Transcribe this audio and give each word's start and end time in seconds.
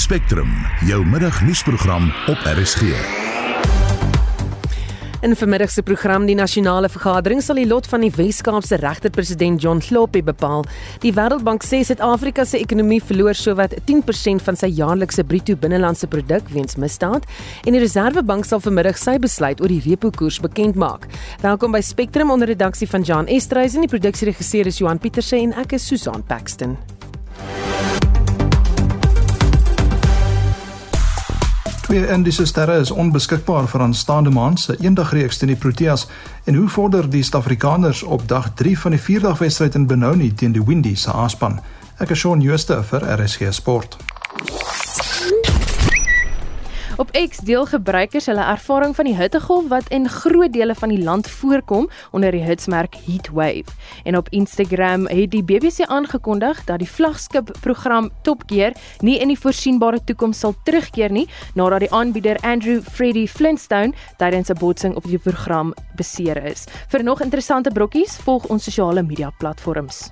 Spectrum, 0.00 0.48
jou 0.86 1.06
middagnuusprogram 1.06 2.12
op 2.26 2.38
RSG. 2.44 2.82
In 5.20 5.36
vermiddag 5.36 5.70
se 5.70 5.82
program 5.82 6.24
die 6.26 6.34
nasionale 6.34 6.88
vergadering 6.88 7.42
sal 7.44 7.58
die 7.60 7.66
lot 7.68 7.84
van 7.86 8.00
die 8.00 8.10
Wes-Kaapse 8.14 8.78
regter-president 8.80 9.60
John 9.60 9.82
Sloppy 9.84 10.22
bepaal. 10.24 10.64
Die 11.02 11.12
Wêreldbank 11.12 11.66
sê 11.68 11.82
Suid-Afrika 11.84 12.46
se 12.48 12.62
ekonomie 12.62 13.02
verloor 13.04 13.36
sowat 13.36 13.74
10% 13.90 14.40
van 14.46 14.56
sy 14.56 14.70
jaarlikse 14.78 15.24
bruto 15.28 15.56
binnelandse 15.60 16.08
produk 16.08 16.48
weens 16.54 16.78
misdaad 16.80 17.28
en 17.66 17.76
die 17.76 17.82
Reserwebank 17.84 18.48
sal 18.48 18.64
vermiddag 18.64 18.96
sy 18.96 19.18
besluit 19.20 19.60
oor 19.60 19.68
die 19.68 19.82
repo-koers 19.84 20.40
bekend 20.40 20.80
maak. 20.80 21.04
Welkom 21.44 21.76
by 21.76 21.84
Spectrum 21.84 22.32
onder 22.32 22.48
redaksie 22.48 22.88
van 22.88 23.04
Jan 23.04 23.28
Estreisen, 23.28 23.84
die 23.84 23.92
produksieregisseur 23.92 24.72
is 24.72 24.80
Johan 24.80 25.02
Pieterse 25.04 25.36
en 25.36 25.52
ek 25.60 25.76
is 25.76 25.84
Susan 25.92 26.24
Paxton. 26.24 26.78
Twee 31.90 32.06
Indiese 32.06 32.46
sterre 32.46 32.76
is 32.78 32.90
onbeskikbaar 32.94 33.66
vir 33.66 33.82
aanstaande 33.82 34.30
maand 34.30 34.60
se 34.62 34.76
eendagreeks 34.78 35.40
teen 35.40 35.50
die 35.50 35.56
Proteas 35.58 36.04
en 36.46 36.54
hoe 36.54 36.68
vorder 36.70 37.08
die 37.10 37.22
Suid-Afrikaners 37.26 38.02
op 38.02 38.28
dag 38.30 38.46
3 38.60 38.76
van 38.78 38.94
die 38.94 39.00
vierdagwedstryd 39.08 39.74
in 39.74 39.88
Benoni 39.90 40.30
teen 40.30 40.54
die 40.54 40.62
Windies 40.62 41.02
se 41.02 41.10
aanspan. 41.10 41.58
Ek 41.98 42.14
is 42.14 42.22
Shaun 42.22 42.46
Jooste 42.46 42.78
vir 42.92 43.08
RSG 43.16 43.50
Sport. 43.58 43.98
Op 47.00 47.10
X 47.16 47.38
deel 47.48 47.64
gebruikers 47.66 48.26
hulle 48.28 48.42
ervaring 48.44 48.92
van 48.96 49.06
die 49.08 49.14
hittegolf 49.16 49.70
wat 49.72 49.86
in 49.88 50.08
groot 50.08 50.52
dele 50.52 50.74
van 50.76 50.90
die 50.92 51.00
land 51.00 51.30
voorkom 51.32 51.86
onder 52.12 52.36
die 52.36 52.42
hitsmerk 52.44 52.98
Heatwave. 53.06 53.72
En 54.04 54.16
op 54.16 54.28
Instagram 54.36 55.06
het 55.08 55.30
die 55.32 55.40
BBC 55.44 55.88
aangekondig 55.88 56.60
dat 56.68 56.78
die 56.84 56.90
vlaggenskap 56.90 57.54
program 57.64 58.10
Top 58.22 58.42
Gear 58.46 58.76
nie 59.00 59.16
in 59.16 59.32
die 59.32 59.40
voorsienbare 59.40 60.04
toekoms 60.04 60.44
sal 60.44 60.54
terugkeer 60.68 61.10
nie 61.10 61.24
nadat 61.54 61.86
die 61.86 61.92
aanbieder 61.92 62.36
Andrew 62.44 62.82
Freddy 62.84 63.26
Flintstone 63.26 63.96
tydens 64.18 64.50
'n 64.52 64.60
botsing 64.60 64.94
op 64.94 65.04
die 65.08 65.18
program 65.18 65.72
beseer 65.96 66.44
is. 66.44 66.66
Vir 66.88 67.02
nog 67.02 67.20
interessante 67.20 67.70
brokkies, 67.70 68.16
volg 68.16 68.44
ons 68.44 68.64
sosiale 68.64 69.02
media 69.02 69.32
platforms. 69.38 70.10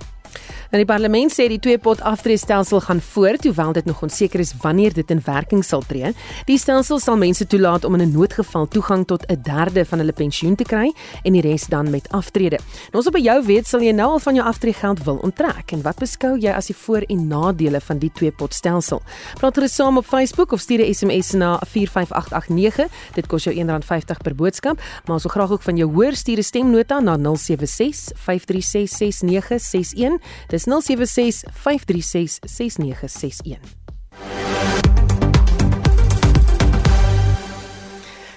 Nou 0.68 0.82
die 0.82 0.88
parlement 0.88 1.32
sê 1.32 1.46
die 1.48 1.56
twee 1.64 1.78
pot 1.80 2.02
aftreestelsel 2.04 2.82
gaan 2.84 2.98
voort 3.00 3.46
hoewel 3.48 3.70
dit 3.72 3.86
nog 3.88 4.02
onseker 4.04 4.42
is 4.44 4.50
wanneer 4.60 4.92
dit 4.92 5.10
in 5.14 5.22
werking 5.24 5.62
sal 5.64 5.80
tree. 5.80 6.10
Die 6.44 6.58
stelsel 6.60 7.00
sal 7.00 7.16
mense 7.16 7.46
toelaat 7.48 7.86
om 7.88 7.94
in 7.96 8.02
'n 8.04 8.12
noodgeval 8.12 8.68
toegang 8.68 9.06
tot 9.06 9.24
'n 9.30 9.40
derde 9.42 9.84
van 9.84 9.98
hulle 9.98 10.12
pensioen 10.12 10.56
te 10.56 10.64
kry 10.64 10.92
en 11.24 11.32
die 11.32 11.40
res 11.40 11.66
dan 11.66 11.90
met 11.90 12.08
aftrede. 12.12 12.58
Nou 12.92 13.00
ons 13.00 13.06
op 13.06 13.12
by 13.12 13.20
jou 13.20 13.46
weet 13.46 13.66
sal 13.66 13.80
jy 13.80 13.92
nou 13.92 14.10
al 14.10 14.18
van 14.18 14.34
jou 14.34 14.46
aftreegeld 14.46 15.04
wil 15.04 15.16
onttrek 15.16 15.72
en 15.72 15.82
wat 15.82 15.96
beskou 15.96 16.38
jy 16.38 16.50
as 16.50 16.66
die 16.66 16.76
voor- 16.76 17.06
en 17.08 17.28
nadele 17.28 17.80
van 17.80 17.98
die 17.98 18.10
twee 18.14 18.30
pot 18.30 18.54
stelsel? 18.54 19.02
Praat 19.40 19.54
gerus 19.54 19.74
saam 19.74 19.96
op 19.96 20.04
Facebook 20.04 20.52
of 20.52 20.60
stuur 20.60 20.80
'n 20.84 20.94
SMS 20.94 21.32
na 21.32 21.60
45889. 21.66 22.88
Dit 23.14 23.26
kos 23.26 23.44
jou 23.44 23.56
R1.50 23.56 24.20
per 24.22 24.34
boodskap, 24.34 24.76
maar 24.76 25.14
ons 25.14 25.22
wil 25.22 25.32
graag 25.32 25.50
ook 25.50 25.62
van 25.62 25.76
jou 25.76 25.92
hoor 25.92 26.12
stuur 26.12 26.38
'n 26.38 26.42
stemnota 26.42 27.00
na 27.00 27.16
076 27.16 28.12
536 28.14 28.88
6961. 28.88 30.18
Dis 30.48 30.57
076 30.58 31.44
536 31.52 32.40
6961. 32.44 33.77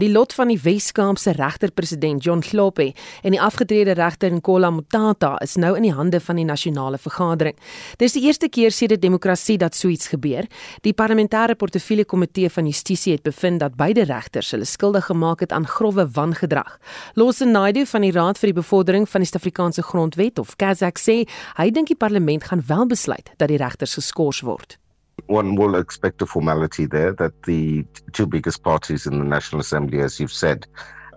Die 0.01 0.09
lot 0.09 0.33
van 0.33 0.49
die 0.49 0.57
Wes-Kaapse 0.57 1.35
regter-president 1.37 2.23
John 2.25 2.39
Kloppe 2.41 2.87
en 3.21 3.35
die 3.35 3.41
afgetrede 3.41 3.93
regter 3.93 4.31
Nkola 4.33 4.71
Motata 4.73 5.35
is 5.45 5.53
nou 5.61 5.75
in 5.77 5.85
die 5.85 5.93
hande 5.93 6.17
van 6.25 6.39
die 6.41 6.45
nasionale 6.47 6.97
vergadering. 6.97 7.53
Dis 8.01 8.17
die 8.17 8.23
eerste 8.25 8.49
keer 8.49 8.73
sedert 8.73 9.03
demokrasie 9.03 9.59
dat 9.61 9.77
so 9.77 9.93
iets 9.93 10.09
gebeur. 10.09 10.49
Die 10.81 10.95
parlementêre 10.97 11.53
portefeulje 11.53 12.07
komitee 12.09 12.49
van 12.49 12.65
justisie 12.65 13.13
het 13.13 13.27
bevind 13.29 13.61
dat 13.61 13.77
beide 13.77 14.07
regters 14.09 14.49
hulle 14.55 14.65
skuldig 14.65 15.05
gemaak 15.11 15.45
het 15.45 15.53
aan 15.53 15.69
grove 15.69 16.07
wangedrag. 16.17 16.79
Lawson 17.13 17.53
Naidoo 17.53 17.85
van 17.85 18.01
die 18.01 18.13
Raad 18.17 18.41
vir 18.41 18.55
die 18.55 18.59
Bevordering 18.63 19.05
van 19.05 19.21
die 19.21 19.29
Suid-Afrikaanse 19.29 19.85
Grondwet 19.85 20.41
of 20.41 20.57
Kazak 20.57 20.97
sê 20.97 21.27
hy 21.61 21.69
dink 21.69 21.93
die 21.93 22.01
parlement 22.07 22.49
gaan 22.49 22.65
wel 22.65 22.87
besluit 22.89 23.35
dat 23.37 23.53
die 23.53 23.61
regters 23.61 23.99
geskort 24.01 24.41
word. 24.41 24.80
One 25.27 25.55
will 25.55 25.75
expect 25.75 26.21
a 26.21 26.25
formality 26.25 26.85
there 26.85 27.13
that 27.13 27.43
the 27.43 27.85
two 28.13 28.25
biggest 28.25 28.63
parties 28.63 29.05
in 29.05 29.19
the 29.19 29.25
National 29.25 29.61
Assembly, 29.61 30.01
as 30.01 30.19
you've 30.19 30.31
said, 30.31 30.65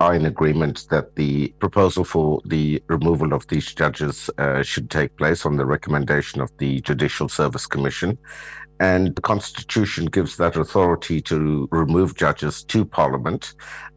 are 0.00 0.14
in 0.14 0.26
agreement 0.26 0.86
that 0.90 1.14
the 1.14 1.48
proposal 1.60 2.04
for 2.04 2.40
the 2.44 2.82
removal 2.88 3.32
of 3.32 3.46
these 3.48 3.72
judges 3.72 4.28
uh, 4.38 4.62
should 4.62 4.90
take 4.90 5.16
place 5.16 5.46
on 5.46 5.56
the 5.56 5.64
recommendation 5.64 6.40
of 6.40 6.50
the 6.58 6.80
Judicial 6.80 7.28
Service 7.28 7.66
Commission. 7.66 8.18
And 8.80 9.14
the 9.14 9.22
Constitution 9.22 10.06
gives 10.06 10.36
that 10.36 10.56
authority 10.56 11.20
to 11.22 11.68
remove 11.70 12.16
judges 12.16 12.64
to 12.64 12.84
Parliament. 12.84 13.54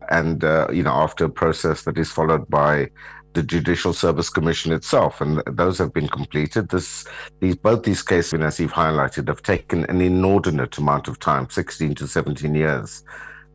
And, 0.10 0.44
uh, 0.44 0.68
you 0.72 0.84
know, 0.84 0.94
after 0.94 1.26
a 1.26 1.30
process 1.30 1.84
that 1.84 1.98
is 1.98 2.12
followed 2.12 2.48
by 2.48 2.90
the 3.38 3.44
Judicial 3.44 3.94
Service 3.94 4.32
Commission 4.32 4.72
itself, 4.72 5.22
and 5.22 5.44
those 5.46 5.78
have 5.78 5.94
been 5.94 6.08
completed. 6.08 6.70
This, 6.70 7.06
these, 7.40 7.56
both 7.56 7.84
these 7.84 8.02
cases, 8.02 8.42
as 8.42 8.60
you've 8.60 8.74
highlighted, 8.74 9.28
have 9.28 9.44
taken 9.44 9.86
an 9.86 10.02
inordinate 10.02 10.76
amount 10.80 11.08
of 11.08 11.20
time, 11.20 11.48
16 11.48 11.94
to 11.96 12.08
17 12.08 12.56
years 12.56 13.04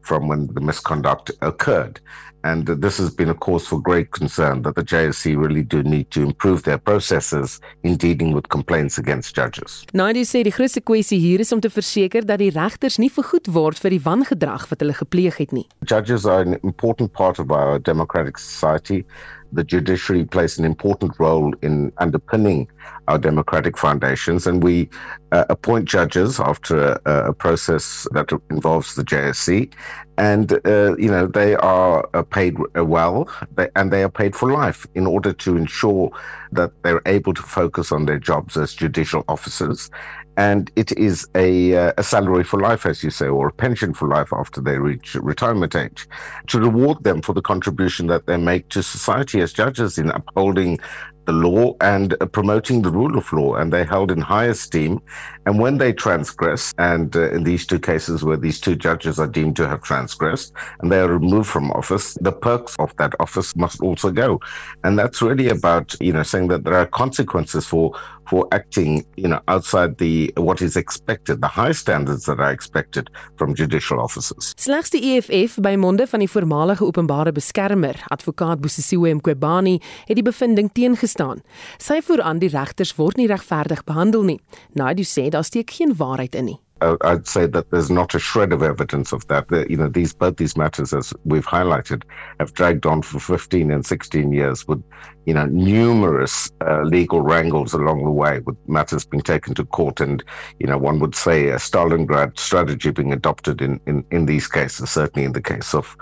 from 0.03 0.29
when 0.29 0.47
the 0.55 0.61
misconduct 0.61 1.33
occurred. 1.41 2.01
And 2.45 2.67
this 2.67 2.99
has 2.99 3.11
been 3.11 3.29
a 3.29 3.35
cause 3.35 3.67
for 3.67 3.81
great 3.81 4.11
concern 4.11 4.63
that 4.63 4.75
the 4.75 4.83
JSC 4.83 5.37
really 5.37 5.63
do 5.63 5.83
need 5.83 6.11
to 6.11 6.23
improve 6.23 6.63
their 6.63 6.79
processes 6.79 7.61
in 7.83 7.97
dealing 7.97 8.33
with 8.35 8.49
complaints 8.49 8.99
against 8.99 9.35
judges. 9.35 9.85
Naidoo 9.95 10.27
sê 10.27 10.43
die 10.43 10.55
grootste 10.55 10.83
kwessie 10.83 11.21
hier 11.23 11.43
is 11.43 11.53
om 11.55 11.63
te 11.63 11.71
verseker 11.71 12.27
dat 12.27 12.43
die 12.43 12.51
regters 12.55 12.99
nie 12.99 13.11
vergoed 13.15 13.51
word 13.55 13.79
vir 13.79 13.95
die 13.95 14.03
wangedrag 14.03 14.67
wat 14.71 14.83
hulle 14.83 14.95
gepleeg 14.99 15.39
het 15.39 15.55
nie. 15.55 15.69
Judges 15.87 16.27
are 16.27 16.43
an 16.43 16.59
important 16.63 17.13
part 17.15 17.39
of 17.39 17.55
our 17.55 17.79
democratic 17.79 18.43
society. 18.43 19.05
The 19.53 19.65
judiciary 19.65 20.25
plays 20.25 20.59
an 20.59 20.65
important 20.65 21.19
role 21.19 21.55
in 21.63 21.93
underpinning 21.99 22.69
our 23.09 23.19
democratic 23.19 23.77
foundations, 23.77 24.47
and 24.47 24.63
we 24.63 24.89
uh, 25.33 25.45
appoint 25.51 25.87
judges 25.87 26.41
after 26.41 26.99
a, 27.05 27.31
a, 27.31 27.33
process 27.33 28.07
that 28.13 28.31
involves 28.51 28.95
the 28.95 29.03
JSC, 29.03 29.73
and 30.19 30.53
uh, 30.67 30.97
you 30.97 31.11
know 31.11 31.27
they 31.27 31.55
are 31.57 32.09
uh, 32.15 32.23
paid 32.23 32.57
well, 32.75 33.29
they, 33.57 33.69
and 33.77 33.93
they 33.93 34.03
are 34.03 34.11
paid 34.11 34.35
for 34.35 34.51
life 34.53 34.87
in 34.95 35.07
order 35.07 35.33
to 35.33 35.57
ensure 35.57 36.11
that 36.53 36.71
they're 36.83 37.03
able 37.07 37.35
to 37.35 37.43
focus 37.43 37.93
on 37.93 38.07
their 38.07 38.19
jobs 38.19 38.57
as 38.57 38.75
judicial 38.75 39.25
officers 39.29 39.91
and 40.37 40.71
it 40.77 40.93
is 40.93 41.29
a, 41.35 41.77
uh, 41.77 41.93
a 41.99 42.03
salary 42.03 42.45
for 42.45 42.61
life, 42.61 42.87
as 42.87 43.03
you 43.05 43.11
say, 43.11 43.27
or 43.27 43.49
a 43.49 43.53
pension 43.53 43.93
for 43.93 44.09
life 44.09 44.33
after 44.33 44.61
they 44.61 44.79
reach 44.79 45.15
retirement 45.15 45.75
age, 45.75 46.09
to 46.47 46.59
reward 46.59 47.03
them 47.05 47.21
for 47.21 47.33
the 47.33 47.43
contribution 47.43 48.07
that 48.07 48.27
they 48.27 48.37
make 48.37 48.69
to 48.71 48.83
society 48.83 49.41
as 49.41 49.53
judges 49.53 49.99
in 49.99 50.11
upholding 50.11 50.79
the 51.27 51.33
law 51.33 51.75
and 51.81 52.17
uh, 52.21 52.27
promoting 52.27 52.83
the 52.83 52.91
rule 52.91 53.17
of 53.17 53.33
law, 53.33 53.55
and 53.55 53.73
they're 53.73 53.85
held 53.85 54.11
in 54.11 54.21
high 54.21 54.47
esteem. 54.47 55.01
And 55.47 55.61
when 55.61 55.79
they 55.79 55.93
transgress, 55.93 56.73
and 56.79 57.15
uh, 57.15 57.31
in 57.31 57.45
these 57.45 57.67
two 57.67 57.79
cases 57.79 58.25
where 58.25 58.37
these 58.37 58.61
two 58.61 58.75
judges 58.75 59.19
are 59.19 59.27
deemed 59.27 59.57
to 59.57 59.69
have 59.69 59.83
transgressed 59.83 60.53
and 60.81 60.91
they 60.91 60.99
are 60.99 61.09
removed 61.09 61.49
from 61.49 61.71
office, 61.73 62.15
the 62.21 62.33
perks 62.33 62.77
of 62.79 62.97
that 62.97 63.15
office 63.21 63.55
must 63.57 63.81
also 63.81 64.11
go. 64.11 64.41
And 64.85 64.99
that's 64.99 65.23
really 65.23 65.49
about, 65.49 65.95
you 66.01 66.13
know, 66.13 66.23
saying 66.23 66.49
that 66.49 66.65
there 66.65 66.75
are 66.75 66.87
consequences 66.87 67.67
for 67.67 67.93
for 68.33 68.47
acting, 68.49 69.05
you 69.17 69.29
know, 69.29 69.41
outside 69.47 69.99
the 69.99 70.33
what 70.37 70.63
is 70.63 70.75
expected, 70.75 71.43
the 71.43 71.53
high 71.61 71.73
standards 71.73 72.25
that 72.25 72.41
are 72.41 72.51
expected 72.51 73.11
from 73.37 73.55
judicial 73.55 74.01
officers. 74.01 74.55
Slegs 74.57 74.91
die 74.95 75.03
EFF 75.13 75.59
by 75.61 75.75
monde 75.77 76.07
van 76.09 76.25
die 76.25 76.31
voormalige 76.31 76.87
openbare 76.89 77.33
beskermer, 77.37 78.01
advokaat 78.09 78.65
Bosisiwe 78.65 79.13
Mqobani, 79.19 79.77
het 80.09 80.17
die 80.17 80.25
bevinding 80.25 80.73
teengestaan. 80.73 81.45
Sy 81.77 82.01
voer 82.01 82.25
aan 82.25 82.41
die 82.41 82.49
regters 82.57 82.97
word 82.97 83.21
nie 83.21 83.29
regverdig 83.29 83.85
behandel 83.85 84.25
nie. 84.33 84.41
Naidoo 84.81 85.05
sê 85.05 85.29
daar 85.29 85.45
steek 85.45 85.77
geen 85.77 85.93
waarheid 86.01 86.41
in 86.41 86.55
nie. 86.55 86.61
I'd 87.03 87.27
say 87.27 87.47
that 87.47 87.71
there's 87.71 87.91
not 87.91 88.15
a 88.15 88.19
shred 88.19 88.53
of 88.53 88.63
evidence 88.63 89.13
of 89.13 89.27
that. 89.29 89.49
The, 89.49 89.67
you 89.69 89.77
know, 89.77 89.89
these 89.89 90.13
both 90.13 90.37
these 90.37 90.57
matters, 90.57 90.93
as 90.93 91.13
we've 91.25 91.47
highlighted, 91.47 92.03
have 92.41 92.55
dragged 92.55 92.87
on 92.87 93.03
for 93.03 93.19
15 93.19 93.71
and 93.71 93.85
16 93.85 94.33
years, 94.33 94.67
with 94.67 94.83
you 95.27 95.35
know 95.35 95.47
numerous 95.47 96.51
uh, 96.61 96.83
legal 96.83 97.21
wrangles 97.21 97.75
along 97.75 98.05
the 98.05 98.11
way, 98.11 98.41
with 98.41 98.57
matters 98.69 99.05
being 99.05 99.23
taken 99.23 99.55
to 99.55 99.65
court, 99.65 100.01
and 100.01 100.25
you 100.59 100.67
know 100.67 100.79
one 100.79 100.99
would 101.01 101.15
say 101.15 101.49
a 101.49 101.57
Stalingrad 101.57 102.39
strategy 102.39 102.91
being 102.91 103.13
adopted 103.13 103.61
in 103.61 103.81
in, 103.87 104.05
in 104.11 104.27
these 104.27 104.49
cases. 104.49 104.91
Certainly 104.91 105.27
in 105.27 105.33
the 105.33 105.43
case 105.43 105.75
of 105.75 105.97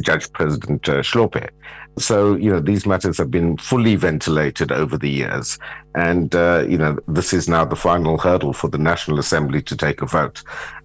Judge 0.00 0.32
President 0.32 0.88
uh, 0.88 1.02
Schlope. 1.02 1.48
So, 1.96 2.34
you 2.36 2.50
know, 2.50 2.60
these 2.60 2.86
matters 2.86 3.18
have 3.18 3.30
been 3.30 3.56
fully 3.56 3.94
ventilated 3.96 4.72
over 4.72 4.98
the 4.98 5.10
years. 5.10 5.58
And, 5.94 6.34
uh, 6.34 6.64
you 6.68 6.76
know, 6.76 6.98
this 7.06 7.32
is 7.32 7.48
now 7.48 7.64
the 7.64 7.76
final 7.76 8.18
hurdle 8.18 8.52
for 8.52 8.68
the 8.68 8.78
National 8.78 9.18
Assembly 9.18 9.62
to 9.62 9.76
take 9.76 10.02
a 10.02 10.06
vote. 10.06 10.42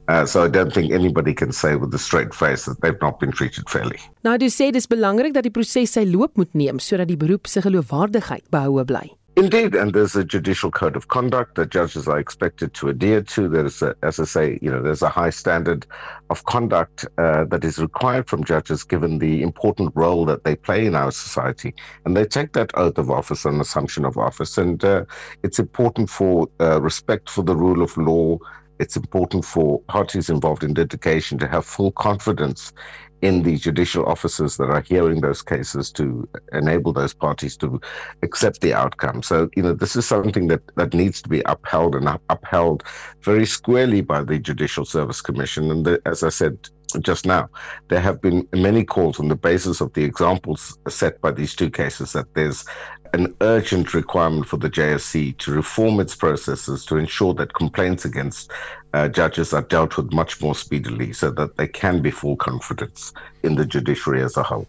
Uh, 0.08 0.26
so 0.26 0.44
I 0.44 0.48
don't 0.48 0.74
think 0.74 0.92
anybody 0.92 1.34
can 1.34 1.52
say 1.52 1.76
with 1.76 1.94
a 1.94 2.00
straight 2.00 2.34
face 2.34 2.66
that 2.66 2.82
they've 2.82 3.00
not 3.02 3.20
been 3.20 3.32
treated 3.32 3.70
fairly. 3.70 4.00
Nou, 4.26 4.38
dis 4.42 4.58
sê 4.58 4.72
dis 4.74 4.90
belangrik 4.90 5.36
dat 5.38 5.46
die 5.46 5.54
proses 5.54 5.94
sy 5.94 6.06
loop 6.10 6.38
moet 6.38 6.50
neem 6.58 6.82
sodat 6.82 7.12
die 7.12 7.18
beroep 7.20 7.46
se 7.50 7.62
geloofwaardigheid 7.62 8.50
behoue 8.50 8.86
bly. 8.90 9.19
Indeed, 9.40 9.74
and 9.74 9.94
there's 9.94 10.18
a 10.18 10.26
judicial 10.26 10.70
code 10.70 10.98
of 10.98 11.08
conduct 11.08 11.56
that 11.56 11.70
judges 11.70 12.10
are 12.10 12.20
expected 12.20 12.74
to 12.74 12.90
adhere 12.90 13.22
to. 13.22 13.48
There's, 13.48 13.82
a, 13.82 13.96
as 14.04 14.20
I 14.20 14.26
say, 14.26 14.60
you 14.62 14.70
know, 14.70 14.82
there's 14.82 15.02
a 15.02 15.08
high 15.08 15.30
standard 15.30 15.88
of 16.30 16.44
conduct 16.44 17.06
uh, 17.18 17.46
that 17.46 17.64
is 17.64 17.80
required 17.80 18.28
from 18.28 18.44
judges, 18.44 18.84
given 18.84 19.20
the 19.20 19.42
important 19.42 19.94
role 19.96 20.26
that 20.26 20.44
they 20.44 20.58
play 20.58 20.86
in 20.86 20.94
our 20.94 21.12
society, 21.12 21.74
and 22.04 22.18
they 22.18 22.26
take 22.26 22.52
that 22.52 22.72
oath 22.74 22.98
of 22.98 23.10
office 23.10 23.46
and 23.46 23.62
assumption 23.62 24.04
of 24.04 24.18
office. 24.18 24.58
And 24.58 24.84
uh, 24.84 25.06
it's 25.42 25.58
important 25.58 26.10
for 26.10 26.50
uh, 26.60 26.82
respect 26.82 27.30
for 27.30 27.42
the 27.42 27.56
rule 27.56 27.82
of 27.82 27.96
law. 27.96 28.40
It's 28.78 28.98
important 28.98 29.46
for 29.46 29.80
parties 29.84 30.30
involved 30.30 30.66
in 30.66 30.74
litigation 30.74 31.38
to 31.38 31.48
have 31.48 31.66
full 31.66 31.94
confidence 31.94 32.74
in 33.22 33.44
the 33.44 33.58
judicial 33.58 34.06
officers 34.06 34.58
that 34.58 34.70
are 34.70 34.82
hearing 34.82 35.22
those 35.22 35.42
cases 35.42 35.92
to 35.92 36.28
enable 36.54 36.94
those 36.94 37.14
parties 37.14 37.58
to 37.58 37.80
accept 38.24 38.62
the 38.62 38.74
outcome. 38.74 39.22
So, 39.22 39.50
you 39.56 39.64
know, 39.64 39.74
this 39.74 39.96
is 39.96 40.06
something 40.06 40.48
that, 40.48 40.62
that 40.76 40.94
needs 40.94 41.22
to 41.24 41.30
be 41.30 41.42
upheld 41.46 41.96
and 41.96 42.10
upheld 42.30 42.84
very 43.22 43.46
squarely 43.46 44.02
by 44.02 44.24
the 44.24 44.40
Judicial 44.40 44.86
Service 44.86 45.22
Commission. 45.22 45.72
And 45.72 45.86
the, 45.86 46.02
as 46.06 46.24
I 46.24 46.30
said 46.30 46.58
just 47.02 47.26
now, 47.26 47.50
there 47.90 48.00
have 48.00 48.22
been 48.22 48.48
many 48.54 48.84
calls 48.84 49.20
on 49.20 49.28
the 49.28 49.36
basis 49.36 49.82
of 49.82 49.94
the 49.94 50.04
examples 50.04 50.78
set 50.88 51.22
by 51.22 51.32
these 51.32 51.56
two 51.56 51.70
cases 51.70 52.14
that 52.14 52.34
there's 52.34 52.66
an 53.14 53.34
urgent 53.42 53.94
requirement 53.94 54.48
for 54.48 54.58
the 54.58 54.70
JSC 54.70 55.38
to 55.38 55.52
reform 55.52 56.00
its 56.00 56.16
processes 56.16 56.86
to 56.86 56.98
ensure 56.98 57.34
that 57.34 57.54
complaints 57.54 58.06
against 58.06 58.52
uh, 58.94 59.08
judges 59.08 59.54
are 59.54 59.66
dealt 59.68 59.98
with 59.98 60.12
much 60.14 60.42
more 60.42 60.56
speedily 60.56 61.14
so 61.14 61.32
that 61.32 61.58
they 61.58 61.68
can 61.68 62.02
be 62.02 62.12
full 62.12 62.36
confidence 62.36 63.14
in 63.44 63.56
the 63.56 63.66
judiciary 63.66 64.24
as 64.24 64.38
a 64.38 64.44
whole. 64.44 64.68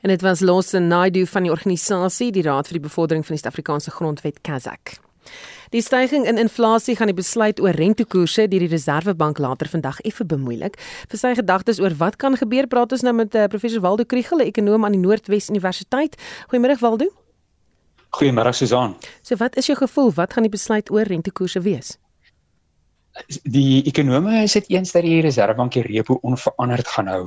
En 0.00 0.08
dit 0.08 0.22
was 0.22 0.40
Lawson 0.40 0.86
Naidu 0.86 1.26
van 1.26 1.42
die 1.42 1.50
organisasie 1.50 2.30
die 2.32 2.42
Raad 2.42 2.68
vir 2.70 2.78
die 2.78 2.86
Bevordering 2.86 3.26
van 3.26 3.34
die 3.34 3.42
Suid-Afrikaanse 3.42 3.90
Grondwet 3.90 4.40
Kazak. 4.46 4.96
Die 5.74 5.82
stygings 5.84 6.28
in 6.28 6.38
inflasie 6.40 6.96
gaan 6.96 7.10
die 7.10 7.16
besluit 7.16 7.60
oor 7.60 7.76
rentekoerse 7.76 8.46
deur 8.48 8.64
die 8.64 8.70
Reserwebank 8.72 9.38
later 9.42 9.68
vandag 9.68 10.00
effe 10.08 10.24
bemoeilik. 10.24 10.78
Vir 11.10 11.20
sy 11.20 11.34
gedagtes 11.36 11.82
oor 11.82 11.92
wat 12.00 12.16
kan 12.16 12.38
gebeur, 12.40 12.70
praat 12.70 12.94
ons 12.96 13.04
nou 13.04 13.12
met 13.20 13.34
uh, 13.34 13.44
professor 13.52 13.84
Waldo 13.84 14.08
Kriegel, 14.08 14.40
'n 14.40 14.48
ekonom 14.48 14.84
aan 14.84 14.96
die 14.96 15.04
Noordwes 15.04 15.50
Universiteit. 15.50 16.16
Goeiemôre 16.48 16.80
Waldo. 16.80 17.27
Goeiemôre 18.10 18.52
Susan. 18.52 18.96
So 19.22 19.36
wat 19.36 19.56
is 19.56 19.66
jou 19.66 19.76
gevoel? 19.78 20.12
Wat 20.12 20.32
gaan 20.32 20.42
die 20.42 20.52
besluit 20.52 20.90
oor 20.90 21.02
rentekoerse 21.02 21.60
wees? 21.60 21.98
die 23.42 23.82
ekonome 23.88 24.42
is 24.44 24.54
dit 24.56 24.68
eens 24.74 24.92
dat 24.94 25.02
die 25.06 25.20
reservebank 25.24 25.74
die 25.74 25.84
repo 25.86 26.18
onveranderd 26.26 26.88
gaan 26.94 27.10
hou. 27.10 27.22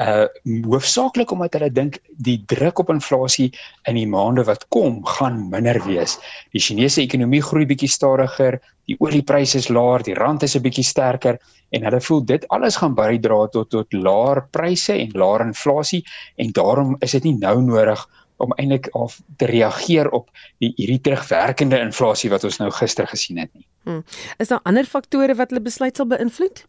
Uh 0.00 0.26
hoofsaaklik 0.68 1.32
omdat 1.32 1.58
hulle 1.58 1.70
dink 1.72 1.98
die 2.26 2.38
druk 2.50 2.80
op 2.82 2.92
inflasie 2.92 3.50
in 3.88 3.98
die 3.98 4.08
maande 4.08 4.44
wat 4.48 4.66
kom 4.74 5.02
gaan 5.16 5.44
minder 5.52 5.80
wees. 5.86 6.16
Die 6.52 6.62
Chinese 6.62 7.02
ekonomie 7.02 7.42
groei 7.42 7.66
bietjie 7.68 7.90
stadiger, 7.90 8.58
die 8.88 8.96
oliepryse 9.00 9.58
is 9.60 9.68
laer, 9.68 10.04
die 10.04 10.16
rand 10.18 10.42
is 10.42 10.56
'n 10.56 10.64
bietjie 10.64 10.84
sterker 10.84 11.38
en 11.72 11.84
hulle 11.84 12.00
voel 12.00 12.24
dit 12.24 12.48
alles 12.48 12.76
gaan 12.76 12.94
bydra 12.94 13.46
tot 13.52 13.70
tot 13.70 13.92
laer 13.92 14.44
pryse 14.50 14.92
en 14.92 15.10
laer 15.14 15.46
inflasie 15.46 16.04
en 16.36 16.52
daarom 16.52 16.96
is 17.00 17.12
dit 17.12 17.24
nie 17.24 17.38
nou 17.38 17.60
nodig 17.62 18.00
om 18.00 18.22
eintlik 18.56 18.88
af 18.92 19.20
te 19.36 19.46
reageer 19.46 20.10
op 20.10 20.30
die 20.58 20.72
hierdie 20.76 21.00
terugwerkende 21.00 21.78
inflasie 21.78 22.30
wat 22.30 22.44
ons 22.44 22.58
nou 22.58 22.70
gister 22.70 23.06
gesien 23.06 23.38
het 23.38 23.52
nie. 23.54 23.66
Hmm. 23.84 24.04
Is 24.38 24.48
daar 24.48 24.60
ander 24.64 24.84
faktore 24.84 25.34
wat 25.34 25.50
hulle 25.52 25.62
besluit 25.62 25.96
sal 25.96 26.06
beïnvloed? 26.10 26.64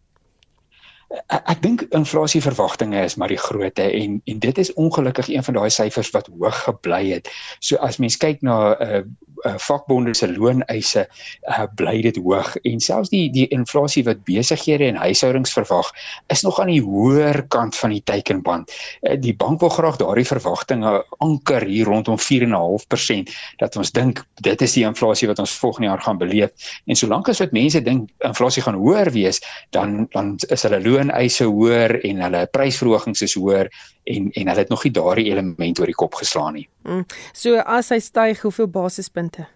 Ek, 1.14 1.62
dink 1.62 1.86
inflasieverwagtinge 1.96 3.04
is 3.06 3.16
maar 3.16 3.30
die 3.32 3.40
grootte 3.40 3.86
en 3.86 4.18
en 4.26 4.40
dit 4.40 4.58
is 4.58 4.74
ongelukkig 4.74 5.30
een 5.30 5.44
van 5.44 5.54
daai 5.54 5.70
syfers 5.70 6.10
wat 6.16 6.30
hoog 6.34 6.64
gebly 6.66 7.04
het. 7.12 7.30
So 7.60 7.78
as 7.78 7.98
mens 8.02 8.18
kyk 8.18 8.42
na 8.42 8.74
'n 8.74 8.84
uh, 8.84 9.02
uh, 9.46 9.54
vakbonde 9.58 10.14
se 10.14 10.28
looneise, 10.32 11.06
uh, 11.50 11.64
bly 11.76 12.02
dit 12.02 12.18
hoog 12.18 12.56
en 12.64 12.80
selfs 12.80 13.12
die 13.14 13.30
die 13.32 13.48
inflasie 13.54 14.04
wat 14.04 14.24
besighede 14.28 14.88
en 14.88 15.00
huishoudings 15.00 15.54
verwag, 15.54 15.92
is 16.34 16.42
nog 16.42 16.60
aan 16.60 16.72
die 16.74 16.82
hoër 16.82 17.44
kant 17.54 17.76
van 17.76 17.94
die 17.94 18.04
teikenband. 18.04 18.72
Uh, 19.02 19.16
die 19.20 19.36
bank 19.36 19.60
wil 19.60 19.70
graag 19.70 20.00
daardie 20.02 20.26
verwagtinge 20.26 21.06
anker 21.18 21.66
hier 21.66 21.86
rondom 21.86 22.18
4.5% 22.18 23.34
dat 23.62 23.76
ons 23.76 23.92
dink 23.92 24.24
dit 24.42 24.62
is 24.62 24.74
die 24.74 24.86
inflasie 24.86 25.28
wat 25.28 25.40
ons 25.40 25.58
volgende 25.62 25.88
jaar 25.88 26.02
gaan 26.02 26.18
beleef. 26.18 26.50
En 26.86 26.96
solank 26.96 27.30
as 27.30 27.40
wat 27.44 27.52
mense 27.56 27.82
dink 27.82 28.10
inflasie 28.26 28.64
gaan 28.66 28.80
hoër 28.82 29.12
wees, 29.12 29.42
dan 29.70 30.08
dan 30.12 30.36
is 30.50 30.64
hulle 30.64 30.80
looneise 30.96 31.48
hoër 31.50 32.00
en 32.08 32.24
hulle 32.26 32.46
prysverhogings 32.56 33.26
is 33.28 33.36
hoër 33.40 33.70
en 34.06 34.32
en 34.32 34.48
hulle 34.48 34.64
het 34.64 34.74
nog 34.74 34.86
nie 34.86 34.94
daardie 34.96 35.30
element 35.32 35.80
oor 35.80 35.92
die 35.92 36.00
kop 36.04 36.18
geslaan 36.22 36.60
nie. 36.60 36.68
Mm. 36.88 37.06
So 37.34 37.60
as 37.60 37.92
hy 37.94 38.00
styg, 38.00 38.42
hoeveel 38.46 38.72
basispunte? 38.72 39.48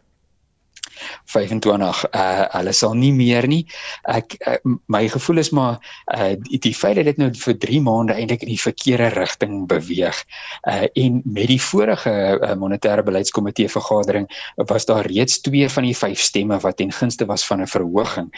25 1.26 2.06
uh 2.14 2.46
hulle 2.54 2.74
sal 2.74 2.96
nie 2.98 3.12
meer 3.14 3.48
nie. 3.48 3.64
Ek 4.10 4.36
uh, 4.48 4.58
my 4.92 5.08
gevoel 5.12 5.42
is 5.44 5.52
maar 5.56 5.80
uh 6.16 6.34
die, 6.48 6.60
die 6.60 6.74
feit 6.76 6.98
dat 7.00 7.10
dit 7.10 7.20
nou 7.22 7.30
vir 7.34 7.58
3 7.66 7.82
maande 7.86 8.16
eintlik 8.16 8.44
in 8.46 8.54
die 8.54 8.62
verkeerde 8.62 9.12
rigting 9.16 9.68
beweeg. 9.70 10.24
Uh 10.70 10.88
en 10.94 11.22
met 11.26 11.50
die 11.52 11.62
vorige 11.62 12.12
uh, 12.12 12.56
monetêre 12.60 13.04
beleidskomitee 13.06 13.70
vergadering 13.70 14.28
was 14.72 14.86
daar 14.90 15.08
reeds 15.08 15.42
2 15.46 15.70
van 15.70 15.88
die 15.88 15.96
5 15.96 16.20
stemme 16.20 16.60
wat 16.60 16.78
ten 16.78 16.92
gunste 16.92 17.26
was 17.30 17.46
van 17.48 17.62
'n 17.62 17.68
verhoging. 17.68 18.30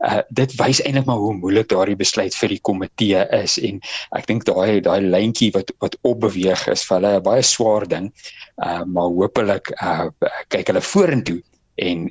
Uh 0.00 0.22
dit 0.28 0.54
wys 0.60 0.82
eintlik 0.82 1.06
maar 1.06 1.22
hoe 1.22 1.34
moeilik 1.34 1.68
daardie 1.68 1.96
besluit 1.96 2.34
vir 2.34 2.48
die 2.48 2.60
komitee 2.60 3.26
is 3.42 3.58
en 3.58 3.80
ek 4.16 4.26
dink 4.26 4.44
daai 4.44 4.80
daai 4.80 5.00
lyntjie 5.00 5.52
wat 5.52 5.72
wat 5.78 5.96
opbeweeg 6.02 6.66
is 6.68 6.84
vir 6.84 6.96
hulle 7.00 7.16
'n 7.18 7.22
baie 7.22 7.42
swaar 7.42 7.88
ding. 7.88 8.12
Uh 8.56 8.82
maar 8.84 9.10
hopelik 9.12 9.70
uh 9.82 10.08
kyk 10.48 10.66
hulle 10.72 10.80
vorentoe 10.80 11.42
en 11.78 12.08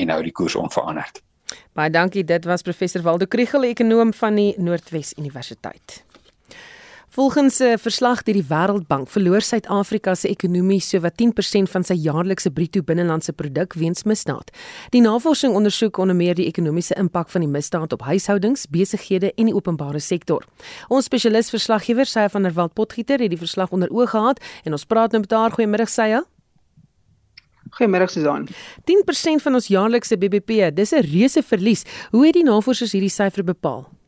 en 0.00 0.06
nou 0.06 0.22
die 0.24 0.32
koers 0.32 0.54
onveranderd. 0.56 1.20
Baie 1.76 1.90
dankie. 1.90 2.24
Dit 2.24 2.46
was 2.48 2.62
professor 2.62 3.02
Waldo 3.02 3.26
Kriegel, 3.28 3.66
ekonom 3.68 4.14
van 4.16 4.38
die 4.38 4.54
Noordwes 4.56 5.12
Universiteit. 5.18 6.00
Volgens 7.12 7.58
'n 7.58 7.78
verslag 7.78 8.22
deur 8.22 8.34
die 8.34 8.46
Wêreldbank 8.48 9.08
verloor 9.08 9.40
Suid-Afrika 9.40 10.14
se 10.14 10.28
ekonomie 10.28 10.80
sowat 10.80 11.16
10% 11.16 11.70
van 11.70 11.84
sy 11.84 11.94
jaarlikse 11.94 12.50
bruto 12.50 12.82
binnelandse 12.82 13.32
produk 13.32 13.72
weens 13.72 14.02
misdaad. 14.02 14.50
Die 14.90 15.00
navorsing 15.00 15.54
ondersoek 15.54 15.96
onder 15.96 16.16
meer 16.16 16.34
die 16.34 16.46
ekonomiese 16.46 16.94
impak 16.94 17.28
van 17.28 17.40
die 17.40 17.50
misdaad 17.50 17.92
op 17.92 18.02
huishoudings, 18.02 18.66
besighede 18.66 19.32
en 19.34 19.44
die 19.44 19.54
openbare 19.54 19.98
sektor. 19.98 20.44
Ons 20.88 21.04
spesialis 21.04 21.50
verslaggewer 21.50 22.06
Sye 22.06 22.28
van 22.28 22.42
der 22.42 22.52
Walt 22.52 22.72
Potgieter 22.72 23.18
het 23.18 23.30
die 23.30 23.38
verslag 23.38 23.70
onder 23.70 23.90
oog 23.90 24.10
gehad 24.10 24.40
en 24.64 24.72
ons 24.72 24.84
praat 24.84 25.10
nou 25.10 25.20
met 25.20 25.30
haar. 25.30 25.50
Goeiemôre 25.50 25.86
Sye. 25.86 26.22
Goeiemôre 27.76 28.08
Susan. 28.10 28.48
10% 28.84 29.42
van 29.42 29.54
ons 29.54 29.68
jaarlikse 29.70 30.16
BBP, 30.18 30.70
dis 30.74 30.92
'n 30.92 31.02
reuse 31.02 31.42
verlies. 31.42 31.84
Hoe 32.10 32.26
het 32.26 32.34
die 32.34 32.44
navorsers 32.44 32.92
hierdie 32.92 33.10
syfer 33.10 33.44
bepaal? 33.44 33.99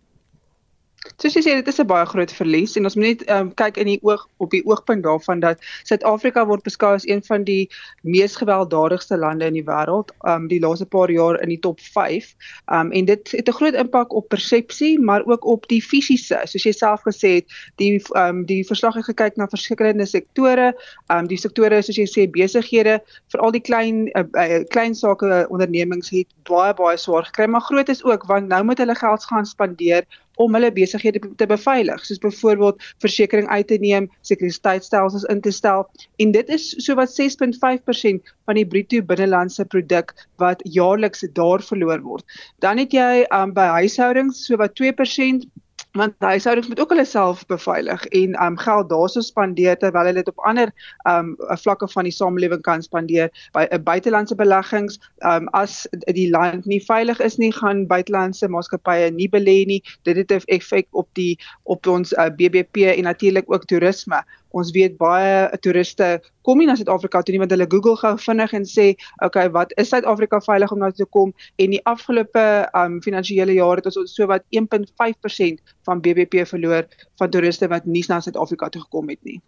Soos 1.02 1.34
jy 1.34 1.40
sê, 1.42 1.54
dit 1.58 1.68
is 1.70 1.80
'n 1.82 1.86
baie 1.90 2.06
groot 2.06 2.32
verlies 2.34 2.76
en 2.78 2.86
ons 2.86 2.94
moet 2.96 3.06
net 3.06 3.22
um, 3.30 3.48
kyk 3.58 3.78
in 3.82 3.88
die 3.90 3.98
oog 4.06 4.22
op 4.44 4.50
die 4.54 4.62
oogpunt 4.66 5.02
daarvan 5.02 5.40
dat 5.42 5.58
Suid-Afrika 5.88 6.44
word 6.46 6.62
beskou 6.62 6.92
as 6.94 7.06
een 7.06 7.22
van 7.26 7.42
die 7.44 7.68
mees 8.02 8.36
gewelddadigste 8.38 9.18
lande 9.18 9.48
in 9.50 9.58
die 9.58 9.64
wêreld, 9.66 10.12
um 10.30 10.46
die 10.50 10.60
laaste 10.62 10.86
paar 10.86 11.10
jaar 11.10 11.40
in 11.42 11.50
die 11.50 11.58
top 11.58 11.80
5. 11.80 12.34
Um 12.70 12.92
en 12.92 13.10
dit 13.10 13.34
het 13.34 13.48
'n 13.48 13.58
groot 13.58 13.74
impak 13.74 14.14
op 14.14 14.28
persepsie, 14.28 15.00
maar 15.00 15.26
ook 15.26 15.44
op 15.44 15.66
die 15.68 15.82
fisiese. 15.82 16.38
Soos 16.44 16.64
jy 16.64 16.72
self 16.72 17.02
gesê 17.02 17.34
het, 17.42 17.46
die 17.76 17.98
um 18.14 18.46
die 18.46 18.62
verslag 18.66 18.94
het 18.94 19.10
gekyk 19.10 19.36
na 19.36 19.46
verskillende 19.46 20.06
sektore. 20.06 20.72
Um 21.10 21.26
die 21.26 21.38
sektore 21.38 21.82
soos 21.82 21.98
jy 21.98 22.06
sê 22.06 22.30
besighede, 22.30 23.00
veral 23.28 23.50
die 23.50 23.60
klein 23.60 24.08
uh, 24.14 24.24
uh, 24.38 24.62
klein 24.68 24.94
sake 24.94 25.46
ondernemings 25.50 26.10
het 26.10 26.26
baie 26.46 26.74
baie 26.74 26.96
swaar 26.96 27.24
gekry, 27.24 27.46
maar 27.46 27.60
groot 27.60 27.88
is 27.88 28.04
ook 28.04 28.26
want 28.26 28.48
nou 28.48 28.64
moet 28.64 28.78
hulle 28.78 28.94
geld 28.94 29.24
gaan 29.24 29.46
spandeer 29.46 30.06
om 30.40 30.54
hulle 30.56 30.72
besighede 30.72 31.20
te 31.36 31.46
beveilig, 31.46 32.04
soos 32.06 32.20
byvoorbeeld 32.22 32.82
versekerings 33.04 33.50
uit 33.50 33.66
te 33.68 33.78
neem, 33.82 34.08
sekuriteitstelsels 34.28 35.26
in 35.32 35.40
te 35.44 35.52
stel 35.52 35.86
en 36.22 36.32
dit 36.32 36.48
is 36.48 36.70
sowat 36.84 37.12
6.5% 37.14 38.32
van 38.48 38.58
die 38.58 38.66
bruto 38.66 39.02
binnelandse 39.08 39.64
produk 39.64 40.14
wat 40.42 40.62
jaarliks 40.64 41.26
daar 41.36 41.62
verloor 41.62 42.00
word. 42.02 42.24
Dan 42.64 42.80
het 42.82 42.94
jy 42.96 43.24
um, 43.30 43.52
by 43.56 43.68
huishoudings 43.80 44.46
sowat 44.46 44.74
2% 44.80 45.48
want 45.92 46.14
huishoudings 46.18 46.68
moet 46.68 46.80
ook 46.80 46.88
hulle 46.88 47.04
self 47.04 47.46
beveilig 47.46 48.04
en 48.06 48.36
um 48.44 48.58
geld 48.58 48.88
daarso 48.88 49.20
spandeer 49.20 49.76
terwyl 49.76 50.08
hulle 50.08 50.22
dit 50.22 50.28
op 50.28 50.44
ander 50.48 50.72
um 51.08 51.34
vlakke 51.64 51.88
van 51.88 52.08
die 52.08 52.12
samelewing 52.12 52.62
kan 52.64 52.82
spandeer. 52.82 53.28
By 53.52 53.66
'n 53.68 53.74
uh, 53.74 53.82
buitelandse 53.84 54.34
beleggings 54.34 55.00
um 55.20 55.48
as 55.52 55.86
die 56.16 56.30
land 56.30 56.64
nie 56.66 56.80
veilig 56.84 57.20
is 57.20 57.36
nie 57.36 57.52
gaan 57.52 57.86
buitelandse 57.86 58.48
maatskappye 58.48 59.10
nie 59.10 59.28
belê 59.28 59.64
nie. 59.66 59.82
Dit 60.02 60.16
het 60.16 60.32
'n 60.32 60.42
effek 60.46 60.88
op 60.90 61.08
die 61.12 61.38
op 61.62 61.86
ons 61.86 62.12
uh, 62.12 62.30
BBP 62.30 62.76
en 62.96 63.04
natuurlik 63.04 63.52
ook 63.52 63.64
toerisme 63.64 64.24
Ons 64.52 64.72
weet 64.76 64.98
baie 65.00 65.48
toeriste 65.64 66.20
kom 66.42 66.58
nie 66.58 66.66
na 66.66 66.74
Suid-Afrika 66.78 67.22
toe 67.22 67.34
nie 67.34 67.40
want 67.42 67.52
hulle 67.54 67.68
Google 67.70 67.96
gou 68.00 68.12
vinnig 68.18 68.52
en 68.58 68.64
sê, 68.66 68.86
"Oké, 69.24 69.48
wat 69.52 69.72
is 69.76 69.88
Suid-Afrika 69.88 70.40
veilig 70.40 70.72
om 70.72 70.78
na 70.78 70.90
toe 70.90 71.04
te 71.04 71.10
kom?" 71.10 71.32
En 71.58 71.70
die 71.70 71.80
afgelope 71.84 72.68
um 72.74 73.00
finansiële 73.02 73.52
jaar 73.52 73.76
het 73.76 73.86
ons 73.86 74.14
so 74.14 74.26
wat 74.26 74.42
1.5% 74.50 75.62
van 75.84 76.00
BBP 76.00 76.46
verloor 76.46 76.86
van 77.16 77.30
toeriste 77.30 77.68
wat 77.68 77.84
nie 77.86 78.04
na 78.08 78.20
Suid-Afrika 78.20 78.68
toe 78.68 78.82
gekom 78.82 79.08
het 79.08 79.22
nie. 79.24 79.40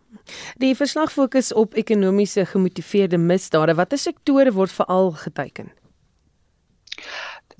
Die 0.59 0.75
verslag 0.75 1.13
fokus 1.13 1.53
op 1.53 1.75
ekonomiese 1.75 2.47
gemotiveerde 2.47 3.19
misdade. 3.19 3.75
Watter 3.75 3.99
sektore 3.99 4.53
word 4.53 4.73
veral 4.73 5.11
geteken? 5.13 5.84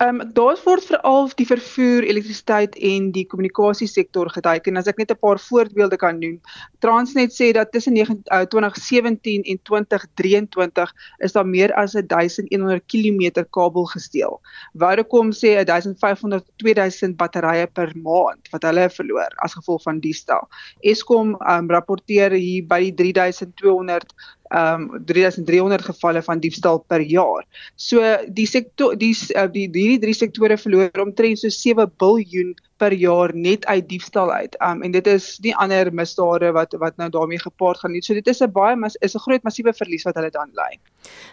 Ehm 0.03 0.21
um, 0.21 0.33
daar 0.35 0.59
word 0.65 0.85
veral 0.91 1.29
die 1.39 1.47
vervoer, 1.47 2.03
elektrisiteit 2.03 2.75
en 2.83 3.13
die 3.15 3.23
kommunikasiesektor 3.31 4.27
geteken. 4.35 4.77
As 4.77 4.89
ek 4.91 4.99
net 4.99 5.13
'n 5.13 5.21
paar 5.23 5.39
voorbeelde 5.39 5.97
kan 5.97 6.19
noem. 6.19 6.41
Transnet 6.83 7.31
sê 7.31 7.53
dat 7.55 7.71
tussen 7.71 7.95
2017 7.95 9.43
en 9.43 9.59
2023 9.63 10.93
is 11.19 11.33
daar 11.33 11.47
meer 11.47 11.73
as 11.75 11.93
1100 11.93 12.83
km 12.91 13.45
kabel 13.51 13.87
gesteel. 13.95 14.41
Vodacom 14.75 15.31
sê 15.31 15.63
1500 15.63 16.43
2000 16.57 17.17
batterye 17.17 17.67
per 17.67 17.93
maand 17.95 18.51
wat 18.51 18.63
hulle 18.63 18.91
verloor 18.91 19.31
as 19.47 19.55
gevolg 19.55 19.83
van 19.83 20.01
die 20.01 20.13
stel. 20.15 20.49
Eskom 20.83 21.37
um, 21.39 21.71
rapporteer 21.71 22.33
hier 22.33 22.67
by 22.67 22.91
die 22.91 23.13
3200 23.13 24.11
um 24.55 24.89
3300 25.05 25.83
gevalle 25.83 26.23
van 26.23 26.41
diefstal 26.41 26.79
per 26.89 27.01
jaar. 27.01 27.45
So 27.77 28.03
die 28.29 28.47
sektor 28.47 28.95
die 28.97 29.15
uh, 29.35 29.49
die 29.51 29.67
hierdie 29.67 30.01
drie 30.03 30.15
sektore 30.15 30.59
verloor 30.61 31.03
omtrent 31.03 31.43
so 31.43 31.51
7 31.51 31.91
miljard 32.01 32.61
per 32.79 32.93
jaar 32.93 33.31
net 33.35 33.67
uit 33.67 33.89
diefstal 33.89 34.33
uit. 34.33 34.57
Um 34.63 34.83
en 34.83 34.95
dit 34.95 35.07
is 35.11 35.39
nie 35.43 35.55
ander 35.63 35.91
misdade 35.95 36.53
wat 36.53 36.75
wat 36.79 36.97
nou 36.97 37.11
daarmee 37.11 37.43
gepaard 37.43 37.83
gaan 37.83 37.95
nie. 37.95 38.03
So 38.03 38.15
dit 38.15 38.27
is 38.27 38.43
'n 38.43 38.53
baie 38.53 38.77
mas, 38.77 38.97
is 39.01 39.15
'n 39.15 39.25
groot 39.27 39.43
massiewe 39.43 39.73
verlies 39.73 40.05
wat 40.05 40.15
hulle 40.15 40.31
dan 40.31 40.51
ly. 40.55 40.79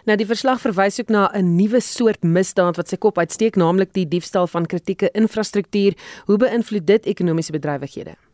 Nou 0.06 0.16
die 0.16 0.26
verslag 0.26 0.60
verwys 0.60 1.00
ook 1.00 1.08
na 1.08 1.30
'n 1.34 1.56
nuwe 1.56 1.80
soort 1.80 2.22
misdaad 2.22 2.76
wat 2.76 2.88
sy 2.88 2.96
kop 2.96 3.18
uitsteek, 3.18 3.56
naamlik 3.56 3.92
die 3.92 4.08
diefstal 4.08 4.46
van 4.46 4.66
kritieke 4.66 5.10
infrastruktuur. 5.12 5.94
Hoe 6.26 6.36
beïnvloed 6.36 6.86
dit 6.86 7.06
ekonomiese 7.06 7.52
bedrywighede? 7.52 8.31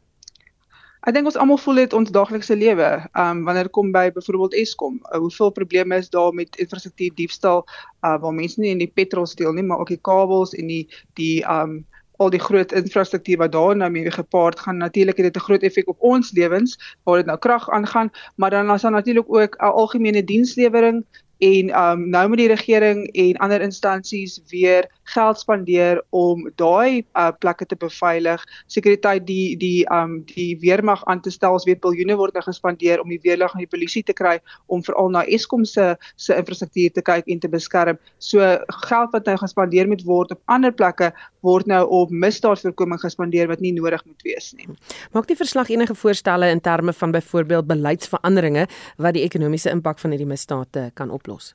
Ek 1.09 1.15
dink 1.17 1.29
ons 1.31 1.38
almal 1.41 1.57
voel 1.57 1.79
dit 1.81 1.95
ons 1.97 2.11
daaglikse 2.12 2.53
lewe. 2.53 2.87
Um, 3.17 3.38
wanneer 3.47 3.71
dit 3.71 3.73
kom 3.73 3.95
by 3.95 4.11
byvoorbeeld 4.12 4.59
Eskom, 4.61 4.99
uh, 5.09 5.17
hoeveel 5.23 5.55
probleme 5.57 5.97
is 5.97 6.11
daar 6.12 6.35
met 6.37 6.59
infrastruktuur 6.61 7.15
diefstal, 7.17 7.62
uh, 8.05 8.19
waar 8.21 8.35
mense 8.37 8.61
nie 8.61 8.75
in 8.75 8.83
die 8.83 8.91
petrol 8.93 9.25
steel 9.27 9.55
nie, 9.57 9.65
maar 9.65 9.81
ook 9.81 9.95
die 9.95 10.03
kabels 10.05 10.53
en 10.53 10.69
die 10.69 10.83
die 11.17 11.38
um, 11.49 11.79
al 12.21 12.29
die 12.35 12.43
groot 12.43 12.75
infrastruktuur 12.77 13.41
wat 13.41 13.55
daar 13.55 13.77
nou 13.79 13.88
mee 13.95 14.11
gepaard 14.12 14.61
gaan 14.61 14.83
natuurlik 14.83 15.17
het 15.17 15.33
dit 15.33 15.37
'n 15.41 15.47
groot 15.47 15.62
effek 15.62 15.88
op 15.88 16.03
ons 16.03 16.33
lewens 16.37 16.77
waar 17.05 17.17
dit 17.17 17.27
nou 17.27 17.38
krag 17.38 17.71
aangaan 17.71 18.11
maar 18.37 18.50
dan 18.50 18.71
is 18.75 18.83
daar 18.83 18.91
natuurlik 18.91 19.33
ook 19.33 19.57
'n 19.57 19.65
algemene 19.65 20.25
dienslewering 20.25 21.05
en 21.38 21.71
um 21.83 22.09
nou 22.11 22.29
moet 22.29 22.38
die 22.38 22.49
regering 22.49 23.07
en 23.12 23.37
ander 23.37 23.61
instansies 23.61 24.43
weer 24.50 24.91
geld 25.12 25.38
spandeer 25.38 26.00
om 26.11 26.47
daai 26.57 27.05
uh, 27.15 27.29
plekke 27.38 27.67
te 27.67 27.77
beveilig. 27.77 28.45
Sekuriteit 28.67 29.27
die 29.27 29.57
die 29.61 29.85
um 29.93 30.23
die 30.33 30.57
weermag 30.62 31.05
aan 31.07 31.21
te 31.21 31.31
stel 31.31 31.59
ons 31.59 31.67
weet 31.69 31.83
biljoene 31.85 32.17
word 32.19 32.35
nou 32.35 32.45
gespandeer 32.47 33.03
om 33.03 33.12
die 33.12 33.21
weerlig 33.23 33.53
en 33.55 33.62
die 33.62 33.71
polisie 33.71 34.03
te 34.03 34.17
kry 34.17 34.38
om 34.67 34.83
veral 34.85 35.12
na 35.12 35.25
Eskom 35.29 35.65
se 35.69 35.95
se 36.17 36.37
infrastruktuur 36.37 36.97
te 36.97 37.05
kyk 37.05 37.29
en 37.29 37.43
te 37.45 37.49
beskerm. 37.53 38.00
So 38.19 38.41
geld 38.88 39.12
wat 39.12 39.29
nou 39.29 39.37
gespandeer 39.38 39.88
moet 39.88 40.05
word 40.09 40.35
op 40.35 40.43
ander 40.47 40.73
plekke 40.73 41.12
word 41.47 41.69
nou 41.71 41.85
op 42.00 42.11
misdaadvoorkoming 42.11 43.00
gespandeer 43.00 43.49
wat 43.49 43.61
nie 43.62 43.73
nodig 43.77 44.03
moet 44.07 44.27
wees 44.27 44.50
nie. 44.59 44.67
Maak 45.15 45.29
die 45.31 45.38
verslag 45.38 45.71
enige 45.71 45.95
voorstelle 45.95 46.50
in 46.50 46.61
terme 46.61 46.93
van 46.93 47.15
byvoorbeeld 47.15 47.69
beleidsveranderinge 47.69 48.67
wat 48.97 49.15
die 49.15 49.23
ekonomiese 49.23 49.71
impak 49.71 50.03
van 50.03 50.11
hierdie 50.11 50.29
misdade 50.29 50.91
kan 50.99 51.11
op 51.15 51.19
oplos? 51.29 51.55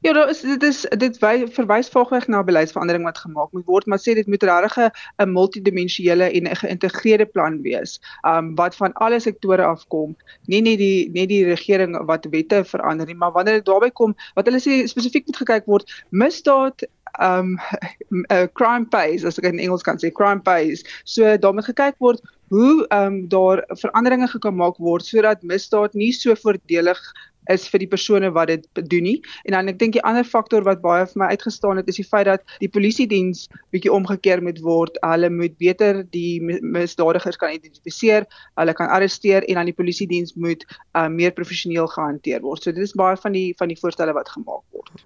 Ja, 0.00 0.12
daar 0.12 0.28
is 0.28 0.40
dit 0.40 0.62
is 0.62 0.80
dit 0.98 1.18
verwys 1.18 1.88
volgens 1.88 2.26
na 2.26 2.42
beleidsverandering 2.44 3.04
wat 3.04 3.18
gemaak 3.18 3.52
moet 3.52 3.64
word, 3.64 3.86
maar 3.86 3.98
sê 3.98 4.14
dit 4.14 4.26
moet 4.26 4.42
regtig 4.42 4.90
'n 5.16 5.32
multidimensionele 5.32 6.30
en 6.30 6.48
'n 6.48 6.56
geïntegreerde 6.56 7.26
plan 7.26 7.60
wees, 7.62 8.00
um 8.22 8.54
wat 8.54 8.76
van 8.76 8.92
alle 8.92 9.20
sektore 9.20 9.64
afkom, 9.64 10.16
nie 10.46 10.60
net 10.60 10.78
die 10.78 11.10
net 11.10 11.28
die 11.28 11.44
regering 11.44 11.96
wat 12.06 12.26
wette 12.30 12.64
verander 12.64 13.06
nie, 13.06 13.14
maar 13.14 13.32
wanneer 13.32 13.54
dit 13.54 13.64
daarby 13.64 13.90
kom, 13.90 14.14
wat 14.34 14.46
hulle 14.46 14.60
sê 14.60 14.86
spesifiek 14.86 15.26
moet 15.26 15.36
gekyk 15.36 15.66
word, 15.66 16.04
misdaad 16.10 16.86
um 17.20 17.58
uh, 18.30 18.46
crime 18.58 18.86
pays 18.86 19.24
as 19.24 19.38
ek 19.38 19.44
in 19.44 19.58
Engels 19.58 19.82
kan 19.82 19.98
sê 19.98 20.10
crime 20.12 20.40
pays. 20.40 20.84
So 21.04 21.36
daar 21.36 21.54
moet 21.54 21.64
gekyk 21.64 21.98
word 21.98 22.20
hoe 22.52 22.86
um 22.92 23.28
daar 23.28 23.64
veranderinge 23.80 24.28
gekom 24.28 24.56
maak 24.56 24.76
word 24.76 25.04
sodat 25.04 25.42
misdaad 25.42 25.94
nie 25.94 26.12
so 26.12 26.34
voordelig 26.34 27.00
is 27.50 27.66
vir 27.70 27.82
die 27.82 27.88
persone 27.90 28.30
wat 28.34 28.50
dit 28.52 28.82
doen 28.90 29.02
nie. 29.06 29.18
En 29.48 29.56
dan 29.56 29.70
ek 29.72 29.78
dink 29.80 29.96
die 29.96 30.04
ander 30.06 30.24
faktor 30.24 30.64
wat 30.66 30.82
baie 30.84 31.06
vir 31.10 31.22
my 31.22 31.30
uitgestaan 31.34 31.80
het 31.80 31.88
is 31.90 31.98
die 32.00 32.06
feit 32.06 32.28
dat 32.28 32.44
die 32.62 32.70
polisie 32.70 33.06
diens 33.10 33.48
bietjie 33.74 33.92
omgekeer 33.92 34.42
moet 34.44 34.60
word. 34.62 34.98
Hulle 35.02 35.30
moet 35.32 35.56
beter 35.58 36.02
die 36.14 36.40
misdadigers 36.42 37.40
kan 37.40 37.54
identifiseer, 37.56 38.28
hulle 38.60 38.76
kan 38.78 38.92
arresteer 38.94 39.46
en 39.48 39.60
dan 39.60 39.70
die 39.70 39.76
polisie 39.76 40.08
diens 40.10 40.34
moet 40.34 40.64
uh, 40.94 41.08
meer 41.08 41.34
professioneel 41.34 41.90
gehanteer 41.90 42.42
word. 42.46 42.62
So 42.62 42.72
dit 42.72 42.82
is 42.84 42.96
baie 42.98 43.18
van 43.18 43.36
die 43.36 43.50
van 43.58 43.72
die 43.72 43.78
voorstelle 43.78 44.14
wat 44.16 44.30
gemaak 44.32 44.64
word. 44.70 45.04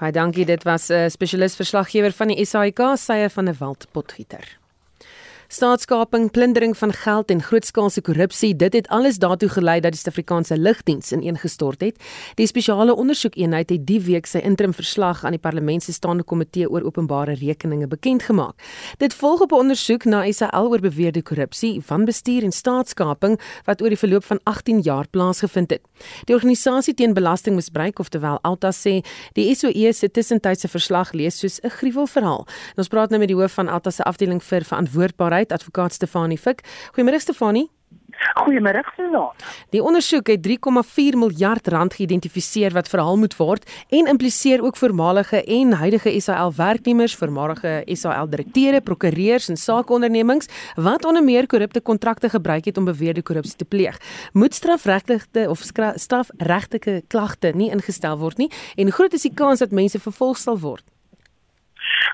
Baie 0.00 0.12
dankie. 0.12 0.44
Dit 0.44 0.64
was 0.64 0.90
'n 0.90 1.06
uh, 1.06 1.08
spesialis 1.08 1.56
verslaggewer 1.56 2.12
van 2.12 2.28
die 2.28 2.44
SAIK, 2.44 2.80
Sye 2.96 3.30
van 3.30 3.44
der 3.44 3.56
Walt 3.58 3.86
Potgieter. 3.92 4.63
Staatskaping, 5.48 6.30
plundering 6.30 6.76
van 6.76 6.92
geld 6.92 7.30
en 7.30 7.42
grootskaalse 7.42 8.00
korrupsie, 8.00 8.56
dit 8.56 8.72
het 8.72 8.86
alles 8.88 9.18
daartoe 9.20 9.48
gelei 9.48 9.80
dat 9.80 9.92
die 9.92 10.00
Suid-Afrikaanse 10.00 10.56
lugdiens 10.56 11.12
ineengestort 11.12 11.80
het. 11.84 12.00
Die 12.34 12.46
spesiale 12.46 12.94
ondersoekeenheid 12.96 13.70
het 13.70 13.84
die 13.86 14.00
week 14.00 14.26
sy 14.26 14.40
interim 14.40 14.72
verslag 14.72 15.20
aan 15.24 15.36
die 15.36 15.42
Parlement 15.42 15.84
se 15.84 15.92
staande 15.92 16.24
komitee 16.24 16.70
oor 16.70 16.86
openbare 16.88 17.34
rekeninge 17.36 17.86
bekend 17.86 18.24
gemaak. 18.24 18.56
Dit 18.98 19.14
volg 19.14 19.40
op 19.40 19.52
'n 19.52 19.54
ondersoek 19.54 20.04
na 20.04 20.32
SAL 20.32 20.68
oor 20.68 20.80
beweerde 20.80 21.22
korrupsie, 21.22 21.82
wanbestuur 21.86 22.42
en 22.42 22.52
staatskaping 22.52 23.40
wat 23.64 23.82
oor 23.82 23.88
die 23.88 23.98
verloop 23.98 24.24
van 24.24 24.40
18 24.42 24.80
jaar 24.80 25.08
plaasgevind 25.10 25.70
het. 25.70 25.82
Die 26.24 26.34
organisasie 26.34 26.94
teen 26.94 27.14
belastingmisbruik, 27.14 27.98
oftewel 27.98 28.38
Alta 28.42 28.70
sê, 28.70 29.04
die 29.32 29.54
SOE 29.54 29.92
se 29.92 30.10
tussentydse 30.10 30.68
verslag 30.68 31.12
lees 31.12 31.38
soos 31.38 31.60
'n 31.62 31.68
gruwelverhaal. 31.68 32.46
Ons 32.76 32.88
praat 32.88 33.10
nou 33.10 33.18
met 33.18 33.28
die 33.28 33.36
hoof 33.36 33.52
van 33.52 33.68
Alta 33.68 33.90
se 33.90 34.02
afdeling 34.02 34.42
vir 34.42 34.64
verantwoordbaarheid 34.64 35.33
Beleid 35.34 35.52
advokaat 35.52 35.92
Stefanie 35.92 36.38
Fik. 36.38 36.60
Goeiemôre 36.94 37.18
Stefanie. 37.18 37.70
Goeiemôre 38.38 38.82
Susan. 38.94 39.32
Die 39.74 39.82
ondersoek 39.82 40.30
het 40.30 40.46
3,4 40.46 41.18
miljard 41.18 41.66
rand 41.74 41.94
geïdentifiseer 41.94 42.70
wat 42.76 42.88
verhaal 42.88 43.18
moet 43.18 43.34
word 43.36 43.66
en 43.90 44.06
impliseer 44.12 44.62
ook 44.62 44.78
voormalige 44.78 45.42
en 45.42 45.72
huidige 45.72 46.14
SAL 46.20 46.54
werknemers, 46.54 47.16
voormalige 47.18 47.82
SAL 47.86 48.30
direkteure, 48.30 48.80
prokureurs 48.80 49.48
en 49.48 49.58
sakeondernemings 49.58 50.48
wat 50.76 51.04
onder 51.04 51.24
meer 51.24 51.46
korrupte 51.46 51.80
kontrakte 51.80 52.30
gebruik 52.30 52.70
het 52.70 52.78
om 52.78 52.86
beweerde 52.86 53.22
korrupsie 53.22 53.56
te 53.56 53.64
pleeg. 53.64 53.98
Moet 54.32 54.54
strafregte 54.54 55.48
of 55.50 55.66
strafregtelike 55.94 57.02
klagte 57.08 57.50
nie 57.54 57.72
ingestel 57.74 58.18
word 58.22 58.38
nie 58.38 58.52
en 58.76 58.94
groot 58.94 59.12
is 59.18 59.26
die 59.26 59.34
kans 59.34 59.66
dat 59.66 59.74
mense 59.74 59.98
vervolg 59.98 60.38
sal 60.38 60.58
word. 60.58 60.93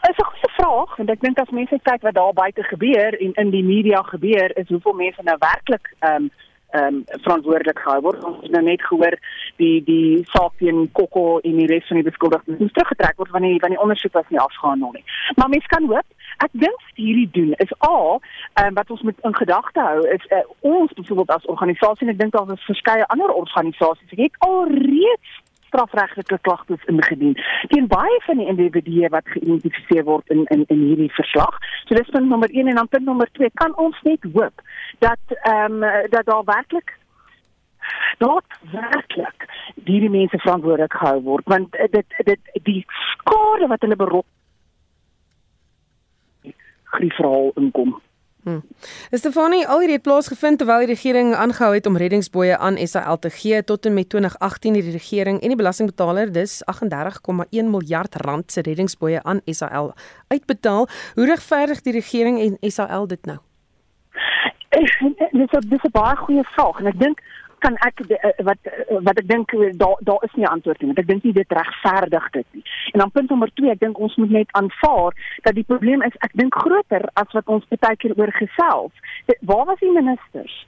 Dit 0.02 0.10
is 0.10 0.18
'n 0.18 0.30
goeie 0.30 0.52
vraag 0.58 0.96
want 0.96 1.10
ek 1.10 1.20
dink 1.20 1.38
as 1.38 1.50
mense 1.50 1.78
kyk 1.82 2.02
wat 2.02 2.14
daar 2.14 2.32
buite 2.32 2.62
gebeur 2.62 3.20
en 3.20 3.32
in 3.32 3.50
die 3.50 3.64
media 3.64 4.02
gebeur, 4.02 4.56
is 4.56 4.68
hoeveel 4.68 4.92
mense 4.92 5.22
nou 5.22 5.36
werklik 5.38 5.94
ehm 5.98 6.14
um, 6.14 6.30
ehm 6.70 6.94
um, 6.94 7.04
verantwoordelik 7.06 7.78
gehou 7.78 8.00
word. 8.00 8.24
Ons 8.24 8.42
het 8.42 8.50
nou 8.50 8.62
net 8.62 8.82
gehoor 8.82 9.18
die 9.56 9.84
die 9.84 10.24
saak 10.30 10.52
teen 10.58 10.88
Kokko 10.92 11.38
en 11.38 11.56
die 11.56 11.66
res 11.66 11.86
van 11.86 11.96
die 11.96 12.10
beskuldigdes 12.10 12.58
moes 12.58 12.72
teruggetrek 12.72 13.16
word 13.16 13.30
want 13.30 13.44
die 13.44 13.58
want 13.58 13.72
die 13.72 13.82
ondersoek 13.82 14.12
was 14.12 14.28
nie 14.28 14.40
afgehandel 14.40 14.90
nie. 14.92 15.04
Maar 15.36 15.48
mense 15.48 15.66
kan 15.66 15.86
hoop 15.86 16.06
Ek 16.40 16.52
dink 16.56 16.84
hierdie 16.96 17.28
doen 17.32 17.52
is 17.60 17.72
al 17.84 18.20
um, 18.60 18.74
wat 18.74 18.90
ons 18.90 19.02
moet 19.04 19.18
in 19.28 19.36
gedagte 19.36 19.82
hou 19.84 20.06
is 20.08 20.24
uh, 20.32 20.40
ons 20.60 20.92
byvoorbeeld 20.96 21.34
as 21.36 21.48
organisasie 21.52 22.06
en 22.06 22.12
ek 22.14 22.20
dink 22.20 22.32
daar 22.36 22.52
is 22.54 22.68
verskeie 22.68 23.08
ander 23.12 23.32
organisasies 23.42 24.16
het 24.16 24.38
al 24.46 24.70
reeds 24.72 25.34
strafregtelike 25.70 26.38
klagtes 26.46 26.86
ingedien 26.92 27.36
teen 27.72 27.88
baie 27.90 28.20
van 28.26 28.42
die 28.42 28.48
individue 28.52 29.10
wat 29.14 29.28
geïdentifiseer 29.34 30.06
word 30.08 30.34
in 30.34 30.44
in 30.54 30.64
in 30.68 30.86
hierdie 30.88 31.12
verslag. 31.18 31.58
So 31.86 31.98
dis 31.98 32.10
punt 32.14 32.28
nommer 32.28 32.50
1 32.50 32.72
en 32.72 32.80
dan 32.82 32.88
punt 32.88 33.06
nommer 33.08 33.30
2 33.38 33.50
kan 33.62 33.76
ons 33.86 34.00
net 34.08 34.26
hoop 34.34 34.66
dat 35.06 35.38
ehm 35.42 35.82
um, 35.82 36.08
dat 36.16 36.26
daar 36.26 36.44
werklik 36.44 36.96
dat 38.18 38.58
werklik 38.72 39.46
hierdie 39.84 40.10
mense 40.10 40.38
verantwoordelik 40.38 40.92
gehou 40.92 41.22
word 41.30 41.48
want 41.54 41.80
dit 41.96 42.20
dit 42.30 42.52
die 42.68 42.84
skade 43.14 43.70
wat 43.72 43.86
hulle 43.86 43.96
beroep 43.96 44.26
griefverhaal 46.90 47.52
inkom. 47.54 48.00
Hmm. 48.42 48.62
Stefanie, 49.10 49.66
al 49.68 49.82
hierdie 49.82 49.98
het 49.98 50.04
plaasgevind 50.06 50.58
terwyl 50.58 50.86
die 50.86 50.94
regering 50.94 51.34
aangehou 51.36 51.74
het 51.74 51.86
om 51.86 51.98
reddingsboë 52.00 52.56
aan 52.56 52.78
SAL 52.88 53.18
te 53.20 53.30
gee 53.30 53.60
tot 53.64 53.86
en 53.86 53.94
met 53.94 54.08
2018 54.08 54.74
het 54.74 54.84
die 54.84 54.94
regering 54.96 55.40
en 55.40 55.52
die 55.52 55.58
belastingbetaler 55.60 56.32
dus 56.32 56.62
38,1 56.64 57.68
miljard 57.68 58.16
rand 58.24 58.52
se 58.52 58.64
reddingsboë 58.64 59.20
aan 59.22 59.40
SAL 59.44 59.92
uitbetaal. 60.28 60.88
Hoe 61.14 61.26
regverdig 61.26 61.82
die 61.84 61.92
regering 61.92 62.40
en 62.40 62.70
SAL 62.70 63.06
dit 63.06 63.24
nou? 63.24 63.38
Dis 64.70 64.96
'n 65.00 65.68
dis 65.68 65.84
'n 65.84 65.90
baie 65.92 66.16
goeie 66.16 66.44
vraag 66.44 66.78
en 66.78 66.86
ek 66.86 66.98
dink 66.98 67.20
kan 67.64 67.76
ek 67.86 68.02
eh, 68.08 68.30
wat 68.46 68.58
eh, 68.68 68.98
wat 69.06 69.20
ek 69.22 69.28
dink 69.28 69.52
eh, 69.56 69.70
daar 69.82 70.00
daar 70.08 70.24
is 70.26 70.34
nie 70.38 70.48
antwoord 70.48 70.82
nie. 70.82 70.94
Ek 70.96 71.08
dink 71.08 71.26
nie 71.26 71.34
dit 71.36 71.54
regverdig 71.58 72.30
dit 72.36 72.46
nie. 72.56 72.64
En 72.92 73.04
dan 73.04 73.12
punt 73.14 73.30
nommer 73.30 73.52
2, 73.60 73.70
ek 73.74 73.84
dink 73.84 74.00
ons 74.00 74.16
moet 74.20 74.34
net 74.38 74.52
aanvaar 74.60 75.16
dat 75.46 75.54
die 75.58 75.66
probleem 75.68 76.02
is 76.06 76.18
ek 76.26 76.34
dink 76.40 76.56
groter 76.64 77.06
as 77.22 77.36
wat 77.36 77.48
ons 77.52 77.68
baie 77.76 77.96
keer 78.00 78.16
oor 78.18 78.32
gesels. 78.40 78.92
Waar 79.40 79.66
was 79.72 79.80
die 79.84 79.94
ministers? 79.94 80.66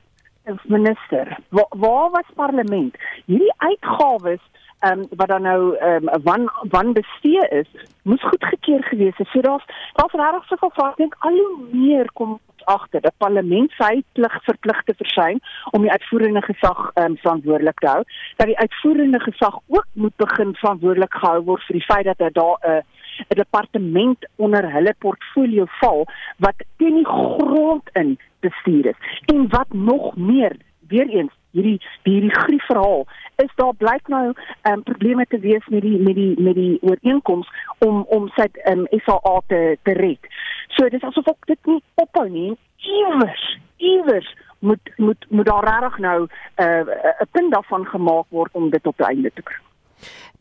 minister. 0.67 1.39
Waar, 1.55 1.71
waar 1.71 2.11
was 2.11 2.27
parlement? 2.35 2.97
Hierdie 3.31 3.55
uitgawes 3.63 4.43
ehm 4.83 4.99
um, 4.99 5.07
wat 5.19 5.29
dan 5.29 5.43
nou 5.43 5.77
ehm 5.77 6.09
um, 6.09 6.23
wan 6.23 6.49
wan 6.71 6.93
bestee 6.93 7.49
is, 7.61 7.69
moes 8.03 8.23
goedgekeur 8.23 8.83
gewees 8.83 9.17
het. 9.17 9.29
So 9.33 9.41
daar's 9.41 9.67
daar's 9.99 10.13
regtig 10.13 10.47
soveel 10.47 10.73
vrae. 10.75 11.05
Ek 11.07 11.15
al 11.19 11.37
hoe 11.43 11.67
meer 11.73 12.11
kom 12.13 12.39
agter 12.65 13.01
dat 13.01 13.17
parlement 13.19 13.71
sy 13.79 14.03
plig 14.13 14.35
verplig 14.45 14.83
te 14.87 14.95
versuim 14.95 15.39
om 15.71 15.83
die 15.83 15.91
uitvoerende 15.91 16.43
gesag 16.43 16.81
ehm 16.95 17.13
um, 17.13 17.17
verantwoordelik 17.17 17.79
te 17.79 17.93
hou. 17.95 18.03
Dat 18.37 18.51
die 18.51 18.59
uitvoerende 18.59 19.21
gesag 19.21 19.59
ook 19.67 19.87
moet 19.93 20.17
begin 20.17 20.55
verantwoordelik 20.55 21.15
gehou 21.15 21.41
word 21.51 21.69
vir 21.69 21.79
die 21.79 21.87
feit 21.87 22.11
dat 22.11 22.35
daar 22.35 22.59
'n 22.63 22.77
uh, 22.77 22.83
'n 23.29 23.39
departement 23.45 24.27
onder 24.37 24.73
hulle 24.73 24.95
portfolio 24.99 25.65
val 25.81 26.07
wat 26.39 26.65
teen 26.77 26.95
die 26.95 27.07
grond 27.07 27.89
in 27.93 28.19
bestuur 28.41 28.87
is. 28.87 28.99
En 29.35 29.49
wat 29.49 29.73
nog 29.73 30.17
meer, 30.17 30.57
weer 30.89 31.09
eens 31.09 31.33
hierdie 31.53 31.79
hierdie 32.03 32.35
grief 32.35 32.65
verhaal 32.67 33.07
is 33.45 33.53
daar 33.57 33.75
blyk 33.75 34.09
nou 34.09 34.25
ehm 34.33 34.73
um, 34.73 34.83
probleme 34.83 35.27
te 35.29 35.39
wees 35.39 35.67
met 35.67 35.83
die 35.83 35.99
met 35.99 36.15
die 36.15 36.35
met 36.41 36.55
die 36.55 36.79
ooreenkoms 36.83 37.49
om 37.79 38.05
om 38.09 38.29
sy 38.37 38.49
ehm 38.53 38.87
um, 38.87 39.01
SAA 39.07 39.41
te 39.47 39.61
te 39.83 39.97
red. 39.99 40.31
So 40.77 40.89
dis 40.89 41.03
asof 41.03 41.29
ek 41.35 41.51
dit 41.55 41.73
nie 41.73 41.83
ophou 41.95 42.29
nie. 42.29 42.53
Iewers, 42.83 43.45
iewers 43.77 44.31
moet 44.59 44.95
moet 44.97 45.27
moet 45.29 45.47
daar 45.47 45.65
regtig 45.65 45.99
nou 45.99 46.19
'n 46.23 46.65
uh, 46.65 47.21
'n 47.21 47.29
punt 47.31 47.53
daarvan 47.53 47.87
gemaak 47.87 48.27
word 48.29 48.53
om 48.53 48.71
dit 48.71 48.87
op 48.87 48.97
die 48.97 49.07
einde 49.07 49.31
te 49.35 49.43
kry. 49.43 49.61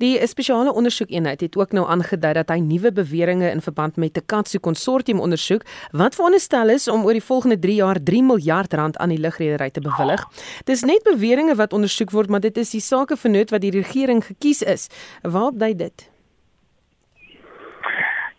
Die 0.02 0.28
spesiale 0.28 0.74
ondersoekeenheid 0.74 1.42
het 1.42 1.56
ook 1.56 1.72
nou 1.78 1.84
aangedui 1.86 2.34
dat 2.34 2.50
hy 2.50 2.58
nuwe 2.58 2.90
beweringe 2.92 3.52
in 3.54 3.62
verband 3.62 4.00
met 4.02 4.16
die 4.18 4.24
Katsu 4.26 4.58
konsortium 4.58 5.20
ondersoek 5.22 5.62
wat 5.92 6.18
veronderstel 6.18 6.74
is 6.74 6.88
om 6.90 7.06
oor 7.06 7.14
die 7.14 7.22
volgende 7.24 7.60
3 7.62 7.76
jaar 7.76 8.02
3 8.04 8.24
miljard 8.26 8.74
rand 8.74 8.98
aan 8.98 9.14
die 9.14 9.22
lugredery 9.22 9.70
te 9.70 9.82
bewillig. 9.82 10.26
Dis 10.66 10.82
net 10.82 11.06
beweringe 11.06 11.56
wat 11.56 11.74
ondersoek 11.74 12.12
word, 12.18 12.34
maar 12.34 12.42
dit 12.42 12.58
is 12.58 12.74
die 12.74 12.82
sake 12.82 13.18
vernoot 13.18 13.54
wat 13.54 13.62
die 13.62 13.76
regering 13.78 14.26
gekies 14.26 14.66
is. 14.66 14.88
Waarop 15.22 15.60
dui 15.60 15.76
dit? 15.76 16.11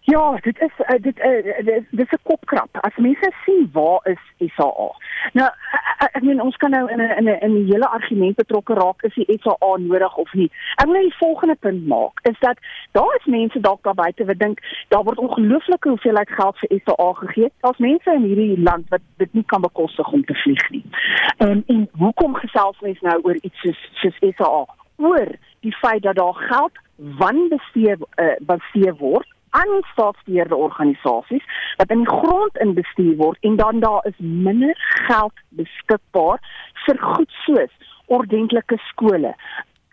Ja, 0.04 0.38
dit 0.40 0.61
is 0.61 0.73
uh, 0.78 1.02
dit 1.02 1.18
uh, 1.18 1.62
dit 1.90 2.06
is 2.06 2.11
'n 2.11 2.23
kopkrap. 2.23 2.68
As 2.80 2.97
mense 2.97 3.32
sien 3.44 3.71
waar 3.73 4.00
is 4.02 4.50
SAA. 4.54 4.90
Nou 5.32 5.50
ek, 5.99 6.11
ek 6.12 6.23
meen 6.23 6.42
ons 6.42 6.56
kan 6.56 6.71
nou 6.71 6.90
in 6.90 7.00
'n 7.00 7.11
in 7.18 7.25
'n 7.25 7.38
in 7.40 7.52
'n 7.52 7.66
hele 7.66 7.88
argument 7.88 8.37
betrokke 8.37 8.75
raak 8.75 9.02
is 9.02 9.14
die 9.14 9.38
SAA 9.42 9.76
nodig 9.76 10.16
of 10.16 10.32
nie. 10.32 10.50
Ek 10.76 10.85
wil 10.87 10.94
net 10.94 11.02
die 11.02 11.16
volgende 11.16 11.54
punt 11.54 11.87
maak 11.87 12.18
is 12.23 12.38
dat 12.38 12.59
daar 12.92 13.14
is 13.18 13.25
mense 13.25 13.61
dalk 13.61 13.82
daar 13.82 13.94
buite 13.94 14.25
wat 14.25 14.38
dink 14.38 14.59
daar 14.88 15.04
word 15.04 15.18
ongelooflike 15.18 15.88
hoeveelheid 15.88 16.30
geld 16.30 16.59
vir 16.59 16.80
SAA 16.85 17.12
gegee. 17.12 17.50
Daar's 17.61 17.78
mense 17.78 18.12
in 18.12 18.23
hierdie 18.23 18.62
land 18.62 18.88
wat 18.88 19.00
dit 19.16 19.32
nie 19.32 19.44
kan 19.47 19.61
bekostig 19.61 20.12
om 20.12 20.25
te 20.25 20.35
vlieg 20.35 20.71
nie. 20.71 20.85
En 21.37 21.62
en 21.66 21.88
hoekom 21.92 22.35
gesels 22.35 22.80
mense 22.80 23.04
nou 23.04 23.21
oor 23.23 23.37
iets 23.40 23.61
soos 23.61 23.90
soos 23.92 24.18
SAA? 24.37 24.66
Oor 24.97 25.28
die 25.61 25.76
feit 25.76 26.02
dat 26.02 26.16
daar 26.16 26.35
geld 26.35 26.73
wanbestee 26.97 27.97
uh, 28.16 28.35
bestee 28.40 28.94
word 28.99 29.28
aan 29.59 29.82
staatsbeheerde 29.92 30.56
organisasies 30.56 31.44
wat 31.76 31.90
in 31.90 32.04
die 32.04 32.12
grond 32.12 32.59
inbestuur 32.64 33.16
word 33.21 33.49
en 33.49 33.56
dan 33.61 33.80
daar 33.80 34.06
is 34.09 34.18
minder 34.18 34.75
geld 35.09 35.44
beskikbaar 35.61 36.40
vir 36.85 37.00
goed 37.14 37.30
soos 37.44 37.75
ordentlike 38.12 38.78
skole, 38.90 39.35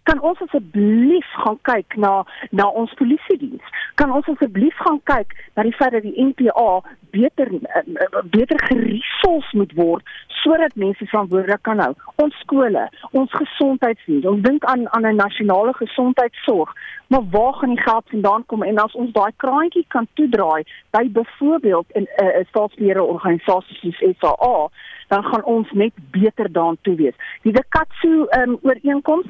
kan 0.10 0.22
ons 0.26 0.40
asseblief 0.42 1.28
gaan 1.44 1.58
kyk 1.70 1.98
na 2.04 2.12
na 2.50 2.66
ons 2.82 2.94
polisie 2.98 3.38
diens. 3.42 3.76
Kan 4.02 4.14
ons 4.16 4.28
asseblief 4.34 4.78
gaan 4.86 4.98
kyk 5.12 5.36
na 5.54 5.66
die 5.68 5.76
feit 5.78 5.94
dat 5.94 6.06
die 6.08 6.26
NPA 6.32 6.82
beter 7.14 7.52
uh, 7.54 8.24
beter 8.34 8.58
geresols 8.70 9.52
moet 9.60 9.76
word 9.78 10.18
sodat 10.40 10.76
mense 10.80 11.06
verantwoordelik 11.12 11.62
kan 11.68 11.82
hou. 11.84 11.92
Ons 12.24 12.38
skole, 12.46 12.86
ons 13.12 13.34
gesondheidsdiens, 13.42 14.26
ons 14.32 14.42
dink 14.46 14.66
aan 14.72 14.88
aan 14.96 15.06
'n 15.10 15.20
nasionale 15.20 15.74
gesondheidsorg, 15.78 16.74
maar 17.12 17.26
waar 17.36 17.54
gaan 17.54 17.76
die 17.76 17.84
geld 17.84 18.06
vandaan 18.10 18.46
kom 18.46 18.64
en 18.64 18.78
as 18.86 18.96
ons 18.96 19.12
daai 19.12 19.32
kraantjie 19.36 19.86
kan 19.88 20.08
toedraai 20.14 20.64
by 20.96 21.04
byvoorbeeld 21.18 21.92
in 21.92 22.08
'n 22.08 22.26
uh, 22.26 22.46
staatsbeheerde 22.50 23.04
organisasie 23.04 23.78
soos 23.78 24.16
SAA 24.20 24.70
dan 25.10 25.24
gaan 25.24 25.44
ons 25.44 25.72
net 25.72 25.94
beter 26.12 26.52
daartoe 26.52 26.96
wees. 26.96 27.16
Die 27.42 27.54
Katsu 27.70 28.28
um, 28.30 28.58
ooreenkoms 28.62 29.26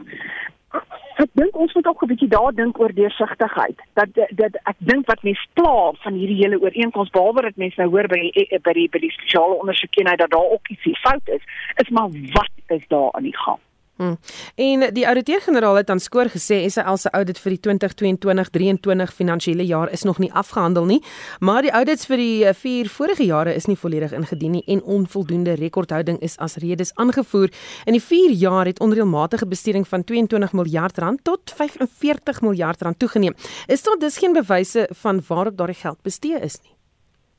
ek 1.20 1.30
dink 1.34 1.56
ons 1.56 1.74
moet 1.74 1.88
ook 1.88 2.04
'n 2.04 2.12
bietjie 2.12 2.28
daar 2.28 2.54
dink 2.56 2.80
oor 2.80 2.94
deursigtigheid. 2.94 3.78
Dat 3.94 4.14
dit 4.14 4.60
ek 4.64 4.78
dink 4.78 5.08
wat 5.08 5.24
mense 5.24 5.48
pla 5.54 5.92
van 6.04 6.14
hierdie 6.14 6.42
hele 6.44 6.62
ooreenkoms 6.62 7.10
behalwe 7.10 7.42
dat 7.42 7.56
mense 7.56 7.82
nou 7.82 7.90
hoor 7.90 8.08
by 8.08 8.20
die 8.20 8.60
by 8.64 8.74
die 8.74 8.90
by 8.90 9.00
die 9.00 9.12
spesiale 9.12 9.60
ondersoekeenheid 9.60 10.20
dat 10.20 10.32
daar 10.32 10.52
ook 10.56 10.68
iets 10.68 11.00
fout 11.00 11.28
is, 11.28 11.44
is 11.76 11.90
maar 11.90 12.10
wat 12.10 12.52
is 12.68 12.88
daar 12.88 13.12
aan 13.12 13.24
die 13.24 13.38
gang? 13.38 13.60
Hmm. 14.00 14.16
En 14.56 14.94
die 14.96 15.04
ouditeur-generaal 15.08 15.76
het 15.76 15.90
aan 15.90 16.00
skoor 16.00 16.30
gesê 16.32 16.62
SAL 16.72 16.98
se 16.98 17.10
audit 17.12 17.40
vir 17.44 17.56
die 17.58 17.60
2022-23 17.68 19.12
finansiële 19.12 19.66
jaar 19.68 19.92
is 19.92 20.06
nog 20.08 20.22
nie 20.24 20.30
afgehandel 20.32 20.86
nie, 20.88 21.02
maar 21.44 21.66
die 21.68 21.74
audits 21.76 22.08
vir 22.08 22.22
die 22.22 22.46
eh, 22.48 22.54
vier 22.56 22.88
vorige 22.88 23.26
jare 23.28 23.56
is 23.60 23.68
nie 23.68 23.76
volledig 23.76 24.14
ingedien 24.16 24.56
nie 24.56 24.64
en 24.72 24.80
onvoldoende 24.84 25.58
rekordhouding 25.60 26.22
is 26.24 26.38
as 26.40 26.56
redes 26.64 26.94
aangevoer. 26.96 27.52
In 27.86 27.98
die 27.98 28.04
4 28.04 28.32
jaar 28.40 28.72
het 28.72 28.80
onreëlmatige 28.80 29.48
bestuuring 29.52 29.88
van 29.88 30.04
22 30.08 30.56
miljard 30.56 30.98
rand 30.98 31.24
tot 31.24 31.52
45 31.60 32.40
miljard 32.42 32.82
rand 32.82 33.00
toegeneem. 33.00 33.36
Is 33.68 33.84
daar 33.84 34.00
dus 34.00 34.18
geen 34.18 34.34
bewyse 34.34 34.88
van 35.04 35.20
waarop 35.28 35.58
daardie 35.58 35.82
geld 35.82 36.00
bestee 36.02 36.40
is 36.40 36.62
nie? 36.64 36.72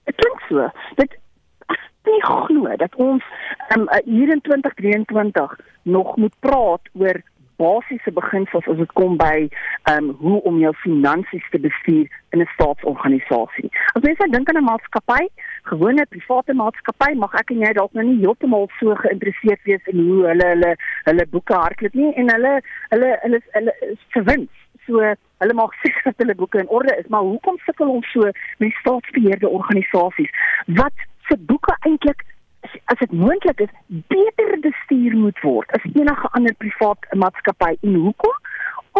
Dit 0.05 0.15
klink 0.15 0.45
so. 0.49 0.69
Dit 1.01 1.17
nie 2.13 2.23
glo 2.27 2.77
dat 2.77 2.95
ons 2.95 3.25
um, 3.77 3.89
hier 4.05 4.33
in 4.33 4.41
2023 4.41 5.59
nog 5.83 6.17
moet 6.17 6.35
praat 6.41 6.89
oor 6.93 7.23
basiese 7.61 8.13
beginsels 8.17 8.69
as 8.73 8.79
dit 8.81 8.93
kom 8.99 9.17
by 9.21 9.49
um, 9.93 10.11
hoe 10.23 10.39
om 10.49 10.61
jou 10.63 10.73
finansies 10.85 11.47
te 11.53 11.61
bestuur 11.61 12.07
in 12.33 12.41
'n 12.41 12.49
staatsorganisasie. 12.55 13.69
As 13.95 14.03
mens 14.07 14.23
dink 14.37 14.49
aan 14.49 14.61
'n 14.63 14.71
maatskappy, 14.71 15.29
gewone 15.73 16.07
private 16.15 16.55
maatskappy, 16.63 17.11
mag 17.15 17.35
ek 17.41 17.51
en 17.51 17.61
jy 17.67 17.73
dalk 17.73 17.93
nou 17.93 18.07
nie 18.07 18.23
heeltemal 18.25 18.69
so 18.79 18.95
geïnteresseerd 18.95 19.63
wees 19.69 19.85
in 19.93 19.99
hoe 20.09 20.23
hulle 20.31 20.47
hulle 20.55 20.73
hulle 21.09 21.27
boeke 21.35 21.55
hardloop 21.55 21.95
nie 21.95 22.13
en 22.15 22.33
hulle 22.35 22.55
hulle 22.93 23.11
hulle 23.23 23.41
hulle 23.53 23.75
verwins 24.17 24.57
so 24.87 25.15
hulle 25.41 25.55
maak 25.55 25.75
seker 25.83 26.03
dat 26.11 26.23
hulle 26.23 26.35
boeke 26.35 26.59
in 26.59 26.69
orde 26.69 26.97
is, 26.97 27.09
maar 27.09 27.29
hoekom 27.33 27.59
sukkel 27.67 27.89
ons 27.89 28.11
so 28.13 28.31
met 28.59 28.73
staatsbeheerde 28.81 29.49
organisasies? 29.49 30.33
Wat 30.67 31.07
se 31.31 31.39
boeke 31.39 31.77
eintlik 31.87 32.25
as 32.85 32.99
dit 32.99 33.13
moontlik 33.13 33.61
is 33.61 33.73
beter 33.89 34.59
bestuur 34.61 35.17
moet 35.17 35.41
word 35.47 35.73
as 35.79 35.87
enige 35.93 36.29
ander 36.37 36.55
privaat 36.63 37.07
maatskappy. 37.23 37.77
En 37.81 37.95
hoekom? 37.95 38.37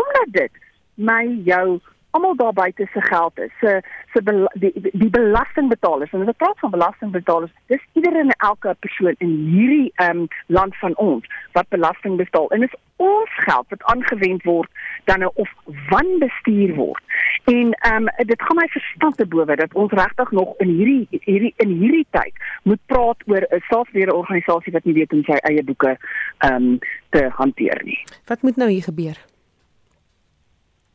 Omdat 0.03 0.33
dit 0.39 0.61
my 0.95 1.25
jou 1.45 1.81
almal 2.11 2.37
daar 2.37 2.53
buite 2.53 2.89
se 2.93 3.01
geld 3.01 3.39
is 3.39 3.53
se 3.61 3.81
se 4.13 4.49
die, 4.53 4.73
die 4.93 5.11
belastingbetalers 5.11 6.13
en 6.13 6.23
as 6.23 6.33
ek 6.33 6.41
praat 6.43 6.59
van 6.59 6.71
belastingbetalers 6.71 7.53
dis 7.73 7.85
iedereen 7.93 8.31
en 8.31 8.47
elke 8.51 8.77
persoon 8.87 9.15
in 9.19 9.35
hierdie 9.55 9.93
um, 10.07 10.27
land 10.47 10.77
van 10.77 10.97
ons 10.97 11.27
wat 11.53 11.69
belasting 11.69 12.17
betaal 12.17 12.51
en 12.51 12.63
is 12.63 12.79
ons 12.97 13.37
geld 13.47 13.67
wat 13.69 13.87
aangewend 13.95 14.43
word 14.43 14.71
dan 15.05 15.25
nou 15.25 15.31
of 15.35 15.53
wanbestuur 15.93 16.75
word 16.75 17.05
En 17.45 17.73
ehm 17.73 17.95
um, 17.95 18.27
dit 18.27 18.43
gaan 18.43 18.57
my 18.57 18.67
verstand 18.69 19.17
te 19.17 19.27
bowe 19.27 19.57
dat 19.57 19.75
ons 19.75 19.93
regtig 19.93 20.31
nog 20.31 20.55
in 20.57 20.69
hierdie 20.69 21.07
hierdie 21.11 21.55
in 21.57 21.69
hierdie 21.69 22.07
tyd 22.11 22.33
moet 22.63 22.81
praat 22.87 23.17
oor 23.27 23.47
'n 23.49 23.61
staatsbeheerde 23.61 24.15
organisasie 24.15 24.73
wat 24.73 24.85
nie 24.85 24.95
weet 24.95 25.11
hoe 25.11 25.23
sy 25.23 25.39
eie 25.51 25.65
boeke 25.65 25.97
ehm 26.39 26.55
um, 26.55 26.79
te 27.09 27.29
hanteer 27.33 27.81
nie. 27.85 27.99
Wat 28.27 28.43
moet 28.43 28.57
nou 28.57 28.71
hier 28.71 28.83
gebeur? 28.83 29.17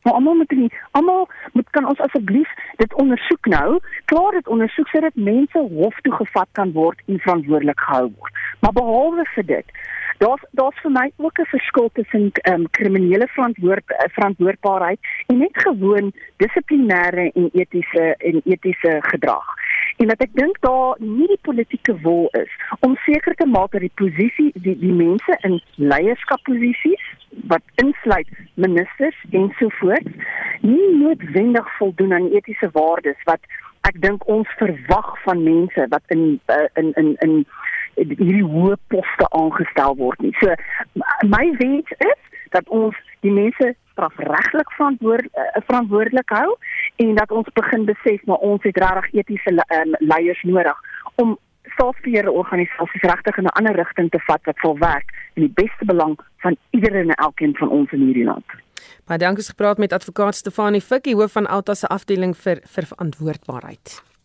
Maar 0.06 0.14
almal 0.14 0.34
moet 0.34 0.50
nie 0.50 0.72
almal 0.90 1.28
moet 1.52 1.70
kan 1.70 1.86
ons 1.90 1.98
asseblief 1.98 2.50
dit 2.76 2.94
ondersoek 2.94 3.46
nou, 3.50 3.78
klaar 4.04 4.36
dit 4.38 4.48
ondersoek 4.48 4.88
sodat 4.88 5.18
mense 5.18 5.58
hof 5.58 5.96
toe 6.06 6.12
gevat 6.14 6.48
kan 6.52 6.70
word 6.76 7.02
en 7.06 7.18
verantwoordelik 7.24 7.80
gehou 7.80 8.12
word. 8.18 8.38
Maar 8.60 8.74
behalwe 8.76 9.24
vir 9.34 9.46
dit, 9.48 9.72
daar's 10.22 10.44
daar's 10.60 10.78
vir 10.84 10.94
my 10.94 11.10
ook 11.16 11.40
'n 11.42 11.50
verskil 11.54 11.90
tussen 11.98 12.30
ehm 12.32 12.60
um, 12.60 12.70
kriminele 12.70 13.26
verantwoord 13.34 13.90
eh, 13.90 14.08
verantwoordbaarheid 14.18 15.00
en 15.26 15.38
net 15.38 15.56
gewoon 15.66 16.12
dissiplinêre 16.36 17.30
en 17.34 17.50
etiese 17.52 18.14
en 18.18 18.40
etiese 18.44 18.98
gedrag. 19.10 19.55
En 19.96 20.10
wat 20.12 20.20
ek 20.20 20.32
dink 20.36 20.58
daar 20.60 20.96
nie 21.00 21.26
die 21.30 21.40
politieke 21.48 21.94
wil 22.04 22.28
is 22.36 22.52
om 22.84 22.96
seker 23.04 23.34
te 23.34 23.46
maak 23.48 23.72
dat 23.72 23.80
die 23.80 23.94
posisie 24.00 24.50
die 24.54 24.76
die 24.78 24.92
mense 24.92 25.38
in 25.48 25.60
leierskapposisies 25.74 27.06
wat 27.52 27.64
insluit 27.82 28.28
ministers 28.54 29.22
ensovoorts 29.30 30.12
nie 30.60 30.90
noodwendig 30.98 31.70
voldoen 31.78 32.12
aan 32.12 32.28
etiese 32.32 32.68
waardes 32.72 33.24
wat 33.30 33.40
ek 33.88 34.00
dink 34.02 34.28
ons 34.28 34.52
verwag 34.60 35.10
van 35.24 35.42
mense 35.46 35.88
wat 35.94 36.14
in 36.16 36.40
uh, 36.52 36.66
in 36.74 36.92
in 37.00 37.14
in 37.24 37.34
hierdie 37.96 38.44
hoë 38.44 38.76
poste 38.92 39.26
aangestel 39.40 39.96
word 39.96 40.20
nie. 40.20 40.34
So 40.42 40.52
my 41.24 41.44
wens 41.60 41.92
is 42.04 42.40
dat 42.52 42.68
ons 42.68 42.96
die 43.24 43.32
mense 43.32 43.72
strafregtelik 43.96 44.70
verantwoord, 44.76 45.32
uh, 45.32 45.48
verantwoordelik 45.70 46.36
hou 46.36 46.56
en 47.02 47.14
dat 47.16 47.32
ons 47.32 47.48
begin 47.56 47.88
besef 47.88 48.24
maar 48.28 48.44
ons 48.44 48.62
het 48.68 48.76
regtig 48.84 49.20
etiese 49.22 49.56
um, 49.56 49.96
leiers 50.12 50.42
nodig 50.42 50.84
om 51.16 51.38
staatsbeheerde 51.76 52.32
organisasies 52.32 53.02
regtig 53.02 53.36
in 53.36 53.44
'n 53.44 53.56
ander 53.58 53.74
rigting 53.74 54.10
te 54.10 54.20
vat 54.26 54.42
wat 54.44 54.56
sal 54.56 54.78
werk 54.78 55.08
in 55.34 55.42
die 55.42 55.54
beste 55.62 55.84
belang 55.84 56.18
van 56.44 56.56
iedereen 56.70 57.10
en 57.10 57.14
elkeen 57.14 57.56
van 57.56 57.68
ons 57.68 57.92
in 57.92 58.00
hierdie 58.00 58.24
land. 58.24 58.44
Baie 59.06 59.18
dankie 59.18 59.44
gepraat 59.44 59.78
met 59.78 59.92
advokaat 59.92 60.34
Stefanie 60.34 60.80
Fikkie 60.80 61.14
hoof 61.14 61.32
van 61.32 61.46
Alta 61.46 61.74
se 61.74 61.86
afdeling 61.86 62.36
vir 62.36 62.60
vir 62.74 62.84
verantwoordbaarheid. 62.92 64.15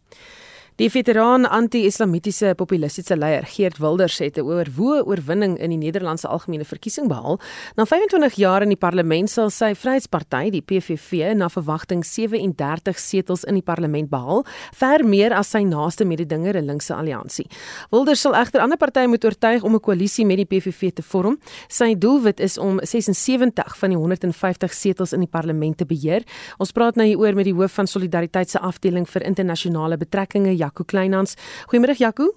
Die 0.81 0.89
veteraan 0.89 1.43
anti-islamitiese 1.45 2.55
populistiese 2.57 3.13
leier 3.13 3.43
Geert 3.45 3.77
Wilders 3.77 4.15
het 4.17 4.37
'n 4.37 4.41
oorwoë 4.41 5.03
oorwinning 5.05 5.59
in 5.59 5.69
die 5.69 5.77
Nederlandse 5.77 6.27
algemene 6.27 6.65
verkiesing 6.65 7.07
behaal. 7.07 7.39
Na 7.75 7.85
25 7.85 8.33
jaar 8.33 8.61
in 8.61 8.69
die 8.69 8.77
parlement 8.77 9.29
sal 9.29 9.49
sy 9.49 9.75
Vryheidsparty, 9.75 10.49
die 10.49 10.61
PVV, 10.61 11.35
na 11.35 11.49
verwagting 11.49 12.03
37 12.05 12.99
setels 12.99 13.43
in 13.43 13.53
die 13.53 13.61
parlement 13.61 14.09
behaal, 14.09 14.43
ver 14.73 15.05
meer 15.05 15.33
as 15.33 15.51
sy 15.51 15.61
naaste 15.63 16.05
mededinger, 16.05 16.57
'n 16.57 16.65
linkse 16.65 16.95
alliansie. 16.95 17.45
Wilders 17.91 18.21
sal 18.21 18.33
egter 18.33 18.61
ander 18.61 18.77
partye 18.77 19.07
moet 19.07 19.25
oortuig 19.25 19.63
om 19.63 19.75
'n 19.75 19.79
koalisie 19.79 20.25
met 20.25 20.37
die 20.37 20.45
PVV 20.45 20.93
te 20.93 21.03
vorm. 21.03 21.37
Sy 21.67 21.95
doelwit 21.95 22.39
is 22.39 22.57
om 22.57 22.79
76 22.79 23.77
van 23.77 23.89
die 23.89 23.97
150 23.97 24.73
setels 24.73 25.13
in 25.13 25.19
die 25.19 25.29
parlement 25.29 25.77
te 25.77 25.85
beheer. 25.85 26.23
Ons 26.57 26.71
praat 26.71 26.95
nou 26.95 27.05
hieroor 27.05 27.35
met 27.35 27.45
die 27.45 27.53
hoof 27.53 27.71
van 27.71 27.87
Solidariteit 27.87 28.49
se 28.49 28.59
afdeling 28.59 29.07
vir 29.07 29.21
internasionale 29.21 29.97
betrekkinge 29.97 30.57
Jaco 30.71 30.85
Kleinhans. 30.85 31.35
Goeiemôre 31.67 31.97
Jaco. 31.97 32.35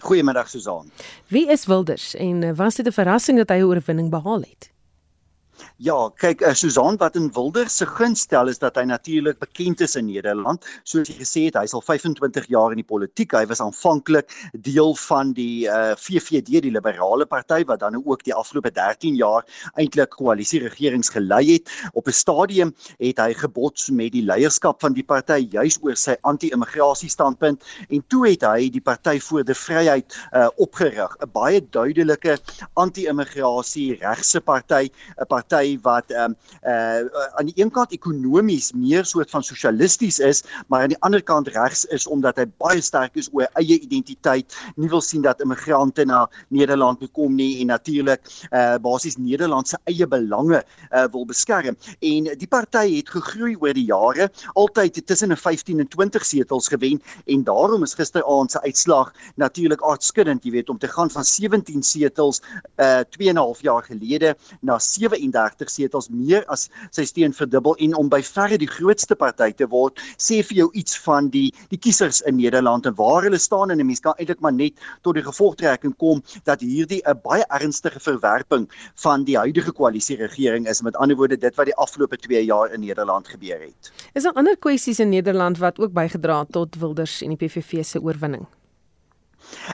Goeiemiddag 0.00 0.48
Susan. 0.48 0.90
Wie 1.28 1.48
is 1.50 1.66
Wilders 1.66 2.14
en 2.14 2.42
eh, 2.42 2.52
was 2.54 2.74
dit 2.74 2.86
'n 2.86 2.92
verrassing 2.92 3.38
dat 3.38 3.48
hy 3.48 3.56
'n 3.56 3.64
oorwinning 3.64 4.10
behaal 4.10 4.40
het? 4.40 4.70
Ja, 5.76 6.08
kyk, 6.18 6.42
uh, 6.42 6.54
Susan 6.54 6.96
wat 6.98 7.16
in 7.16 7.30
Wilders 7.34 7.76
se 7.76 7.86
gunst 7.86 8.26
stel 8.28 8.48
is 8.48 8.58
dat 8.58 8.76
hy 8.76 8.84
natuurlik 8.88 9.38
bekend 9.38 9.80
is 9.80 9.96
in 9.96 10.06
Nederland. 10.06 10.64
Soos 10.84 11.08
jy 11.08 11.14
gesê 11.20 11.44
het, 11.46 11.58
hy's 11.60 11.74
al 11.76 11.84
25 11.84 12.48
jaar 12.50 12.74
in 12.74 12.80
die 12.82 12.86
politiek. 12.86 13.32
Hy 13.32 13.44
was 13.46 13.62
aanvanklik 13.62 14.32
deel 14.52 14.94
van 15.08 15.32
die 15.36 15.66
uh, 15.66 15.76
eh, 15.78 15.96
VVD, 15.96 16.60
die 16.64 16.72
Liberale 16.74 17.26
Party 17.26 17.62
wat 17.68 17.80
dan 17.80 17.96
ook 17.98 18.24
die 18.26 18.34
afgelope 18.34 18.72
13 18.74 19.14
jaar 19.16 19.46
eintlik 19.78 20.10
koalisie 20.16 20.60
regerings 20.64 21.12
gelei 21.14 21.44
het. 21.54 21.70
Op 21.92 22.08
'n 22.08 22.12
stadium 22.12 22.74
het 22.98 23.18
hy 23.18 23.32
gebots 23.34 23.88
met 23.90 24.12
die 24.12 24.24
leierskap 24.26 24.80
van 24.80 24.92
die 24.92 25.04
party 25.04 25.46
juis 25.50 25.78
oor 25.82 25.96
sy 25.96 26.16
anti-immigrasie 26.22 27.10
standpunt 27.10 27.62
en 27.88 28.02
toe 28.08 28.26
het 28.28 28.42
hy 28.42 28.68
die 28.72 28.82
Party 28.84 29.18
vir 29.22 29.44
die 29.44 29.54
Vryheid 29.54 30.16
uh, 30.32 30.48
opgerig, 30.56 31.14
'n 31.22 31.30
baie 31.32 31.60
duidelike 31.60 32.38
anti-immigrasie 32.74 33.98
regse 34.02 34.40
party, 34.40 34.90
'n 35.18 35.26
wat 35.82 36.10
ehm 36.10 36.30
um, 36.30 36.36
uh 36.62 37.26
aan 37.38 37.46
die 37.46 37.54
een 37.56 37.70
kant 37.70 37.92
ekonomies 37.92 38.72
meer 38.72 39.04
soort 39.04 39.30
van 39.30 39.42
sosialisties 39.42 40.18
is, 40.18 40.42
maar 40.66 40.82
aan 40.82 40.88
die 40.88 41.00
ander 41.00 41.22
kant 41.22 41.48
regs 41.48 41.84
is 41.84 42.06
omdat 42.06 42.36
hy 42.36 42.46
baie 42.58 42.80
sterk 42.80 43.16
is 43.16 43.28
oor 43.32 43.46
eie 43.54 43.78
identiteit, 43.80 44.54
nie 44.76 44.88
wil 44.88 45.00
sien 45.00 45.22
dat 45.22 45.40
immigrante 45.40 46.04
na 46.04 46.28
Nederland 46.48 47.02
kom 47.12 47.34
nie 47.34 47.60
en 47.60 47.66
natuurlik 47.66 48.20
uh 48.52 48.76
basies 48.82 49.16
Nederland 49.16 49.68
se 49.68 49.78
eie 49.84 50.06
belange 50.06 50.62
uh 50.90 51.06
wil 51.12 51.26
beskerm. 51.26 51.76
En 52.00 52.30
die 52.38 52.48
party 52.48 52.96
het 52.96 53.10
gegroei 53.10 53.56
oor 53.56 53.74
die 53.74 53.86
jare, 53.88 54.30
altyd 54.54 55.06
tussen 55.06 55.32
'n 55.32 55.36
15 55.36 55.80
en 55.80 55.88
20 55.88 56.24
setels 56.24 56.68
gewen 56.68 57.02
en 57.26 57.44
daarom 57.44 57.82
is 57.82 57.94
gisteraand 57.94 58.50
se 58.50 58.60
uitslag 58.62 59.12
natuurlik 59.36 59.82
aardskuddend, 59.82 60.44
jy 60.44 60.50
weet, 60.50 60.68
om 60.68 60.78
te 60.78 60.88
gaan 60.88 61.10
van 61.10 61.24
17 61.24 61.82
setels 61.82 62.42
uh 62.76 63.00
2 63.10 63.28
en 63.28 63.34
'n 63.34 63.38
half 63.38 63.62
jaar 63.62 63.82
gelede 63.82 64.36
na 64.60 64.78
37 64.78 65.18
setels 65.66 66.08
meer 66.10 66.44
as 66.48 66.68
sy 66.90 67.04
steun 67.04 67.32
verdubbel 67.32 67.76
en 67.84 67.94
om 67.94 68.08
by 68.08 68.20
verre 68.22 68.58
die 68.58 68.70
grootste 68.70 69.16
party 69.16 69.50
te 69.52 69.66
word 69.66 70.00
sê 70.16 70.42
vir 70.42 70.56
jou 70.62 70.68
iets 70.74 70.98
van 71.04 71.30
die 71.30 71.52
die 71.70 71.78
kiesers 71.78 72.20
in 72.26 72.36
Nederland 72.36 72.86
en 72.86 72.96
waar 72.98 73.22
hulle 73.22 73.38
staan 73.38 73.70
en 73.70 73.80
'n 73.80 73.86
mens 73.86 74.00
kan 74.00 74.14
eintlik 74.18 74.40
maar 74.40 74.52
net 74.52 74.74
tot 75.02 75.14
die 75.14 75.22
gevolgtrekking 75.22 75.96
kom 75.96 76.22
dat 76.44 76.60
hierdie 76.60 77.02
'n 77.06 77.20
baie 77.22 77.44
ernstige 77.48 78.00
verwerping 78.00 78.68
van 78.94 79.24
die 79.24 79.36
huidige 79.36 79.72
koalisie 79.72 80.16
regering 80.16 80.68
is 80.68 80.82
met 80.82 80.96
ander 80.96 81.16
woorde 81.16 81.36
dit 81.36 81.54
wat 81.56 81.66
die 81.66 81.76
afgelope 81.76 82.16
2 82.16 82.44
jaar 82.44 82.72
in 82.72 82.80
Nederland 82.80 83.28
gebeur 83.28 83.60
het. 83.60 83.92
Is 84.14 84.22
daar 84.22 84.32
ander 84.32 84.56
kwessies 84.56 84.98
in 84.98 85.08
Nederland 85.08 85.58
wat 85.58 85.78
ook 85.78 85.92
bygedra 85.92 86.38
het 86.38 86.52
tot 86.52 86.78
Wilders 86.78 87.22
en 87.22 87.34
die 87.34 87.36
PVV 87.36 87.84
se 87.84 88.00
oorwinning? 88.00 88.46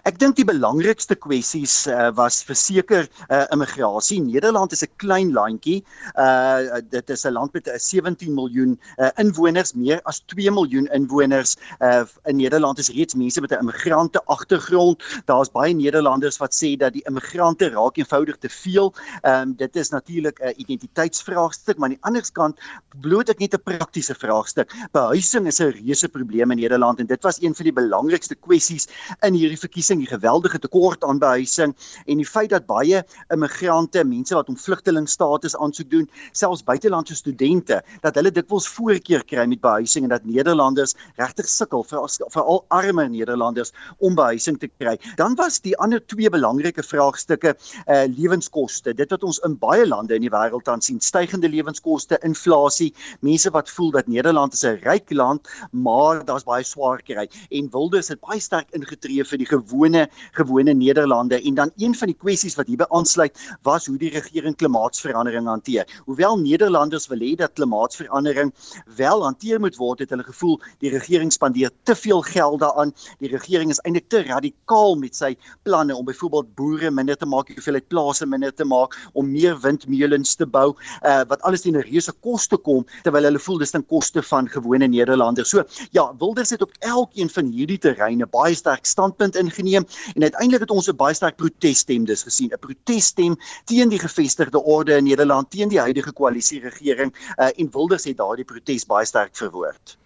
Ek 0.04 0.18
dink 0.18 0.36
die 0.36 0.44
belangrikste 0.44 1.16
kwessies 1.16 1.86
uh, 1.86 2.10
was 2.14 2.42
verseker 2.46 3.08
uh, 3.28 3.44
immigrasie. 3.54 4.20
Nederland 4.20 4.72
is 4.72 4.82
'n 4.84 4.92
klein 4.96 5.32
landjie. 5.32 5.82
Uh 6.16 6.80
dit 6.90 7.10
is 7.10 7.24
'n 7.24 7.32
land 7.32 7.52
met 7.52 7.68
17 7.68 8.34
miljoen 8.34 8.78
uh, 8.98 9.10
inwoners, 9.16 9.74
meer 9.74 10.00
as 10.04 10.20
2 10.26 10.50
miljoen 10.50 10.86
inwoners. 10.92 11.56
Uh 11.80 12.04
in 12.24 12.36
Nederland 12.36 12.78
is 12.78 12.88
reeds 12.88 13.14
mense 13.14 13.40
met 13.40 13.50
'n 13.50 13.62
immigrante 13.64 14.20
agtergrond. 14.24 15.02
Daar's 15.24 15.50
baie 15.50 15.74
Nederlanders 15.74 16.38
wat 16.38 16.54
sê 16.54 16.76
dat 16.76 16.92
die 16.92 17.04
immigrante 17.06 17.68
raak 17.68 17.96
eenvoudig 17.96 18.36
te 18.38 18.48
veel. 18.48 18.92
Ehm 19.22 19.42
um, 19.42 19.54
dit 19.56 19.76
is 19.76 19.90
natuurlik 19.90 20.38
'n 20.40 20.54
identiteitsvraagstuk, 20.56 21.78
maar 21.78 21.88
aan 21.88 21.94
die 21.94 22.04
ander 22.04 22.32
kant 22.32 22.58
bloot 23.00 23.28
ek 23.28 23.38
net 23.38 23.54
'n 23.54 23.62
praktiese 23.62 24.14
vraagstuk. 24.14 24.72
Behuising 24.92 25.46
is 25.46 25.60
'n 25.60 25.70
reuse 25.70 26.08
probleem 26.08 26.50
in 26.50 26.58
Nederland 26.58 26.98
en 26.98 27.06
dit 27.06 27.22
was 27.22 27.42
een 27.42 27.54
van 27.54 27.64
die 27.64 27.72
belangrikste 27.72 28.34
kwessies 28.34 28.88
in 29.20 29.34
hierdie 29.34 29.53
verkiesing, 29.58 30.00
die 30.00 30.10
geweldige 30.10 30.58
tekort 30.58 31.04
aan 31.04 31.18
behuising 31.18 31.74
en 32.06 32.20
die 32.20 32.26
feit 32.28 32.50
dat 32.50 32.66
baie 32.66 33.02
immigrante, 33.32 34.04
mense 34.04 34.34
wat 34.34 34.48
om 34.48 34.56
vlugtelingstatus 34.56 35.56
aansoek 35.56 35.90
doen, 35.90 36.08
selfs 36.32 36.64
buitelandse 36.64 37.14
studente, 37.14 37.80
dat 38.02 38.14
hulle 38.18 38.32
dikwels 38.34 38.68
voorkeur 38.68 39.24
kry 39.24 39.46
met 39.50 39.60
behuising 39.64 40.04
en 40.04 40.14
dat 40.14 40.24
Nederlanders 40.24 40.94
regtig 41.20 41.48
sukkel 41.48 41.84
vir 41.88 42.08
veral 42.34 42.64
arme 42.74 43.08
Nederlanders 43.08 43.72
om 43.98 44.14
behuising 44.14 44.58
te 44.60 44.68
kry. 44.78 44.96
Dan 45.16 45.36
was 45.38 45.60
die 45.64 45.76
ander 45.78 46.02
twee 46.06 46.30
belangrike 46.30 46.82
vraagstukke 46.82 47.54
uh 47.86 48.04
lewenskoste. 48.14 48.94
Dit 48.94 49.10
wat 49.14 49.24
ons 49.24 49.40
in 49.46 49.56
baie 49.58 49.86
lande 49.86 50.16
in 50.16 50.24
die 50.24 50.32
wêreld 50.32 50.68
aan 50.68 50.82
sien, 50.84 51.00
stygende 51.00 51.48
lewenskoste, 51.48 52.18
inflasie, 52.26 52.92
mense 53.24 53.50
wat 53.54 53.70
voel 53.70 53.90
dat 53.94 54.08
Nederland 54.08 54.52
is 54.52 54.64
'n 54.64 54.80
ryk 54.84 55.10
land, 55.12 55.48
maar 55.70 56.24
daar's 56.24 56.44
baie 56.44 56.64
swaar 56.64 57.02
kry 57.02 57.28
en 57.50 57.70
Wilders 57.72 58.08
het 58.08 58.20
baie 58.20 58.40
sterk 58.40 58.70
ingetree 58.76 59.24
vir 59.24 59.38
gewone 59.46 60.08
gewone 60.32 60.74
Nederlande 60.74 61.40
en 61.42 61.54
dan 61.54 61.70
een 61.76 61.94
van 61.94 62.10
die 62.10 62.16
kwessies 62.16 62.56
wat 62.58 62.66
hierby 62.66 62.86
aansluit 62.90 63.38
was 63.62 63.86
hoe 63.86 63.98
die 63.98 64.10
regering 64.10 64.56
klimaatsverandering 64.56 65.46
hanteer. 65.46 65.86
Hoewel 66.04 66.38
Nederlanders 66.38 67.06
wil 67.08 67.18
hê 67.18 67.34
dat 67.36 67.52
klimaatsverandering 67.52 68.52
wel 68.96 69.22
hanteer 69.22 69.60
moet 69.60 69.76
word, 69.76 69.98
het 70.04 70.10
hulle 70.10 70.26
gevoel 70.26 70.60
die 70.82 70.90
regering 70.90 71.32
spandeer 71.32 71.70
te 71.82 71.94
veel 71.94 72.22
geld 72.22 72.60
daaraan. 72.60 72.92
Die 73.20 73.30
regering 73.30 73.70
is 73.70 73.80
eintlik 73.84 74.08
te 74.08 74.22
radikaal 74.22 74.96
met 75.00 75.16
sy 75.16 75.34
planne 75.62 75.96
om 75.96 76.04
byvoorbeeld 76.04 76.54
boere 76.54 76.90
minder 76.90 77.16
te 77.16 77.26
maak, 77.26 77.52
hoeveelheid 77.54 77.88
plase 77.88 78.26
minder 78.26 78.54
te 78.54 78.64
maak, 78.64 78.96
om 79.12 79.30
meer 79.30 79.56
windmeulens 79.60 80.34
te 80.36 80.46
bou, 80.46 80.74
uh, 81.02 81.22
wat 81.28 81.42
alles 81.42 81.64
teen 81.64 81.76
'n 81.76 81.86
reuse 81.86 82.12
koste 82.20 82.56
kom 82.56 82.84
terwyl 83.02 83.24
hulle 83.24 83.38
voel 83.38 83.58
dis 83.58 83.70
ten 83.70 83.84
koste 83.86 84.22
van 84.22 84.48
gewone 84.48 84.86
Nederlanders. 84.88 85.50
So 85.50 85.64
ja, 85.90 86.12
Wilders 86.18 86.50
het 86.50 86.62
op 86.62 86.72
elkeen 86.80 87.30
van 87.30 87.50
hierdie 87.52 87.78
terreine 87.78 88.26
baie 88.26 88.54
sterk 88.54 88.86
standpunt 89.34 89.54
ingeneem 89.54 89.86
en 90.14 90.22
uiteindelik 90.22 90.60
het 90.60 90.70
ons 90.70 90.88
'n 90.88 90.96
baie 90.96 91.14
sterk 91.14 91.36
protesstem 91.36 92.04
dus 92.04 92.22
gesien, 92.22 92.50
'n 92.52 92.58
protesstem 92.58 93.36
teen 93.64 93.88
die 93.88 93.98
gevestigde 93.98 94.62
orde 94.62 94.96
in 94.96 95.04
Nederland, 95.04 95.50
teen 95.50 95.68
die 95.68 95.80
huidige 95.80 96.12
koalisie 96.12 96.60
regering 96.60 97.14
uh, 97.38 97.48
en 97.56 97.70
Wilders 97.72 98.04
het 98.04 98.16
daardie 98.16 98.44
protes 98.44 98.86
baie 98.86 99.06
sterk 99.06 99.36
verwoord. 99.36 99.98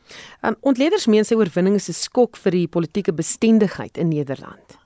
Um, 0.42 0.56
ontleeders 0.60 1.06
meen 1.06 1.24
sy 1.24 1.34
oorwinning 1.34 1.74
is 1.74 1.88
'n 1.88 1.92
skok 1.92 2.36
vir 2.36 2.50
die 2.52 2.68
politieke 2.68 3.12
bestendigheid 3.12 3.96
in 3.96 4.08
Nederland. 4.08 4.78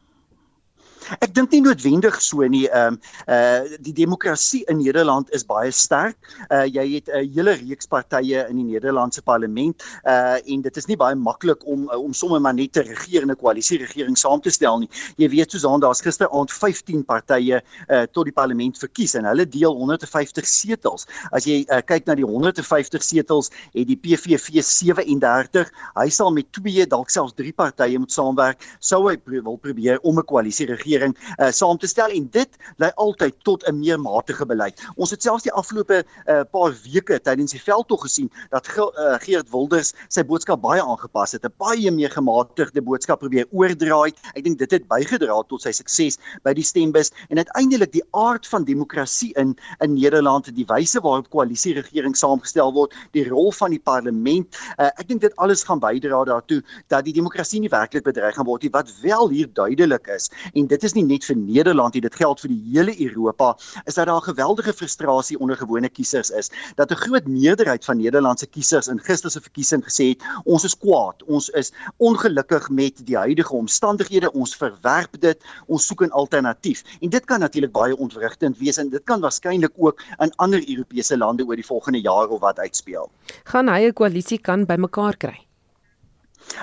Ek 1.21 1.35
dink 1.35 1.53
nie 1.53 1.63
noodwendig 1.65 2.19
so 2.23 2.47
nie. 2.49 2.67
Ehm 2.71 2.95
um, 2.95 3.01
uh 3.29 3.79
die 3.83 3.93
demokrasie 3.93 4.63
in 4.71 4.79
Nederland 4.79 5.31
is 5.35 5.45
baie 5.47 5.71
sterk. 5.75 6.17
Uh 6.51 6.65
jy 6.67 6.85
het 6.95 7.09
'n 7.09 7.19
uh, 7.19 7.35
hele 7.35 7.55
reeks 7.59 7.87
partye 7.87 8.47
in 8.49 8.57
die 8.57 8.69
Nederlandse 8.75 9.23
parlement 9.23 9.83
uh 10.07 10.39
en 10.45 10.63
dit 10.63 10.77
is 10.77 10.87
nie 10.87 10.97
baie 10.97 11.15
maklik 11.15 11.67
om 11.67 11.89
uh, 11.91 11.99
om 11.99 12.13
sommer 12.13 12.41
maar 12.41 12.55
net 12.55 12.73
te 12.73 12.83
regeer 12.83 13.23
in 13.23 13.31
'n 13.31 13.37
koalisie 13.37 13.79
regering 13.79 14.17
saam 14.17 14.41
te 14.41 14.51
stel 14.51 14.79
nie. 14.79 14.89
Jy 15.17 15.29
weet 15.29 15.51
Susan, 15.51 15.81
daar's 15.81 16.01
gisteraand 16.01 16.51
15 16.51 17.05
partye 17.05 17.63
uh 17.89 18.07
tot 18.13 18.25
die 18.25 18.33
parlement 18.33 18.79
verkies 18.79 19.15
en 19.15 19.25
hulle 19.25 19.49
deel 19.49 19.75
150 19.75 20.47
setels. 20.47 21.07
As 21.33 21.45
jy 21.45 21.65
uh, 21.69 21.81
kyk 21.81 22.07
na 22.07 22.15
die 22.15 22.27
150 22.27 23.03
setels, 23.03 23.51
het 23.75 23.87
die 23.87 23.97
PVV 23.97 24.63
37. 24.63 25.71
Hy 25.95 26.09
sal 26.09 26.31
met 26.33 26.53
twee, 26.53 26.87
dalk 26.87 27.11
selfs 27.11 27.35
drie 27.35 27.53
partye 27.53 27.99
moet 27.99 28.13
saamwerk 28.13 28.59
sou 28.81 29.09
hy 29.09 29.17
pro 29.17 29.43
wil 29.43 29.59
probeer 29.59 29.99
om 30.03 30.19
'n 30.19 30.25
koalisie 30.25 30.67
regering 30.67 30.92
regering 30.93 31.17
uh, 31.39 31.51
saam 31.51 31.79
te 31.79 31.87
stel 31.87 32.13
en 32.13 32.29
dit 32.33 32.59
lei 32.79 32.91
altyd 32.97 33.35
tot 33.45 33.65
'n 33.69 33.79
meer 33.79 34.01
matige 34.01 34.47
beleid. 34.47 34.81
Ons 34.97 35.11
het 35.11 35.23
selfs 35.23 35.43
die 35.43 35.53
afgelope 35.53 36.05
uh, 36.05 36.43
paar 36.53 36.73
weke 36.85 37.19
tydens 37.21 37.53
die 37.53 37.61
veldtog 37.61 38.03
gesien 38.03 38.31
dat 38.51 38.69
uh, 38.77 39.17
Geert 39.21 39.51
Wilders 39.51 39.93
sy 40.09 40.23
boodskap 40.23 40.63
baie 40.63 40.83
aangepas 40.83 41.33
het, 41.33 41.45
'n 41.45 41.53
baie 41.59 41.91
meer 41.91 42.11
gematigde 42.11 42.83
boodskap 42.83 43.21
probeer 43.21 43.47
oordraai. 43.51 44.13
Ek 44.35 44.45
dink 44.45 44.59
dit 44.59 44.71
het 44.71 44.89
bygedra 44.89 45.43
tot 45.49 45.63
sy 45.63 45.73
sukses 45.73 46.19
by 46.45 46.53
die 46.53 46.65
stembus 46.65 47.11
en 47.29 47.39
uiteindelik 47.39 47.93
die 47.93 48.05
aard 48.13 48.47
van 48.47 48.65
demokrasie 48.65 49.33
in 49.37 49.57
in 49.81 49.95
Nederland, 49.95 50.55
die 50.55 50.67
wyse 50.67 51.01
waarop 51.01 51.31
koalisieregering 51.31 52.17
saamgestel 52.17 52.73
word, 52.73 52.95
die 53.13 53.29
rol 53.29 53.53
van 53.53 53.71
die 53.71 53.81
parlement. 53.81 54.49
Uh, 54.79 54.91
ek 54.99 55.09
dink 55.09 55.21
dit 55.21 55.37
alles 55.37 55.65
gaan 55.65 55.81
bydra 55.81 56.25
daartoe 56.25 56.63
dat 56.89 57.05
die 57.05 57.13
demokrasie 57.13 57.61
nie 57.61 57.69
werklik 57.69 58.05
bedreig 58.05 58.35
gaan 58.35 58.47
word 58.47 58.63
nie. 58.63 58.71
Wat 58.71 58.91
wel 59.03 59.29
hier 59.29 59.49
duidelik 59.53 60.07
is 60.09 60.31
en 60.55 60.67
dit 60.67 60.82
is 60.85 60.95
nie 60.95 61.05
net 61.05 61.25
vir 61.25 61.37
Nederland 61.37 61.95
nie, 61.95 62.01
dit 62.01 62.15
geld 62.15 62.41
vir 62.41 62.53
die 62.53 62.63
hele 62.73 62.95
Europa, 63.07 63.57
is 63.87 63.95
dat 63.95 64.07
daar 64.07 64.21
'n 64.21 64.31
geweldige 64.33 64.73
frustrasie 64.73 65.39
onder 65.39 65.57
gewone 65.57 65.89
kiesers 65.89 66.31
is. 66.31 66.51
Dat 66.77 66.91
'n 66.91 67.03
groot 67.05 67.27
meerderheid 67.27 67.85
van 67.85 67.97
Nederlandse 67.97 68.47
kiesers 68.47 68.89
in 68.89 68.99
gister 68.99 69.31
se 69.31 69.41
verkiesing 69.41 69.85
gesê 69.85 70.09
het, 70.09 70.23
ons 70.45 70.65
is 70.65 70.77
kwaad, 70.79 71.23
ons 71.27 71.49
is 71.49 71.73
ongelukkig 71.99 72.71
met 72.71 73.07
die 73.07 73.17
huidige 73.17 73.55
omstandighede, 73.55 74.33
ons 74.33 74.57
verwerp 74.57 75.21
dit, 75.21 75.39
ons 75.67 75.87
soek 75.87 76.03
'n 76.03 76.11
alternatief. 76.11 76.83
En 77.01 77.09
dit 77.09 77.25
kan 77.25 77.41
natuurlik 77.41 77.73
baie 77.73 77.97
ontwrigtend 77.97 78.59
wees 78.59 78.77
en 78.77 78.89
dit 78.89 79.05
kan 79.05 79.21
waarskynlik 79.21 79.73
ook 79.77 80.03
in 80.19 80.33
ander 80.37 80.69
Europese 80.69 81.19
lande 81.19 81.45
oor 81.45 81.57
die 81.57 81.67
volgende 81.67 82.01
jaar 82.01 82.29
of 82.29 82.41
wat 82.41 82.59
uitspeel. 82.59 83.11
Gaan 83.45 83.69
hy 83.69 83.87
'n 83.87 83.93
koalisie 83.93 84.39
kan 84.39 84.67
bymekaar 84.67 85.17
kry? 85.17 85.52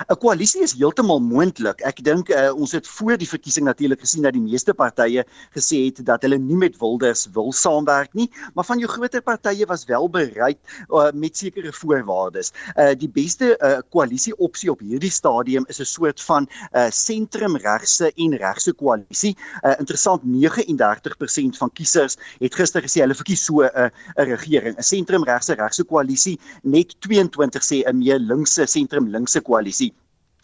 'n 0.08 0.16
Koalisie 0.22 0.62
is 0.62 0.74
heeltemal 0.78 1.20
moontlik. 1.20 1.80
Ek 1.86 2.02
dink 2.04 2.30
uh, 2.30 2.50
ons 2.54 2.72
het 2.76 2.86
voor 2.86 3.16
die 3.20 3.28
verkiesing 3.28 3.66
natuurlik 3.66 4.00
gesien 4.04 4.22
dat 4.26 4.36
die 4.36 4.42
meeste 4.42 4.74
partye 4.76 5.24
gesê 5.56 5.86
het 5.86 6.00
dat 6.06 6.22
hulle 6.26 6.38
nie 6.38 6.56
met 6.56 6.76
Wilders 6.80 7.26
wil 7.34 7.52
saamwerk 7.52 8.14
nie, 8.14 8.28
maar 8.54 8.64
van 8.68 8.78
jou 8.78 8.90
groter 8.90 9.22
partye 9.22 9.66
was 9.66 9.84
wel 9.88 10.08
bereid 10.08 10.58
uh, 10.88 11.10
met 11.14 11.36
sekere 11.36 11.72
voorwaardes. 11.72 12.52
Uh, 12.76 12.92
die 12.98 13.08
beste 13.08 13.56
koalisie 13.90 14.34
uh, 14.36 14.44
opsie 14.46 14.70
op 14.70 14.80
hierdie 14.84 15.10
stadium 15.10 15.64
is 15.68 15.80
'n 15.80 15.88
soort 15.88 16.20
van 16.20 16.48
sentrumregse 16.90 18.12
uh, 18.12 18.24
en 18.24 18.36
regse 18.36 18.72
koalisie. 18.72 19.36
Uh, 19.62 19.74
interessant 19.78 20.22
39% 20.24 21.58
van 21.58 21.70
kiesers 21.72 22.16
het 22.40 22.54
gister 22.54 22.82
gesê 22.82 23.00
hulle 23.04 23.14
verkies 23.14 23.44
so 23.44 23.62
'n 23.62 23.70
uh, 23.76 23.90
'n 24.16 24.28
regering, 24.28 24.76
'n 24.76 24.82
sentrumregse 24.82 25.54
regse 25.54 25.84
koalisie. 25.84 26.38
Net 26.62 26.94
22 27.00 27.62
sê 27.62 27.82
'n 27.86 27.98
meer 27.98 28.18
linkse 28.18 28.66
sentrum 28.66 29.08
linkse 29.08 29.40
koalisie 29.40 29.69
koalisie. 29.70 29.94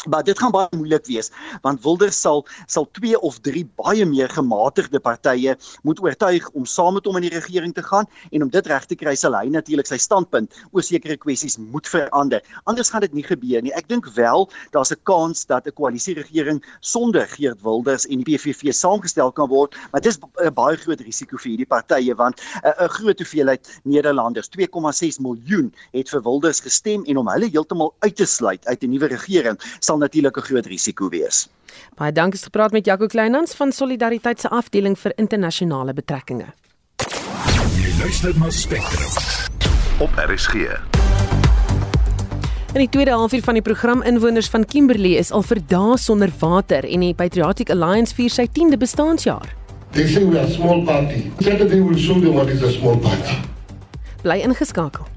Maar 0.05 0.25
dit 0.25 0.39
gaan 0.39 0.53
baie 0.53 0.69
moeilik 0.77 1.07
wees 1.09 1.31
want 1.65 1.81
Wilders 1.83 2.19
sal 2.21 2.45
sal 2.67 2.87
twee 2.99 3.19
of 3.25 3.39
drie 3.41 3.65
baie 3.81 4.05
meer 4.07 4.29
gematigde 4.29 5.01
partye 5.01 5.57
moet 5.89 6.01
oortuig 6.05 6.49
om 6.53 6.67
saam 6.69 6.95
met 6.99 7.07
hom 7.09 7.17
in 7.17 7.27
die 7.27 7.33
regering 7.33 7.73
te 7.75 7.83
gaan 7.83 8.05
en 8.31 8.45
om 8.45 8.51
dit 8.53 8.67
reg 8.67 8.85
te 8.87 8.99
kry 8.99 9.15
sal 9.17 9.35
hy 9.39 9.49
natuurlik 9.51 9.89
sy 9.89 9.99
standpunt 10.01 10.53
oor 10.71 10.85
sekere 10.85 11.17
kwessies 11.17 11.57
moet 11.59 11.89
verander. 11.89 12.43
Anders 12.65 12.93
gaan 12.93 13.05
dit 13.07 13.17
nie 13.17 13.25
gebeur 13.25 13.65
nie. 13.65 13.73
Ek 13.75 13.89
dink 13.89 14.07
wel 14.15 14.49
daar's 14.77 14.93
'n 14.93 15.01
kans 15.05 15.47
dat 15.47 15.67
'n 15.67 15.73
koalisieregering 15.73 16.63
sonder 16.81 17.27
Geert 17.27 17.63
Wilders 17.63 18.07
en 18.07 18.23
die 18.23 18.37
PVV 18.37 18.73
saamgestel 18.73 19.33
kan 19.33 19.49
word, 19.49 19.75
maar 19.93 20.01
dit 20.01 20.13
is 20.13 20.19
'n 20.45 20.55
baie 20.55 20.77
groot 20.77 21.01
risiko 21.01 21.37
vir 21.37 21.51
hierdie 21.51 21.67
partye 21.67 22.15
want 22.15 22.41
'n 22.63 22.89
groot 22.89 23.19
hoeveelheid 23.19 23.81
Nederlanders, 23.85 24.49
2,6 24.49 25.19
miljoen, 25.19 25.73
het 25.93 26.09
vir 26.09 26.23
Wilders 26.23 26.61
gestem 26.61 27.05
en 27.05 27.17
om 27.17 27.29
hulle 27.29 27.49
heeltemal 27.49 27.95
uit 28.01 28.17
te 28.17 28.27
sluit 28.27 28.67
uit 28.67 28.83
'n 28.83 28.91
nuwe 28.91 29.07
regering 29.07 29.59
sal 29.87 29.99
natuurlik 30.03 30.37
'n 30.37 30.46
groot 30.49 30.66
risiko 30.66 31.09
wees. 31.09 31.49
Baie 31.96 32.12
dankie 32.12 32.38
vir 32.38 32.49
gepraat 32.51 32.72
met 32.72 32.87
Jaco 32.87 33.07
Kleinhans 33.07 33.55
van 33.55 33.72
Solidariteit 33.72 34.40
se 34.40 34.49
afdeling 34.49 34.99
vir 34.99 35.12
internasionale 35.16 35.92
betrekkinge. 35.92 36.46
Jy 37.77 37.92
luister 38.01 38.38
na 38.38 38.51
Spectrum 38.51 39.12
op 40.01 40.11
RSG. 40.16 40.55
In 42.75 42.83
die 42.83 42.88
tweede 42.88 43.11
halfuur 43.11 43.42
van 43.42 43.55
die 43.55 43.62
program 43.62 44.03
inwoners 44.03 44.49
van 44.49 44.64
Kimberley 44.64 45.16
is 45.16 45.31
al 45.31 45.42
vir 45.42 45.61
dae 45.66 45.96
sonder 45.96 46.33
water 46.40 46.85
en 46.85 47.01
die 47.01 47.14
Patriotic 47.14 47.70
Alliance 47.70 48.14
vier 48.14 48.31
sy 48.31 48.46
10de 48.53 48.77
bestaanjaar. 48.77 49.55
They 49.92 50.07
say 50.07 50.25
we 50.25 50.38
are 50.38 50.51
small 50.51 50.85
party. 50.85 51.31
Saturday 51.40 51.81
will 51.81 51.96
show 51.96 52.20
them 52.20 52.35
what 52.35 52.49
is 52.49 52.62
a 52.62 52.70
small 52.70 52.99
party. 52.99 53.40
Bly 54.22 54.42
ingeskakel. 54.44 55.16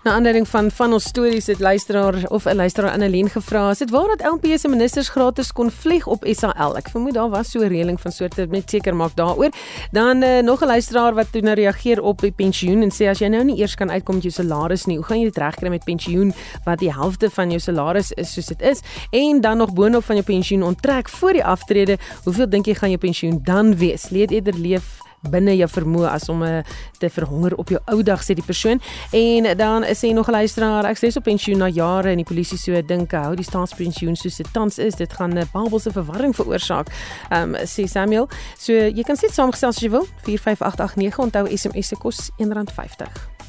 Na 0.00 0.12
aanleiding 0.16 0.48
van 0.48 0.70
van 0.70 0.92
ons 0.96 1.04
stories 1.04 1.46
het 1.46 1.58
luisteraar 1.60 2.14
of 2.28 2.44
'n 2.44 2.54
luisteraar 2.54 2.90
Annelien 2.90 3.28
gevra, 3.28 3.70
"Is 3.70 3.78
dit 3.78 3.90
waar 3.90 4.16
dat 4.16 4.32
LP 4.32 4.46
se 4.58 4.68
ministers 4.68 5.08
gratis 5.08 5.52
kon 5.52 5.70
vlieg 5.70 6.06
op 6.06 6.24
SAL?" 6.26 6.76
Ek 6.76 6.88
vermoed 6.88 7.14
daar 7.14 7.28
was 7.28 7.50
so 7.50 7.58
'n 7.60 7.68
reëling 7.68 8.00
van 8.00 8.12
soorte 8.12 8.46
met 8.48 8.70
seker 8.70 8.96
maak 8.96 9.14
daaroor. 9.14 9.50
Dan 9.90 10.22
uh, 10.22 10.38
nog 10.42 10.60
'n 10.62 10.66
luisteraar 10.66 11.14
wat 11.14 11.32
toe 11.32 11.40
nou 11.40 11.54
reageer 11.54 12.02
op 12.02 12.20
die 12.20 12.30
pensioen 12.30 12.82
en 12.82 12.90
sê 12.90 13.08
as 13.08 13.18
jy 13.18 13.26
nou 13.28 13.44
nie 13.44 13.58
eers 13.58 13.74
kan 13.74 13.90
uitkom 13.90 14.14
met 14.14 14.22
jou 14.22 14.34
salaris 14.34 14.84
nie, 14.84 14.96
hoe 14.96 15.04
gaan 15.04 15.18
jy 15.18 15.24
dit 15.24 15.36
regkry 15.36 15.68
met 15.68 15.84
pensioen 15.84 16.34
wat 16.64 16.78
die 16.78 16.92
helfte 16.92 17.30
van 17.30 17.48
jou 17.48 17.60
salaris 17.60 18.12
is 18.12 18.32
soos 18.32 18.46
dit 18.46 18.62
is 18.62 18.80
en 19.10 19.40
dan 19.40 19.56
nog 19.56 19.72
boonop 19.72 20.04
van 20.04 20.14
jou 20.16 20.26
pensioen 20.26 20.62
onttrek 20.62 21.08
voor 21.08 21.32
die 21.32 21.44
aftrede, 21.44 21.98
hoeveel 22.24 22.48
dink 22.48 22.66
jy 22.66 22.74
gaan 22.74 22.90
jou 22.90 23.00
pensioen 23.00 23.40
dan 23.42 23.76
wees? 23.76 24.08
Leed 24.08 24.30
eerder 24.30 24.54
leef 24.54 25.09
binne 25.28 25.56
jou 25.56 25.68
vermoë 25.68 26.08
as 26.10 26.28
om 26.28 26.42
uh, 26.42 26.60
te 26.98 27.10
verhonger 27.12 27.56
op 27.60 27.68
jou 27.68 27.80
ou 27.92 28.02
dag 28.02 28.22
sê 28.24 28.34
die 28.34 28.46
persoon. 28.46 28.80
En 29.12 29.56
dan 29.56 29.84
hy 29.84 30.12
nog 30.12 30.28
'n 30.28 30.32
luisteraar, 30.32 30.84
ek 30.84 30.98
sê 30.98 31.10
so 31.12 31.20
pensioen 31.20 31.58
na 31.58 31.68
jare 31.68 32.10
en 32.10 32.16
die 32.16 32.24
polisie 32.24 32.58
so 32.58 32.82
dink 32.82 33.12
hou 33.12 33.34
die 33.34 33.44
staatspensioen 33.44 34.16
soos 34.16 34.36
dit 34.36 34.52
tans 34.52 34.78
is, 34.78 34.94
dit 34.94 35.12
gaan 35.12 35.34
'n 35.34 35.38
uh, 35.38 35.44
babelse 35.52 35.90
verwarring 35.92 36.34
veroorsaak. 36.34 36.88
Ehm 37.30 37.54
um, 37.54 37.66
sê 37.66 37.86
Samuel. 37.86 38.28
So 38.58 38.72
jy 38.72 39.02
kan 39.02 39.16
sit 39.16 39.32
saamgestel 39.32 39.68
as 39.68 39.80
jy 39.80 39.90
wil. 39.90 40.06
45889 40.24 41.18
onthou 41.18 41.46
SMS 41.46 41.88
se 41.88 41.96
kos 41.96 42.30
R1.50. 42.38 43.40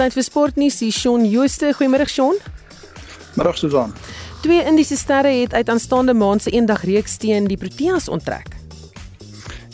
Tyd 0.00 0.14
vir 0.16 0.24
sportnuus, 0.24 0.78
hier 0.80 0.94
Shaun 0.96 1.26
Jooste. 1.28 1.74
Goeiemôre 1.76 2.06
Shaun. 2.08 2.38
Middag 3.36 3.58
Susan. 3.60 3.92
Twee 4.40 4.64
Indiese 4.64 4.96
sterre 4.96 5.28
het 5.28 5.52
uit 5.52 5.68
aanstaande 5.68 6.14
maand 6.14 6.42
se 6.42 6.50
eendag 6.50 6.84
reeks 6.84 7.16
teen 7.20 7.44
die 7.44 7.56
Proteas 7.60 8.08
onttrek. 8.08 8.54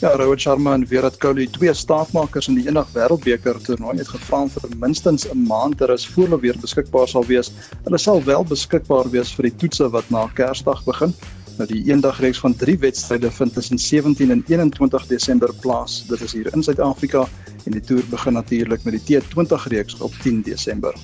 Ja, 0.00 0.10
Rohit 0.18 0.40
Sharma 0.40 0.72
en 0.74 0.86
Virat 0.86 1.16
Kohli, 1.22 1.46
twee 1.50 1.74
staafmakers 1.74 2.48
in 2.50 2.56
die 2.58 2.64
eendag 2.66 2.88
wêreldbeker 2.92 3.60
toernooi 3.62 3.94
het 4.00 4.10
gevang 4.10 4.50
vir 4.50 4.74
minstens 4.80 5.28
'n 5.30 5.46
maand 5.46 5.78
ter 5.78 5.92
is 5.94 6.06
voor 6.06 6.24
hulle 6.24 6.40
weer 6.40 6.58
beskikbaar 6.60 7.08
sal 7.08 7.24
wees. 7.26 7.52
Hulle 7.84 7.98
sal 7.98 8.24
wel 8.24 8.44
beskikbaar 8.44 9.10
wees 9.10 9.30
vir 9.34 9.42
die 9.42 9.56
toetse 9.56 9.88
wat 9.90 10.10
na 10.10 10.26
Kersdag 10.34 10.84
begin. 10.84 11.14
Nou 11.58 11.68
die 11.68 11.84
eendag 11.86 12.20
reeks 12.20 12.38
van 12.38 12.56
3 12.56 12.78
wedstryde 12.78 13.30
vind 13.30 13.54
tussen 13.54 13.78
17 13.78 14.30
en 14.30 14.44
21 14.48 15.06
Desember 15.06 15.54
plaas. 15.60 16.06
Dit 16.08 16.20
is 16.20 16.32
hier 16.32 16.52
in 16.54 16.62
Suid-Afrika 16.62 17.28
en 17.64 17.72
die 17.72 17.80
toer 17.80 18.02
begin 18.10 18.32
natuurlik 18.32 18.84
met 18.84 18.98
die 18.98 19.20
T20 19.20 19.66
reeks 19.68 20.00
op 20.00 20.12
10 20.22 20.42
Desember. 20.42 20.94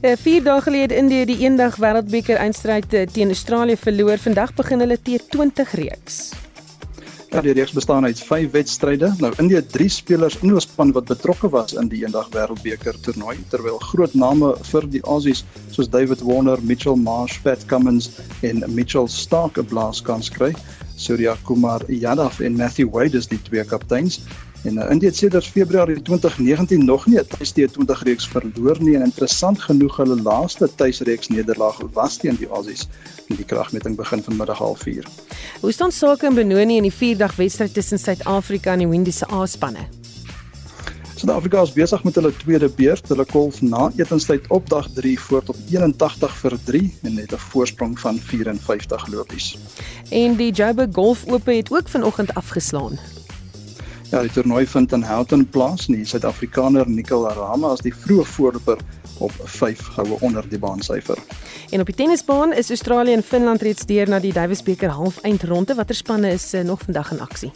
4 0.00 0.38
uh, 0.38 0.44
dae 0.44 0.60
gelede 0.62 0.94
Indië 0.94 1.24
die 1.26 1.40
eendag 1.42 1.74
wêreldbeker 1.82 2.38
eindstryd 2.38 2.92
uh, 2.94 3.00
teen 3.10 3.32
Australië 3.34 3.74
verloor. 3.76 4.20
Vandag 4.22 4.52
begin 4.54 4.84
hulle 4.84 4.94
T20 4.94 5.72
reeks. 5.80 6.18
Ja, 7.32 7.42
die 7.42 7.52
reeks 7.52 7.74
bestaan 7.74 8.06
uit 8.06 8.20
5 8.22 8.50
wedstryde. 8.54 9.10
Nou 9.18 9.32
Indië 9.42 9.58
het 9.58 9.72
3 9.74 9.88
spelers 9.88 10.38
in 10.38 10.52
hulle 10.52 10.62
span 10.62 10.94
wat 10.94 11.10
betrokke 11.10 11.50
was 11.50 11.74
in 11.74 11.90
die 11.90 12.04
eendag 12.04 12.30
wêreldbeker 12.30 12.94
toernooi, 13.02 13.36
terwyl 13.50 13.82
groot 13.90 14.14
name 14.14 14.54
vir 14.70 14.86
die 14.88 15.02
Aussies 15.02 15.42
soos 15.74 15.90
David 15.90 16.22
Warner, 16.22 16.62
Mitchell 16.62 16.96
Marsh, 16.96 17.40
Pat 17.42 17.66
Cummins 17.66 18.12
en 18.46 18.62
Mitchell 18.70 19.10
Stark 19.10 19.58
'n 19.58 19.66
blaaskans 19.66 20.30
kry. 20.30 20.54
Surya 20.96 21.36
Kumar 21.42 21.82
Yadav 21.90 22.40
en 22.40 22.56
Matthew 22.56 22.90
Wade 22.94 23.18
is 23.18 23.26
die 23.26 23.42
twee 23.42 23.64
kapteins. 23.64 24.20
En 24.64 24.76
uh, 24.76 24.90
India 24.90 25.08
het 25.08 25.16
sedert 25.16 25.46
Februarie 25.46 26.02
2019 26.02 26.84
nog 26.84 27.06
nie 27.06 27.18
'n 27.18 27.26
tuiste-20 27.26 28.02
reeks 28.02 28.26
verloor 28.26 28.76
nie 28.80 28.94
en 28.94 29.02
interessant 29.02 29.60
genoeg 29.60 29.96
hulle 29.96 30.22
laaste 30.22 30.68
tuisreeks 30.74 31.28
nederlaag 31.28 31.80
was 31.92 32.16
teen 32.16 32.36
die 32.36 32.48
Aussies 32.48 32.88
in 33.26 33.36
die 33.36 33.44
kragmeting 33.44 33.96
begin 33.96 34.22
vanmiddag 34.22 34.58
04:30. 34.58 35.10
Hoe 35.60 35.72
staan 35.72 35.92
sake 35.92 36.26
in 36.26 36.34
Benoni 36.34 36.76
in 36.76 36.82
die 36.82 37.16
4-dag 37.16 37.36
wedstryd 37.36 37.74
tussen 37.74 37.98
Suid-Afrika 37.98 38.72
en 38.72 38.78
die 38.78 38.88
Windies 38.88 39.18
se 39.18 39.32
A-spanne? 39.32 39.86
Suid-Afrika 41.14 41.62
is 41.62 41.72
besig 41.72 42.04
met 42.04 42.14
hulle 42.14 42.36
tweede 42.36 42.68
beurt. 42.68 43.08
Hulle 43.08 43.24
kolf 43.24 43.62
na 43.62 43.90
etenstyd 43.96 44.44
op 44.48 44.68
dag 44.68 44.86
3 44.94 45.20
voor 45.20 45.42
tot 45.42 45.56
81 45.70 46.36
vir 46.36 46.58
3 46.64 46.96
en 47.02 47.16
het 47.16 47.32
'n 47.32 47.38
voorsprong 47.50 48.00
van 48.00 48.18
54 48.18 49.06
lopies. 49.06 49.58
En 50.10 50.36
die 50.36 50.52
Joburg 50.52 50.88
Golf 50.92 51.26
Ope 51.26 51.52
het 51.52 51.70
ook 51.72 51.88
vanoggend 51.88 52.34
afgeslaan. 52.34 52.98
Ja, 54.08 54.22
die 54.24 54.30
toernooi 54.32 54.66
vind 54.66 54.92
in 54.92 55.02
Houghton 55.04 55.42
plaas 55.52 55.86
en 55.88 55.98
die 55.98 56.06
Suid-Afrikaner 56.08 56.88
Nicol 56.88 57.26
Arama 57.28 57.74
as 57.74 57.82
die 57.84 57.92
vroeë 57.92 58.24
voorloper 58.24 58.80
op 59.20 59.34
5 59.44 59.82
goue 59.98 60.16
onder 60.24 60.48
die 60.48 60.58
baansyfer. 60.58 61.20
En 61.68 61.84
op 61.84 61.90
die 61.90 61.96
tennisbaan 61.98 62.54
is 62.56 62.70
Australië 62.72 63.18
en 63.18 63.22
Finland 63.22 63.62
reeds 63.62 63.84
deur 63.84 64.08
na 64.08 64.20
die 64.24 64.32
Davis 64.32 64.64
beker 64.64 64.96
halfeindronde. 64.96 65.76
Watter 65.76 65.98
spanne 65.98 66.32
is 66.32 66.54
uh, 66.54 66.64
nog 66.64 66.80
vandag 66.88 67.12
in 67.12 67.20
aksie? 67.20 67.52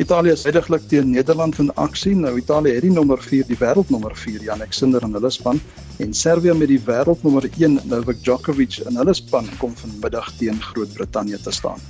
Italië 0.00 0.32
is 0.32 0.42
heidaglik 0.48 0.86
teen 0.88 1.10
Nederland 1.12 1.58
in 1.60 1.68
aksie. 1.74 2.14
Nou 2.16 2.38
Italië 2.38 2.72
het 2.72 2.86
die 2.86 2.92
nommer 2.92 3.20
4, 3.20 3.44
die 3.50 3.58
wêreldnommer 3.60 4.14
4, 4.16 4.40
Jannik 4.46 4.72
Sinner 4.72 5.04
in 5.04 5.12
hulle 5.12 5.30
span 5.30 5.60
en 6.00 6.14
Servië 6.16 6.54
met 6.56 6.72
die 6.72 6.80
wêreldnommer 6.86 7.44
1, 7.50 7.82
Novak 7.90 8.22
Djokovic 8.24 8.78
in 8.88 8.96
hulle 8.96 9.14
span 9.14 9.50
kom 9.60 9.76
vanmiddag 9.76 10.32
teen 10.40 10.56
Groot-Brittanje 10.70 11.42
te 11.44 11.52
staan. 11.52 11.84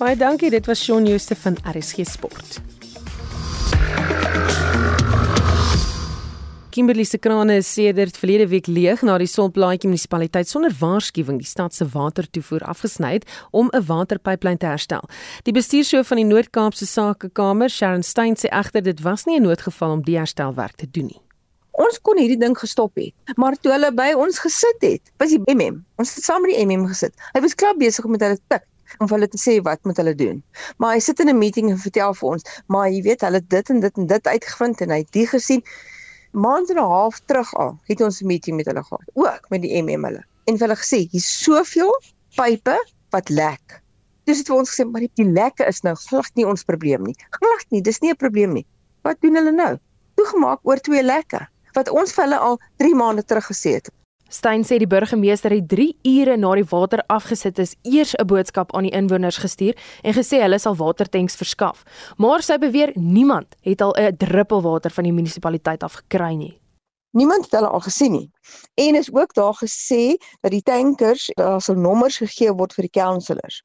Baie 0.00 0.18
dankie, 0.18 0.50
dit 0.50 0.66
was 0.66 0.82
Shaun 0.82 1.06
Jooste 1.06 1.38
van 1.46 1.60
RSG 1.62 2.02
Sport. 2.10 2.58
Kimberley 6.74 7.04
se 7.04 7.18
krane 7.22 7.54
is 7.60 7.68
sedert 7.70 8.16
verlede 8.18 8.48
week 8.50 8.66
leeg 8.66 9.04
na 9.06 9.14
die 9.22 9.28
Solplaatjie 9.30 9.86
munisipaliteit 9.86 10.48
sonder 10.50 10.72
waarskuwing 10.74 11.36
die 11.38 11.46
stad 11.46 11.76
se 11.76 11.86
watertoevoer 11.86 12.64
afgesny 12.72 13.12
het 13.12 13.28
om 13.54 13.68
'n 13.70 13.84
waterpyplyn 13.86 14.58
te 14.58 14.66
herstel. 14.66 15.06
Die 15.46 15.54
bestuurshoof 15.54 16.08
van 16.10 16.18
die 16.18 16.26
Noord-Kaapse 16.26 16.86
Sakekamer, 16.86 17.70
Sharon 17.70 18.02
Stein, 18.02 18.34
sê 18.34 18.50
egter 18.50 18.82
dit 18.82 19.00
was 19.02 19.24
nie 19.24 19.38
'n 19.38 19.46
noodgeval 19.46 19.90
om 19.90 20.02
die 20.02 20.18
herstelwerk 20.18 20.74
te 20.74 20.90
doen 20.90 21.06
nie. 21.06 21.20
Ons 21.70 22.00
kon 22.00 22.18
hierdie 22.18 22.40
ding 22.40 22.58
gestop 22.58 22.96
het, 22.96 23.14
maar 23.36 23.54
toe 23.54 23.72
hulle 23.72 23.92
by 23.92 24.12
ons 24.16 24.38
gesit 24.38 24.80
het, 24.80 25.02
was 25.18 25.30
die 25.30 25.42
MM. 25.54 25.84
Ons 25.96 26.14
het 26.14 26.24
saam 26.24 26.42
met 26.42 26.56
die 26.56 26.66
MM 26.66 26.86
gesit. 26.86 27.14
Hy 27.34 27.40
was 27.40 27.54
klaar 27.54 27.76
besig 27.76 28.04
met 28.04 28.20
hulle 28.20 28.38
tik 28.48 28.66
om 28.98 29.06
vir 29.06 29.18
hulle 29.18 29.28
te 29.28 29.38
sê 29.38 29.62
wat 29.62 29.78
moet 29.84 29.96
hulle 29.96 30.14
doen. 30.14 30.42
Maar 30.78 30.94
hy 30.94 30.98
sit 30.98 31.20
in 31.20 31.28
'n 31.28 31.38
meeting 31.38 31.70
en 31.70 31.78
vertel 31.78 32.14
vir 32.14 32.28
ons, 32.28 32.42
maar 32.66 32.90
jy 32.90 33.02
weet, 33.02 33.20
hulle 33.20 33.36
het 33.38 33.50
dit 33.50 33.70
en 33.70 33.80
dit 33.80 33.96
en 33.96 34.06
dit 34.06 34.26
uitgevind 34.26 34.80
en 34.80 34.90
hy 34.90 34.98
het 34.98 35.12
dit 35.12 35.28
gesien 35.28 35.62
maand 36.34 36.70
en 36.70 36.78
'n 36.82 36.90
half 36.90 37.20
terug 37.30 37.54
al 37.54 37.78
het 37.88 38.00
ons 38.00 38.20
'n 38.20 38.26
meeting 38.26 38.56
met 38.56 38.66
hulle 38.66 38.82
gehad, 38.82 39.10
ook 39.14 39.50
met 39.50 39.62
die 39.62 39.82
MM 39.82 40.04
hulle. 40.04 40.24
En 40.44 40.58
hulle 40.58 40.76
gesê, 40.76 41.06
hier's 41.10 41.42
soveel 41.42 41.92
pype 42.36 42.76
wat 43.10 43.28
lek. 43.28 43.80
Dis 44.24 44.38
het 44.38 44.46
vir 44.46 44.56
ons 44.56 44.70
gesê, 44.70 44.84
maar 44.90 45.00
die 45.00 45.30
lekke 45.30 45.66
is 45.66 45.80
nou 45.80 45.94
glad 45.94 46.30
nie 46.34 46.46
ons 46.46 46.64
probleem 46.64 47.02
nie. 47.04 47.16
Glad 47.30 47.66
nie, 47.70 47.82
dis 47.82 48.00
nie 48.00 48.10
'n 48.10 48.16
probleem 48.16 48.52
nie. 48.52 48.66
Wat 49.02 49.20
doen 49.20 49.34
hulle 49.34 49.52
nou? 49.52 49.78
Toegemaak 50.14 50.60
oor 50.62 50.80
twee 50.80 51.02
lekke 51.02 51.48
wat 51.74 51.88
ons 51.88 52.12
vir 52.12 52.24
hulle 52.24 52.38
al 52.38 52.58
3 52.76 52.94
maande 52.94 53.24
terug 53.24 53.46
gesê 53.46 53.74
het. 53.74 53.90
Stein 54.34 54.64
sê 54.66 54.80
die 54.82 54.88
burgemeester 54.90 55.52
het 55.54 55.68
3 55.70 55.92
ure 56.10 56.34
na 56.36 56.48
die 56.58 56.66
water 56.66 57.04
afgesit 57.12 57.58
is 57.62 57.76
eers 57.86 58.14
'n 58.18 58.26
boodskap 58.26 58.74
aan 58.74 58.86
die 58.88 58.96
inwoners 59.00 59.38
gestuur 59.38 59.74
en 60.02 60.14
gesê 60.16 60.40
hulle 60.42 60.58
sal 60.58 60.74
watertanks 60.74 61.36
verskaf. 61.36 61.84
Maar 62.18 62.42
sy 62.42 62.56
beweer 62.58 62.90
niemand 62.94 63.54
het 63.62 63.80
al 63.80 63.94
'n 63.94 64.16
druppel 64.16 64.62
water 64.62 64.90
van 64.90 65.04
die 65.04 65.12
munisipaliteit 65.12 65.82
af 65.82 65.92
gekry 65.92 66.34
nie. 66.34 66.60
Niemand 67.12 67.44
het 67.44 67.52
hulle 67.52 67.68
al 67.68 67.80
gesien 67.80 68.12
nie. 68.12 68.30
En 68.74 68.94
is 68.94 69.14
ook 69.14 69.34
daar 69.34 69.54
gesê 69.54 70.16
dat 70.40 70.50
die 70.50 70.62
tankers 70.62 71.30
daar 71.34 71.60
sal 71.60 71.76
nommers 71.76 72.16
gegee 72.16 72.52
word 72.52 72.74
vir 72.74 72.82
die 72.82 73.00
councillors. 73.00 73.62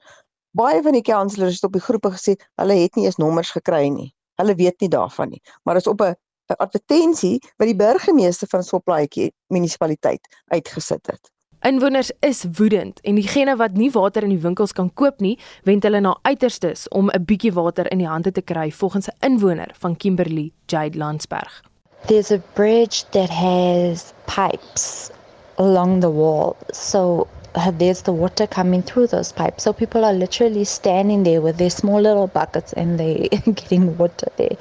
Baie 0.51 0.81
van 0.81 0.91
die 0.91 1.01
councillors 1.01 1.53
het 1.53 1.63
op 1.63 1.73
die 1.73 1.81
groepe 1.81 2.11
gesê 2.11 2.35
hulle 2.55 2.73
het 2.73 2.95
nie 2.95 3.05
eens 3.05 3.17
nommers 3.17 3.51
gekry 3.51 3.87
nie. 3.87 4.13
Hulle 4.35 4.55
weet 4.55 4.79
nie 4.79 4.89
daarvan 4.89 5.29
nie. 5.29 5.41
Maar 5.63 5.73
dit 5.73 5.85
is 5.85 5.91
op 5.91 6.01
'n 6.01 6.15
'n 6.49 6.61
advertensie 6.65 7.39
wat 7.57 7.67
die 7.67 7.75
burgemeester 7.75 8.47
van 8.47 8.63
Soplaatjie 8.63 9.31
munisipaliteit 9.47 10.27
uitgesit 10.47 11.07
het. 11.07 11.31
Inwoners 11.61 12.11
is 12.19 12.45
woedend 12.55 13.01
en 13.01 13.15
diegene 13.19 13.55
wat 13.59 13.73
nie 13.75 13.91
water 13.91 14.23
in 14.23 14.31
die 14.31 14.41
winkels 14.41 14.71
kan 14.73 14.93
koop 14.93 15.19
nie, 15.19 15.35
wend 15.67 15.83
hulle 15.83 15.99
na 15.99 16.13
uiterstes 16.23 16.87
om 16.87 17.09
'n 17.09 17.25
bietjie 17.25 17.53
water 17.53 17.91
in 17.91 17.97
die 17.97 18.07
hande 18.07 18.31
te 18.31 18.41
kry, 18.41 18.71
volgens 18.71 19.07
'n 19.07 19.31
inwoner 19.31 19.71
van 19.73 19.97
Kimberley, 19.97 20.51
Jade 20.65 20.97
Landsberg. 20.97 21.61
There's 22.07 22.31
a 22.31 22.41
bridge 22.53 23.03
that 23.11 23.29
has 23.29 24.13
pipes 24.25 25.11
along 25.55 25.99
the 25.99 26.09
wall. 26.09 26.55
So 26.71 27.27
uh, 27.55 27.71
there's 27.77 28.01
the 28.03 28.13
water 28.13 28.47
coming 28.47 28.81
through 28.81 29.07
those 29.07 29.33
pipes. 29.33 29.63
So 29.63 29.73
people 29.73 30.05
are 30.05 30.13
literally 30.13 30.63
standing 30.63 31.23
there 31.23 31.41
with 31.41 31.57
their 31.57 31.69
small 31.69 32.01
little 32.01 32.27
buckets 32.27 32.73
and 32.73 32.99
they 32.99 33.27
getting 33.45 33.97
water 33.97 34.31
there. 34.37 34.57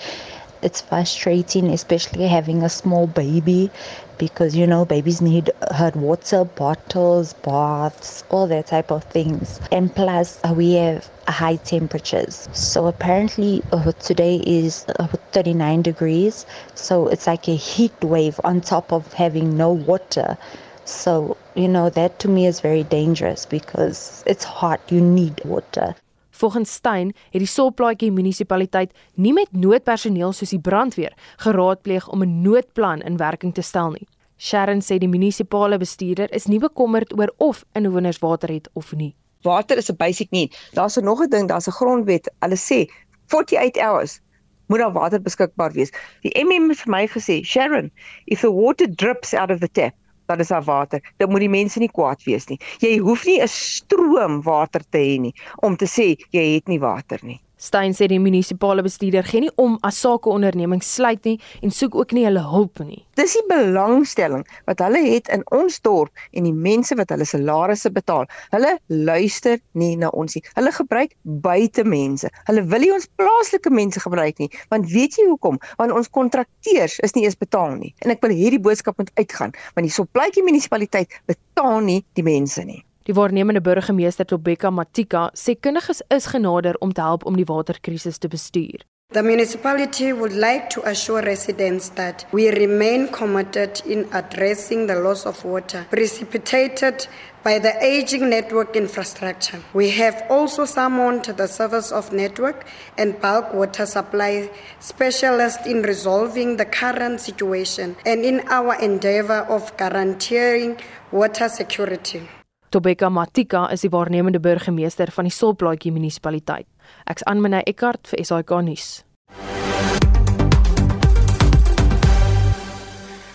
It's 0.62 0.81
frustrating, 0.81 1.68
especially 1.71 2.27
having 2.27 2.62
a 2.62 2.68
small 2.68 3.07
baby, 3.07 3.71
because 4.18 4.57
you 4.57 4.66
know 4.66 4.85
babies 4.85 5.21
need 5.21 5.51
hot 5.71 5.97
water 5.97 6.44
bottles, 6.44 7.33
baths, 7.35 8.25
all 8.31 8.47
that 8.49 8.66
type 8.66 8.90
of 8.90 9.05
things. 9.05 9.61
And 9.73 9.94
plus, 9.94 10.40
uh, 10.44 10.55
we 10.57 10.73
have 10.75 11.09
high 11.29 11.57
temperatures. 11.57 12.49
So 12.53 12.87
apparently, 12.87 13.62
uh, 13.73 13.92
today 13.92 14.42
is 14.47 14.85
uh, 14.99 15.07
39 15.33 15.83
degrees. 15.83 16.47
So 16.75 17.09
it's 17.09 17.27
like 17.27 17.49
a 17.49 17.57
heat 17.57 17.94
wave 18.03 18.40
on 18.44 18.61
top 18.61 18.92
of 18.92 19.12
having 19.14 19.57
no 19.57 19.71
water. 19.73 20.37
So, 20.85 21.37
you 21.55 21.68
know, 21.68 21.90
that 21.90 22.18
to 22.21 22.29
me 22.29 22.47
is 22.47 22.61
very 22.61 22.83
dangerous 22.83 23.47
because 23.47 24.23
it's 24.27 24.44
hot, 24.44 24.81
you 24.90 25.01
need 25.01 25.44
water. 25.44 25.94
Volgens 26.38 26.72
Stein 26.72 27.07
het 27.31 27.42
die 27.42 27.51
Solplaatjie 27.51 28.12
munisipaliteit 28.14 28.92
nie 29.14 29.33
met 29.35 29.51
noodpersoneel 29.51 30.31
soos 30.37 30.53
die 30.55 30.61
brandweer 30.62 31.16
geraadpleeg 31.42 32.07
om 32.14 32.22
'n 32.22 32.42
noodplan 32.42 33.01
in 33.03 33.16
werking 33.16 33.55
te 33.55 33.62
stel 33.62 33.90
nie. 33.90 34.07
Sharon 34.37 34.81
sê 34.81 34.98
die 34.98 35.09
munisipale 35.09 35.79
bestuurder 35.79 36.31
is 36.33 36.46
nie 36.46 36.59
bekommerd 36.59 37.18
oor 37.18 37.33
of 37.37 37.64
inwoners 37.72 38.18
water 38.18 38.48
het 38.48 38.70
of 38.72 38.92
nie. 38.92 39.14
Water 39.42 39.77
is 39.77 39.90
'n 39.90 39.96
basic 39.96 40.31
need. 40.31 40.55
Daar's 40.72 40.96
nog 40.96 41.20
'n 41.20 41.29
ding, 41.29 41.48
daar's 41.48 41.66
'n 41.66 41.72
grondwet. 41.81 42.31
Hulle 42.38 42.57
sê 42.57 42.87
48 43.27 43.83
hours 43.83 44.20
moet 44.66 44.79
daar 44.79 44.92
water 44.92 45.22
beskikbaar 45.22 45.72
wees. 45.72 45.92
Die 46.20 46.44
MM 46.44 46.68
het 46.68 46.79
vir 46.79 46.90
my 46.90 47.09
gesê, 47.09 47.42
"Sharon, 47.44 47.90
if 48.24 48.40
the 48.40 48.53
water 48.53 48.87
drips 48.94 49.35
out 49.35 49.51
of 49.51 49.59
the 49.59 49.68
tap, 49.68 49.94
dan 50.29 50.45
is 50.45 50.53
daar 50.53 50.64
water. 50.64 51.03
Dan 51.17 51.31
moet 51.33 51.47
die 51.47 51.53
mense 51.53 51.81
nie 51.81 51.91
kwaad 51.91 52.23
wees 52.29 52.49
nie. 52.53 52.59
Jy 52.85 52.99
hoef 53.05 53.25
nie 53.27 53.41
'n 53.41 53.49
stroom 53.49 54.43
water 54.43 54.83
te 54.91 54.99
hê 54.99 55.19
nie 55.21 55.35
om 55.62 55.77
te 55.77 55.87
sê 55.87 56.17
jy 56.31 56.55
het 56.55 56.69
nie 56.69 56.81
water 56.81 57.19
nie. 57.23 57.41
Stein 57.59 57.94
sê 57.97 58.07
die 58.07 58.21
munisipale 58.23 58.85
bestuurder 58.87 59.27
gee 59.27 59.42
nie 59.42 59.51
om 59.59 59.75
as 59.87 59.97
sakeonderneming 60.05 60.83
sluit 60.87 61.25
nie 61.27 61.40
en 61.66 61.73
soek 61.75 61.97
ook 61.99 62.14
nie 62.14 62.23
hulle 62.29 62.44
hulp 62.53 62.79
nie. 62.87 63.01
Dis 63.18 63.35
die 63.35 63.42
belangstelling 63.51 64.44
wat 64.71 64.83
hulle 64.85 65.01
het 65.03 65.31
in 65.35 65.42
ons 65.57 65.81
dorp 65.83 66.23
en 66.38 66.47
die 66.47 66.55
mense 66.55 66.94
wat 67.01 67.11
hulle 67.11 67.27
salarisse 67.27 67.90
betaal. 67.90 68.29
Hulle 68.55 68.77
luister 68.87 69.59
nie 69.75 69.97
na 69.99 70.12
ons 70.14 70.38
nie. 70.38 70.44
Hulle 70.55 70.73
gebruik 70.77 71.16
buite 71.49 71.83
mense. 71.83 72.31
Hulle 72.47 72.62
wil 72.71 72.87
nie 72.87 72.94
ons 72.94 73.11
plaaslike 73.18 73.75
mense 73.75 74.07
gebruik 74.07 74.38
nie, 74.38 74.51
want 74.71 74.87
weet 74.94 75.18
jy 75.18 75.27
hoekom? 75.33 75.59
Want 75.83 75.99
ons 75.99 76.11
kontrakteurs 76.14 77.01
is 77.03 77.18
nie 77.18 77.27
eens 77.27 77.38
betaal 77.38 77.75
nie. 77.81 77.90
En 78.07 78.14
ek 78.14 78.23
wil 78.23 78.38
hierdie 78.38 78.62
boodskap 78.62 79.03
moet 79.03 79.11
uitgaan, 79.18 79.57
want 79.75 79.88
die 79.88 79.97
Soplaatjie 79.99 80.47
munisipaliteit 80.47 81.18
betaal 81.27 81.83
nie 81.83 82.05
die 82.14 82.27
mense 82.27 82.62
nie. 82.62 82.85
Die 83.09 83.14
waarnemende 83.16 83.61
burgemeester 83.61 84.27
Tobeka 84.27 84.71
Matika 84.71 85.31
sê 85.33 85.55
kundiges 85.57 86.03
is 86.12 86.27
genader 86.29 86.77
om 86.85 86.92
te 86.92 87.01
help 87.01 87.25
om 87.25 87.37
die 87.40 87.47
waterkrisis 87.49 88.18
te 88.18 88.29
bestuur. 88.29 88.85
The 89.14 89.23
municipality 89.23 90.12
would 90.12 90.35
like 90.35 90.68
to 90.75 90.83
assure 90.85 91.23
residents 91.23 91.88
that 91.94 92.27
we 92.33 92.51
remain 92.51 93.09
committed 93.09 93.81
in 93.87 94.05
addressing 94.12 94.87
the 94.88 94.94
loss 94.94 95.25
of 95.25 95.42
water 95.44 95.87
precipitated 95.88 97.09
by 97.42 97.59
the 97.59 97.73
aging 97.81 98.29
network 98.29 98.77
infrastructure. 98.77 99.61
We 99.73 99.88
have 99.88 100.23
also 100.29 100.66
summoned 100.66 101.25
the 101.25 101.47
Service 101.47 101.90
of 101.90 102.12
Network 102.12 102.66
and 102.99 103.18
Bulk 103.23 103.55
Water 103.55 103.87
Supply 103.87 104.51
specialists 104.81 105.66
in 105.66 105.81
resolving 105.81 106.59
the 106.59 106.66
current 106.66 107.23
situation 107.23 107.97
and 108.05 108.23
in 108.23 108.42
our 108.51 108.75
endeavor 108.75 109.47
of 109.49 109.75
guaranteeing 109.79 110.77
water 111.11 111.49
security. 111.49 112.29
Tobeka 112.68 113.09
Matika 113.09 113.70
is 113.72 113.81
die 113.81 113.88
waarnemende 113.88 114.40
burgemeester 114.44 115.09
van 115.14 115.24
die 115.24 115.33
Solplaatjie 115.33 115.92
munisipaliteit. 115.94 116.66
Ek's 117.09 117.24
Anmene 117.24 117.62
Eckart 117.64 118.11
vir 118.11 118.20
SAK 118.28 118.59
nuus. 118.66 118.88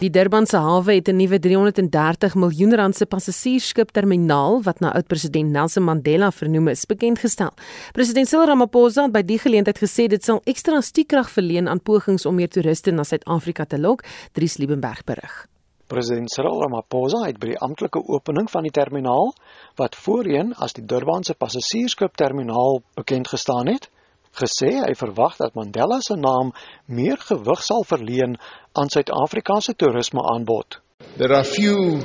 Die 0.03 0.11
Durbanse 0.11 0.59
hawe 0.59 0.93
het 0.93 1.07
'n 1.07 1.15
nuwe 1.15 1.39
330 1.39 2.35
miljoen 2.35 2.75
rand 2.75 2.95
se 2.95 3.05
passasiersskip 3.05 3.91
terminaal 3.91 4.61
wat 4.63 4.79
na 4.79 4.91
oud-president 4.93 5.49
Nelson 5.49 5.83
Mandela 5.83 6.31
vernoem 6.31 6.67
is, 6.67 6.85
bekend 6.85 7.19
gestel. 7.19 7.53
President 7.93 8.27
Cyril 8.27 8.47
Ramaphosa 8.47 9.03
het 9.03 9.11
by 9.11 9.21
die 9.21 9.39
geleentheid 9.39 9.79
gesê 9.79 10.07
dit 10.07 10.23
sal 10.23 10.41
ekstra 10.43 10.81
stiekrag 10.81 11.29
verleen 11.29 11.67
aan 11.67 11.81
pogings 11.81 12.25
om 12.25 12.35
meer 12.35 12.49
toeriste 12.49 12.91
na 12.91 13.03
Suid-Afrika 13.03 13.65
te 13.65 13.79
lok, 13.79 14.03
Dries 14.33 14.57
Liebenberg 14.57 15.03
berig. 15.03 15.52
President 15.93 16.31
Cyril 16.33 16.57
Ramaphosa 16.63 17.19
het 17.27 17.37
by 17.37 17.51
die 17.51 17.59
amptelike 17.61 18.01
opening 18.09 18.47
van 18.49 18.65
die 18.65 18.73
terminaal 18.73 19.35
wat 19.77 19.97
voorheen 20.05 20.55
as 20.57 20.73
die 20.73 20.85
Durbanse 20.89 21.35
passasiersskip 21.37 22.15
terminaal 22.17 22.79
bekend 22.97 23.29
gestaan 23.29 23.69
het, 23.69 23.85
gesê 24.33 24.71
hy 24.79 24.95
verwag 24.97 25.37
dat 25.37 25.53
Mandela 25.53 25.99
se 26.01 26.17
naam 26.17 26.49
meer 26.89 27.21
gewig 27.21 27.61
sal 27.61 27.85
verleen 27.85 28.39
aan 28.73 28.89
Suid-Afrika 28.89 29.59
se 29.61 29.75
toerisme 29.77 30.23
aanbod. 30.33 30.79
There 31.17 31.35
are 31.37 31.45
few 31.45 32.01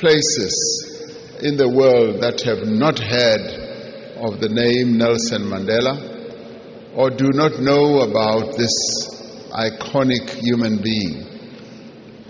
places 0.00 0.56
in 1.44 1.58
the 1.60 1.68
world 1.68 2.22
that 2.24 2.40
have 2.48 2.64
not 2.64 2.96
heard 2.98 3.44
of 4.16 4.40
the 4.40 4.48
name 4.48 4.96
Nelson 4.96 5.44
Mandela 5.44 5.92
or 6.96 7.10
do 7.10 7.28
not 7.36 7.60
know 7.60 8.00
about 8.00 8.56
this 8.56 8.72
iconic 9.52 10.40
human 10.40 10.80
being. 10.80 11.39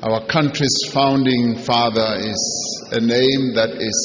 Our 0.02 0.24
country's 0.26 0.88
founding 0.94 1.56
father 1.58 2.16
is 2.24 2.42
a 2.90 3.00
name 3.00 3.52
that 3.52 3.76
is 3.76 3.98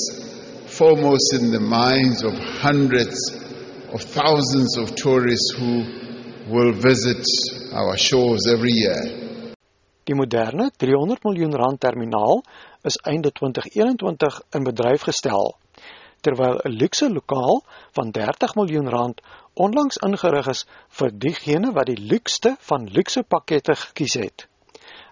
foremost 0.68 1.34
in 1.34 1.52
the 1.52 1.62
minds 1.62 2.22
of 2.22 2.34
hundreds 2.36 3.16
of 3.94 4.02
thousands 4.02 4.76
of 4.76 4.94
tourists 4.96 5.56
who 5.56 5.88
will 6.52 6.74
visit 6.74 7.24
our 7.72 7.96
shores 7.96 8.44
every 8.46 8.74
year. 8.74 9.56
Die 10.04 10.14
moderne 10.14 10.68
300 10.78 11.24
miljoen 11.24 11.56
rand 11.56 11.80
terminaal 11.80 12.44
is 12.84 12.98
einde 13.08 13.32
2021 13.32 14.42
in 14.52 14.68
bedryf 14.68 15.06
gestel, 15.08 15.56
terwyl 16.20 16.60
'n 16.60 16.76
luukse 16.76 17.08
lokaal 17.08 17.64
van 17.96 18.12
30 18.12 18.58
miljoen 18.60 18.90
rand 18.90 19.22
onlangs 19.54 20.02
ingerig 20.04 20.52
is 20.56 20.66
vir 21.00 21.16
diegene 21.16 21.72
wat 21.72 21.88
die 21.88 22.02
luukste 22.12 22.58
van 22.60 22.92
luukse 22.92 23.24
pakkette 23.24 23.78
gekies 23.86 24.20
het. 24.20 24.48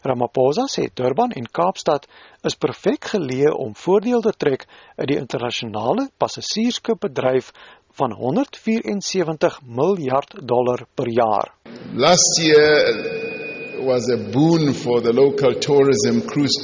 Ramaphosa 0.05 0.67
sê 0.67 0.89
Durban 0.95 1.31
en 1.35 1.47
Kaapstad 1.47 2.07
is 2.43 2.55
perfek 2.55 3.13
geleë 3.13 3.53
om 3.55 3.73
voordeel 3.73 4.21
te 4.25 4.33
trek 4.37 4.65
uit 4.97 5.07
die 5.07 5.17
internasionale 5.17 6.09
passasiersskipbedryf 6.19 7.53
van 7.95 8.11
174 8.11 9.59
miljard 9.63 10.35
dollar 10.41 10.85
per 10.95 11.07
jaar. 11.07 11.53
Last 11.93 12.39
year 12.41 13.79
was 13.85 14.09
a 14.09 14.17
boon 14.17 14.73
for 14.73 15.01
the 15.01 15.13
local 15.13 15.53
tourism 15.59 16.21
cruise 16.27 16.59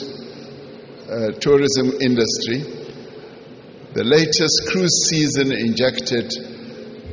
uh, 1.09 1.31
tourism 1.39 1.95
industry. 2.01 2.59
The 3.93 4.03
latest 4.03 4.69
cruise 4.69 5.09
season 5.09 5.51
injected, 5.51 6.29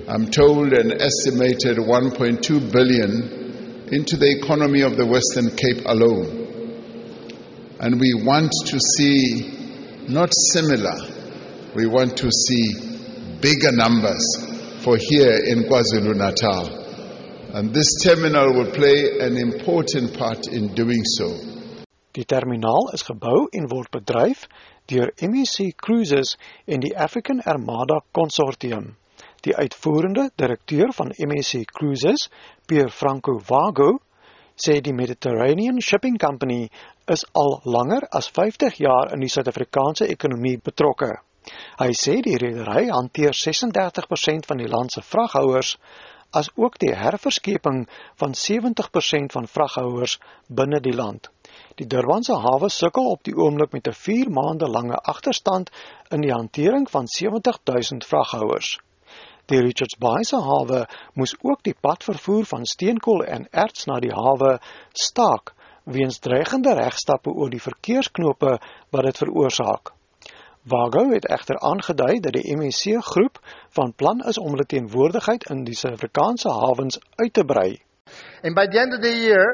I'm 0.08 0.30
told, 0.30 0.72
an 0.72 1.00
estimated 1.00 1.78
1.2 1.78 2.72
billion 2.72 3.45
into 3.92 4.16
the 4.16 4.30
economy 4.30 4.82
of 4.82 4.96
the 4.96 5.06
Western 5.06 5.50
Cape 5.54 5.84
alone. 5.86 6.46
And 7.78 8.00
we 8.00 8.14
want 8.14 8.52
to 8.66 8.80
see 8.80 10.06
not 10.08 10.32
similar, 10.52 10.96
we 11.74 11.86
want 11.86 12.16
to 12.18 12.30
see 12.30 12.74
bigger 13.40 13.72
numbers 13.72 14.24
for 14.82 14.96
here 14.96 15.38
in 15.44 15.64
KwaZulu 15.64 16.16
Natal. 16.16 16.86
And 17.54 17.72
this 17.72 18.02
terminal 18.02 18.54
will 18.54 18.72
play 18.72 19.18
an 19.20 19.36
important 19.36 20.16
part 20.16 20.46
in 20.48 20.74
doing 20.74 21.02
so. 21.04 21.56
Die 22.16 22.24
terminaal 22.24 22.90
is 22.96 23.02
gebou 23.04 23.48
en 23.52 23.66
word 23.68 23.90
bedryf 23.92 24.46
deur 24.88 25.10
MSC 25.20 25.74
Cruises 25.76 26.36
en 26.66 26.80
die 26.80 26.94
African 26.96 27.42
Armada 27.44 28.00
Consortium. 28.16 28.94
Die 29.46 29.54
uitvoerende 29.54 30.30
direkteur 30.34 30.90
van 30.92 31.12
MSC 31.14 31.64
Cruises, 31.70 32.24
Pierre 32.66 32.90
Franco 32.90 33.38
Vago, 33.38 34.00
sê 34.58 34.80
die 34.82 34.92
Mediterranean 34.92 35.78
Shipping 35.80 36.16
Company 36.18 36.64
is 37.14 37.22
al 37.32 37.60
langer 37.62 38.08
as 38.10 38.26
50 38.38 38.80
jaar 38.82 39.12
in 39.14 39.20
die 39.22 39.30
Suid-Afrikaanse 39.30 40.08
ekonomie 40.10 40.56
betrokke. 40.58 41.12
Hy 41.78 41.92
sê 41.94 42.16
die 42.26 42.34
redery 42.42 42.88
hanteer 42.90 43.36
36% 43.38 44.48
van 44.50 44.58
die 44.58 44.66
land 44.72 44.96
se 44.96 45.04
vraghouers 45.06 45.76
as 46.40 46.50
ook 46.58 46.80
die 46.82 46.90
herverskeping 46.98 47.84
van 48.18 48.34
70% 48.40 49.36
van 49.36 49.46
vraghouers 49.46 50.16
binne 50.48 50.80
die 50.82 50.96
land. 51.02 51.30
Die 51.78 51.86
Durbanse 51.86 52.40
hawe 52.42 52.72
sukkel 52.80 53.12
op 53.12 53.22
die 53.22 53.36
oomblik 53.36 53.78
met 53.78 53.86
'n 53.86 53.94
4 54.00 54.34
maande 54.40 54.66
lange 54.66 54.98
agterstand 55.14 55.70
in 56.10 56.26
die 56.26 56.34
hantering 56.34 56.90
van 56.90 57.06
70000 57.06 58.04
vraghouers. 58.04 58.74
Die 59.46 59.60
Richards 59.62 59.94
Bay 60.02 60.24
se 60.26 60.38
hawe 60.42 60.86
moes 61.14 61.36
ook 61.42 61.60
die 61.62 61.74
pad 61.80 62.02
vervoer 62.04 62.46
van 62.50 62.64
steenkool 62.66 63.22
en 63.24 63.46
erts 63.50 63.84
na 63.86 64.00
die 64.02 64.10
hawe 64.10 64.56
staak 64.90 65.52
weens 65.84 66.18
dreigende 66.18 66.74
regstappe 66.74 67.30
oor 67.30 67.52
die 67.52 67.62
verkeersknope 67.62 68.56
wat 68.90 69.06
dit 69.06 69.20
veroorsaak. 69.22 69.92
Wago 70.66 71.04
het 71.12 71.28
egter 71.30 71.60
aangedui 71.62 72.18
dat 72.24 72.34
die 72.34 72.56
MSC 72.56 72.98
groep 73.12 73.38
van 73.78 73.94
plan 73.94 74.24
is 74.26 74.38
om 74.38 74.50
hulle 74.56 74.66
teenwoordigheid 74.66 75.46
in 75.54 75.62
die 75.68 75.78
Suid-Afrikaanse 75.78 76.50
hawens 76.50 76.98
uit 77.22 77.32
te 77.32 77.44
brei. 77.44 77.78
And 78.42 78.58
by 78.58 78.66
the 78.66 78.80
end 78.82 78.94
of 78.98 79.00
the 79.00 79.14
year, 79.14 79.46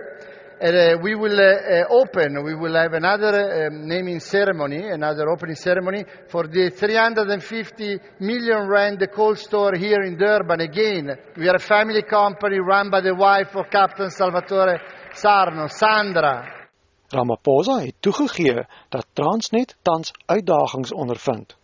uh, 0.62 1.02
we 1.02 1.14
will 1.16 1.40
uh, 1.40 1.84
open, 1.90 2.44
we 2.44 2.54
will 2.54 2.74
have 2.74 2.92
another 2.92 3.66
um, 3.66 3.88
naming 3.88 4.20
ceremony, 4.20 4.88
another 4.88 5.28
opening 5.28 5.56
ceremony 5.56 6.04
for 6.28 6.46
the 6.46 6.70
350 6.70 7.98
million 8.20 8.68
rand 8.68 9.04
coal 9.12 9.34
store 9.34 9.74
here 9.76 10.02
in 10.02 10.16
Durban 10.16 10.60
again. 10.60 11.10
We 11.36 11.48
are 11.48 11.56
a 11.56 11.58
family 11.58 12.02
company 12.02 12.60
run 12.60 12.90
by 12.90 13.00
the 13.00 13.14
wife 13.14 13.56
of 13.56 13.70
Captain 13.70 14.10
Salvatore 14.10 14.78
Sarno, 15.14 15.66
Sandra. 15.66 16.68
Ramaphosa 17.08 17.80
het 17.80 17.94
toegegee 18.00 18.66
dat 18.88 19.06
Transnet 19.12 19.76
tans 19.82 20.12
uitdagings 20.26 20.92
ondervind. 20.92 21.56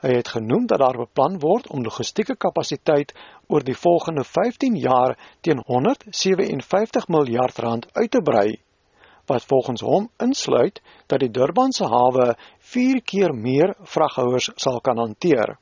Hy 0.00 0.18
het 0.18 0.28
genoem 0.28 0.66
dat 0.66 0.78
daar 0.78 0.98
beplan 0.98 1.38
word 1.40 1.70
om 1.72 1.82
logistieke 1.82 2.36
kapasiteit 2.36 3.14
oor 3.48 3.64
die 3.64 3.76
volgende 3.76 4.24
15 4.24 4.76
jaar 4.76 5.16
teen 5.40 5.62
157 5.66 7.08
miljard 7.08 7.58
rand 7.58 7.86
uit 7.92 8.10
te 8.10 8.22
brei, 8.22 8.58
wat 9.26 9.44
volgens 9.44 9.82
hom 9.82 10.08
insluit 10.22 10.80
dat 11.06 11.20
die 11.20 11.30
Durbanse 11.30 11.86
hawe 11.90 12.34
4 12.58 13.02
keer 13.02 13.34
meer 13.34 13.74
vraghouers 13.82 14.50
sal 14.56 14.80
kan 14.80 14.98
hanteer. 14.98 15.56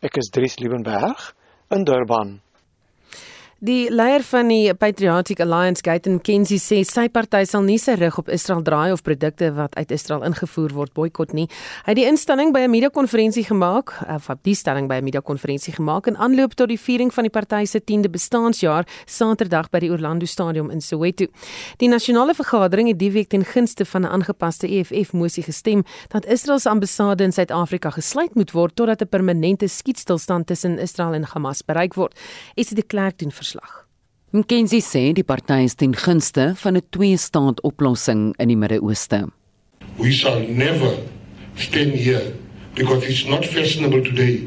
Ek 0.00 0.16
is 0.16 0.30
Dries 0.32 0.58
Liebenberg 0.58 1.32
in 1.70 1.84
Durban. 1.84 2.40
Die 3.60 3.90
leier 3.92 4.22
van 4.24 4.48
die 4.48 4.72
Patriotic 4.72 5.42
Alliance, 5.44 5.82
Gayton 5.84 6.14
Kenzie, 6.24 6.56
sê 6.56 6.78
sy 6.88 7.02
party 7.12 7.42
sal 7.44 7.60
nie 7.66 7.76
sy 7.76 7.92
rug 8.00 8.16
op 8.22 8.30
Israel 8.32 8.62
draai 8.64 8.94
of 8.94 9.02
produkte 9.04 9.50
wat 9.52 9.74
uit 9.76 9.90
Israel 9.92 10.22
ingevoer 10.24 10.72
word 10.72 10.94
boikot 10.96 11.34
nie. 11.36 11.44
Hy 11.84 11.92
het 11.92 11.98
die 11.98 12.06
instelling 12.08 12.54
by 12.54 12.62
'n 12.64 12.70
media-konferensie 12.72 13.44
gemaak, 13.44 13.92
of 14.08 14.30
op 14.30 14.40
die 14.44 14.54
stelling 14.54 14.88
by 14.88 14.94
'n 14.94 15.04
media-konferensie 15.04 15.74
gemaak 15.74 16.06
in 16.06 16.16
aanloop 16.16 16.54
tot 16.54 16.68
die 16.68 16.78
viering 16.78 17.12
van 17.12 17.24
die 17.24 17.30
party 17.30 17.66
se 17.66 17.80
10de 17.80 18.08
bestaanjaar 18.08 18.86
Saterdag 19.04 19.68
by 19.68 19.78
die 19.80 19.90
Orlando 19.90 20.24
Stadium 20.24 20.70
in 20.70 20.80
Soweto. 20.80 21.26
Die 21.76 21.88
nasionale 21.88 22.32
vergadering 22.32 22.88
het 22.88 22.98
die 22.98 23.12
week 23.12 23.28
ten 23.28 23.44
gunste 23.44 23.84
van 23.84 24.06
'n 24.06 24.08
aangepaste 24.08 24.66
EFF-mosie 24.66 25.42
gestem 25.42 25.84
dat 26.08 26.24
Israel 26.24 26.58
se 26.58 26.70
ambassade 26.70 27.24
in 27.24 27.32
Suid-Afrika 27.32 27.90
gesluit 27.90 28.34
moet 28.34 28.52
word 28.52 28.74
totdat 28.74 29.02
'n 29.02 29.08
permanente 29.08 29.68
skietstilstand 29.68 30.46
tussen 30.46 30.78
Israel 30.78 31.12
en 31.12 31.24
Hamas 31.24 31.62
bereik 31.62 31.94
word. 31.94 32.18
Is 32.54 32.68
dit 32.68 32.76
die 32.76 32.86
klerk 32.86 33.18
doen 33.18 33.30
verslag. 33.50 33.86
McKenzie 34.32 34.80
sê 34.80 35.12
die 35.12 35.26
party 35.26 35.64
is 35.66 35.74
ten 35.74 35.94
gunste 35.94 36.54
van 36.56 36.76
'n 36.76 36.82
twee-staat 36.90 37.62
oplossing 37.62 38.34
in 38.38 38.48
die 38.48 38.56
Midde-Ooste. 38.56 39.26
We 39.96 40.12
shall 40.12 40.40
never 40.46 40.94
stand 41.56 41.94
here 41.94 42.32
because 42.74 43.04
it's 43.08 43.26
not 43.26 43.44
fashionable 43.44 44.02
today 44.02 44.46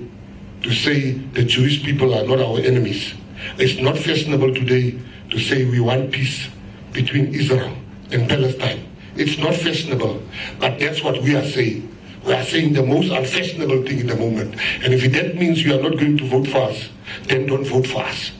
to 0.61 0.71
say 0.71 1.19
the 1.33 1.43
Jewish 1.43 1.83
people 1.83 2.13
are 2.13 2.25
not 2.25 2.39
our 2.39 2.59
enemies. 2.59 3.13
It's 3.57 3.81
not 3.81 3.97
fashionable 3.97 4.53
today 4.53 4.95
to 5.29 5.37
say 5.37 5.65
we 5.65 5.79
want 5.81 6.11
peace 6.11 6.47
between 6.93 7.33
Israel 7.33 7.75
and 8.11 8.27
Palestine. 8.29 8.79
It's 9.17 9.37
not 9.37 9.53
fashionable, 9.53 10.21
but 10.59 10.79
that's 10.79 11.03
what 11.03 11.21
we 11.21 11.35
are 11.35 11.45
saying. 11.45 11.89
We 12.25 12.33
are 12.33 12.45
saying 12.45 12.73
the 12.73 12.83
most 12.83 13.11
unfashionable 13.11 13.83
thing 13.83 13.99
in 13.99 14.07
the 14.07 14.15
moment. 14.15 14.55
And 14.81 14.93
if 14.93 15.11
that 15.11 15.35
means 15.35 15.61
you 15.65 15.75
are 15.75 15.81
not 15.81 15.99
going 15.99 16.17
to 16.17 16.25
vote 16.25 16.47
for 16.47 16.69
us, 16.71 16.87
then 17.27 17.47
don't 17.47 17.67
vote 17.67 17.85
for 17.85 18.01
us. 18.01 18.31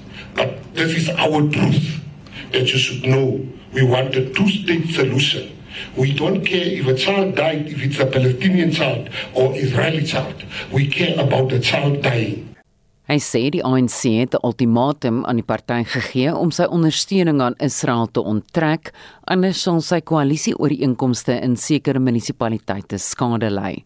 This 0.73 0.97
is 0.97 1.09
our 1.09 1.45
truth 1.53 2.01
that 2.51 2.65
you 2.71 2.79
should 2.79 3.05
know. 3.05 3.45
We 3.73 3.83
want 3.83 4.15
a 4.15 4.29
two 4.33 4.49
state 4.49 4.89
solution. 4.89 5.53
We 5.95 6.13
don't 6.13 6.41
care 6.45 6.65
if 6.65 6.87
a 6.87 6.95
child 6.95 7.35
died, 7.35 7.67
if 7.67 7.83
it's 7.83 7.99
a 7.99 8.05
Palestinian 8.05 8.71
child 8.71 9.09
or 9.33 9.53
Israeli 9.53 10.03
child. 10.03 10.43
We 10.71 10.87
care 10.87 11.13
about 11.19 11.49
the 11.49 11.59
child 11.59 12.01
dying. 12.01 12.49
Hy 13.05 13.19
sê 13.19 13.49
die 13.51 13.61
ANC 13.61 14.01
het 14.17 14.33
'n 14.33 14.41
ultimatum 14.47 15.25
aan 15.25 15.35
die 15.35 15.45
party 15.45 15.83
gegee 15.83 16.33
om 16.33 16.51
sy 16.51 16.63
ondersteuning 16.63 17.41
aan 17.41 17.55
Israel 17.59 18.07
te 18.07 18.21
onttrek, 18.23 18.93
anders 19.27 19.61
sal 19.61 19.81
sy 19.81 19.99
koalisie-ooreenkomste 19.99 21.35
in 21.43 21.55
sekere 21.55 21.99
munisipaliteite 21.99 22.97
skade 22.97 23.51
ly. 23.51 23.83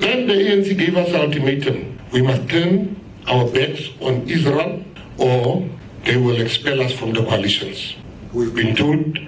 Then 0.00 0.26
the 0.26 0.34
ANC 0.34 0.76
gave 0.76 0.96
us 0.96 1.14
an 1.14 1.20
ultimatum. 1.20 1.76
We 2.12 2.22
must 2.22 2.48
turn 2.48 2.96
our 3.28 3.46
backs 3.46 3.90
on 4.00 4.26
Israel 4.26 4.82
or 5.16 5.62
they 6.08 6.16
will 6.16 6.40
expel 6.40 6.80
us 6.80 6.92
from 6.92 7.12
the 7.12 7.22
coalitions. 7.22 7.94
We've 8.32 8.54
been 8.54 8.74
told 8.74 9.18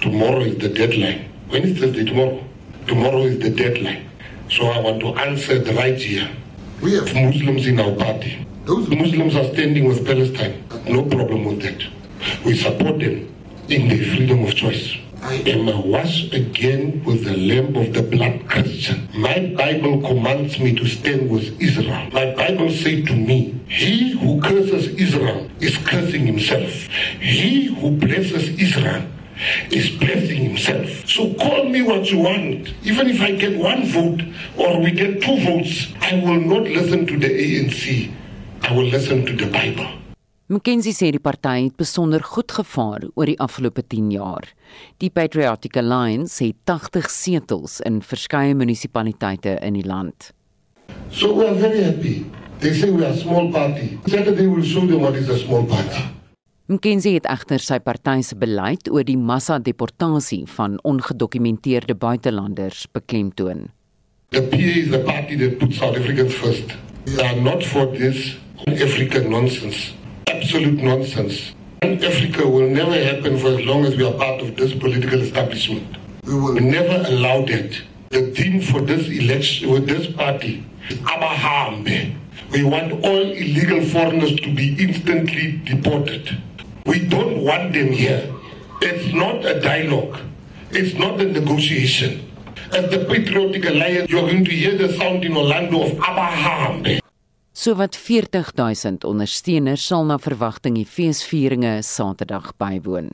tomorrow 0.00 0.40
is 0.40 0.58
the 0.58 0.68
deadline. 0.68 1.30
When 1.48 1.62
is 1.62 1.78
Thursday 1.78 2.04
tomorrow? 2.04 2.42
Tomorrow 2.88 3.22
is 3.22 3.38
the 3.38 3.50
deadline. 3.50 4.10
So 4.50 4.66
I 4.66 4.80
want 4.80 4.98
to 5.02 5.14
answer 5.14 5.60
the 5.60 5.72
right 5.74 5.96
here. 5.96 6.28
We 6.82 6.94
have 6.94 7.14
Muslims 7.14 7.68
in 7.68 7.78
our 7.78 7.94
party. 7.94 8.44
Those 8.64 8.88
Muslims 8.88 9.36
are 9.36 9.44
standing 9.54 9.84
with 9.84 10.04
Palestine. 10.04 10.64
No 10.88 11.04
problem 11.04 11.44
with 11.44 11.62
that. 11.62 11.80
We 12.44 12.56
support 12.56 12.98
them 12.98 13.32
in 13.68 13.86
their 13.86 14.04
freedom 14.04 14.42
of 14.42 14.56
choice. 14.56 15.03
I 15.24 15.36
am 15.46 15.68
a 15.68 15.80
wash 15.80 16.30
again 16.34 17.02
with 17.02 17.24
the 17.24 17.34
lamb 17.34 17.74
of 17.76 17.94
the 17.94 18.02
blood 18.02 18.46
Christian. 18.46 19.08
My 19.14 19.54
Bible 19.56 20.02
commands 20.02 20.60
me 20.60 20.74
to 20.74 20.86
stand 20.86 21.30
with 21.30 21.58
Israel. 21.62 22.10
My 22.12 22.34
Bible 22.34 22.68
says 22.68 23.06
to 23.06 23.16
me, 23.16 23.58
he 23.66 24.10
who 24.18 24.38
curses 24.42 24.88
Israel 24.88 25.48
is 25.60 25.78
cursing 25.78 26.26
himself. 26.26 26.70
He 27.20 27.74
who 27.74 27.92
blesses 27.92 28.50
Israel 28.60 29.08
is 29.70 29.88
blessing 29.96 30.44
himself. 30.44 31.08
So 31.08 31.32
call 31.34 31.70
me 31.70 31.80
what 31.80 32.10
you 32.10 32.18
want. 32.18 32.74
Even 32.82 33.08
if 33.08 33.22
I 33.22 33.32
get 33.32 33.58
one 33.58 33.86
vote 33.86 34.20
or 34.58 34.78
we 34.78 34.90
get 34.90 35.22
two 35.22 35.40
votes, 35.40 35.88
I 36.02 36.16
will 36.16 36.40
not 36.40 36.64
listen 36.64 37.06
to 37.06 37.18
the 37.18 37.28
ANC. 37.28 38.12
I 38.60 38.72
will 38.74 38.84
listen 38.84 39.24
to 39.24 39.32
the 39.34 39.50
Bible. 39.50 40.03
McKenzie 40.44 40.92
sê 40.92 41.08
die 41.08 41.22
party 41.24 41.70
het 41.70 41.76
besonder 41.80 42.20
goed 42.20 42.52
gevaar 42.52 43.06
oor 43.16 43.30
die 43.30 43.38
afgelope 43.40 43.80
10 43.80 44.10
jaar. 44.12 44.50
Die 45.00 45.08
Patriotic 45.08 45.78
Alliance 45.80 46.44
het 46.44 46.58
80 46.68 47.08
setels 47.08 47.78
in 47.80 48.02
verskeie 48.04 48.52
munisipaliteite 48.52 49.54
in 49.64 49.78
die 49.78 49.86
land. 49.88 50.34
So 51.08 51.32
we 51.32 51.46
are 51.48 51.56
very 51.56 51.80
happy. 51.86 52.26
They 52.60 52.74
say 52.74 52.92
we 52.92 53.06
are 53.06 53.14
a 53.14 53.16
small 53.16 53.48
party. 53.56 53.96
Saturday 54.04 54.44
will 54.44 54.60
show 54.60 54.84
them 54.84 55.00
what 55.00 55.16
is 55.16 55.32
a 55.32 55.38
small 55.38 55.64
party. 55.64 56.04
McKenzie 56.68 57.16
het 57.16 57.30
egter 57.32 57.64
sy 57.64 57.80
party 57.80 58.20
se 58.20 58.36
beleid 58.36 58.92
oor 58.92 59.08
die 59.08 59.16
massa-deportasie 59.16 60.44
van 60.58 60.76
ongedokumenteerde 60.84 61.96
buitelanders 61.96 62.84
beklemtoon. 62.92 63.70
The 64.36 64.44
PA 64.44 64.64
is 64.76 64.92
the 64.92 65.00
party 65.08 65.40
that 65.40 65.56
puts 65.56 65.80
South 65.80 65.96
Africans 65.96 66.36
first. 66.36 66.76
We 67.08 67.20
are 67.24 67.40
not 67.40 67.64
for 67.64 67.88
this 67.96 68.36
African 68.68 69.30
nonsense. 69.32 70.03
Absolute 70.34 70.82
nonsense. 70.82 71.54
And 71.82 72.02
Africa 72.02 72.48
will 72.48 72.68
never 72.68 72.94
happen 72.94 73.38
for 73.38 73.48
as 73.48 73.64
long 73.64 73.84
as 73.84 73.96
we 73.96 74.04
are 74.04 74.12
part 74.14 74.40
of 74.40 74.56
this 74.56 74.72
political 74.74 75.20
establishment. 75.20 75.96
We 76.24 76.34
will 76.34 76.54
never 76.54 77.08
allow 77.08 77.44
that. 77.44 77.80
The 78.10 78.32
theme 78.32 78.60
for 78.62 78.80
this 78.80 79.08
election 79.08 79.70
with 79.70 79.86
this 79.86 80.06
party 80.14 80.64
is 80.88 80.98
Abahambe. 80.98 82.16
We 82.52 82.64
want 82.64 82.92
all 83.04 83.22
illegal 83.22 83.82
foreigners 83.82 84.34
to 84.36 84.54
be 84.54 84.76
instantly 84.78 85.60
deported. 85.64 86.40
We 86.86 87.06
don't 87.06 87.44
want 87.44 87.72
them 87.72 87.92
here. 87.92 88.32
It's 88.80 89.14
not 89.14 89.44
a 89.44 89.60
dialogue. 89.60 90.18
It's 90.70 90.94
not 90.98 91.20
a 91.20 91.24
negotiation. 91.24 92.30
As 92.72 92.90
the 92.90 93.04
Patriotic 93.04 93.64
Alliance, 93.66 94.10
you're 94.10 94.22
going 94.22 94.44
to 94.44 94.50
hear 94.50 94.76
the 94.76 94.92
sound 94.94 95.24
in 95.24 95.36
Orlando 95.36 95.82
of 95.82 95.92
Abahambe. 95.92 97.03
Sowat 97.54 97.94
40000 97.94 99.04
ondersteuners 99.06 99.84
sal 99.86 100.08
na 100.08 100.16
verwagting 100.18 100.74
die 100.74 100.88
feesvieringe 100.90 101.76
Saterdag 101.86 102.48
bywoon. 102.58 103.12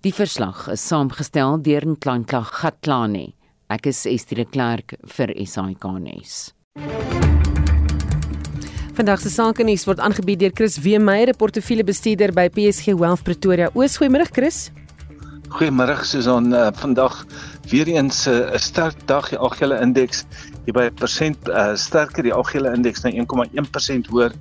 Die 0.00 0.12
verslag 0.16 0.62
is 0.72 0.86
saamgestel 0.88 1.60
deur 1.60 1.84
'n 1.84 1.98
kleinklag 2.00 2.48
Gatlane. 2.62 3.34
Ek 3.68 3.86
is 3.86 4.06
Estie 4.06 4.36
de 4.36 4.46
Klerk 4.46 4.96
vir 5.04 5.34
SAK 5.44 5.84
nuus. 6.00 6.54
Vandag 8.94 9.20
se 9.20 9.28
sake 9.28 9.62
nuus 9.64 9.84
word 9.84 9.98
aangebied 9.98 10.38
deur 10.40 10.52
Chris 10.54 10.78
Weemeyer, 10.78 11.28
'n 11.28 11.36
portefeuljebestuurder 11.36 12.32
by 12.32 12.48
PSG 12.48 12.96
Wealth 12.96 13.22
Pretoria. 13.22 13.68
Oos 13.74 13.98
goeiemôre 13.98 14.32
Chris. 14.32 14.70
Goeiemôre 15.48 16.04
Susan. 16.04 16.52
Uh, 16.52 16.70
vandag 16.72 17.26
weer 17.70 17.86
eens 17.86 18.26
eh, 18.26 18.32
'n 18.32 18.54
uh, 18.54 18.58
sterk 18.58 19.06
dag. 19.06 19.28
Die 19.28 19.38
algehele 19.38 19.80
indeks 19.80 20.24
hier 20.68 20.76
by 20.76 20.84
'n 20.84 20.94
persent 21.00 21.48
uh, 21.48 21.74
sterker. 21.74 22.22
Die 22.22 22.34
algehele 22.34 22.74
indeks 22.76 23.00
na 23.00 23.10
1,1% 23.10 24.10
hoër 24.12 24.34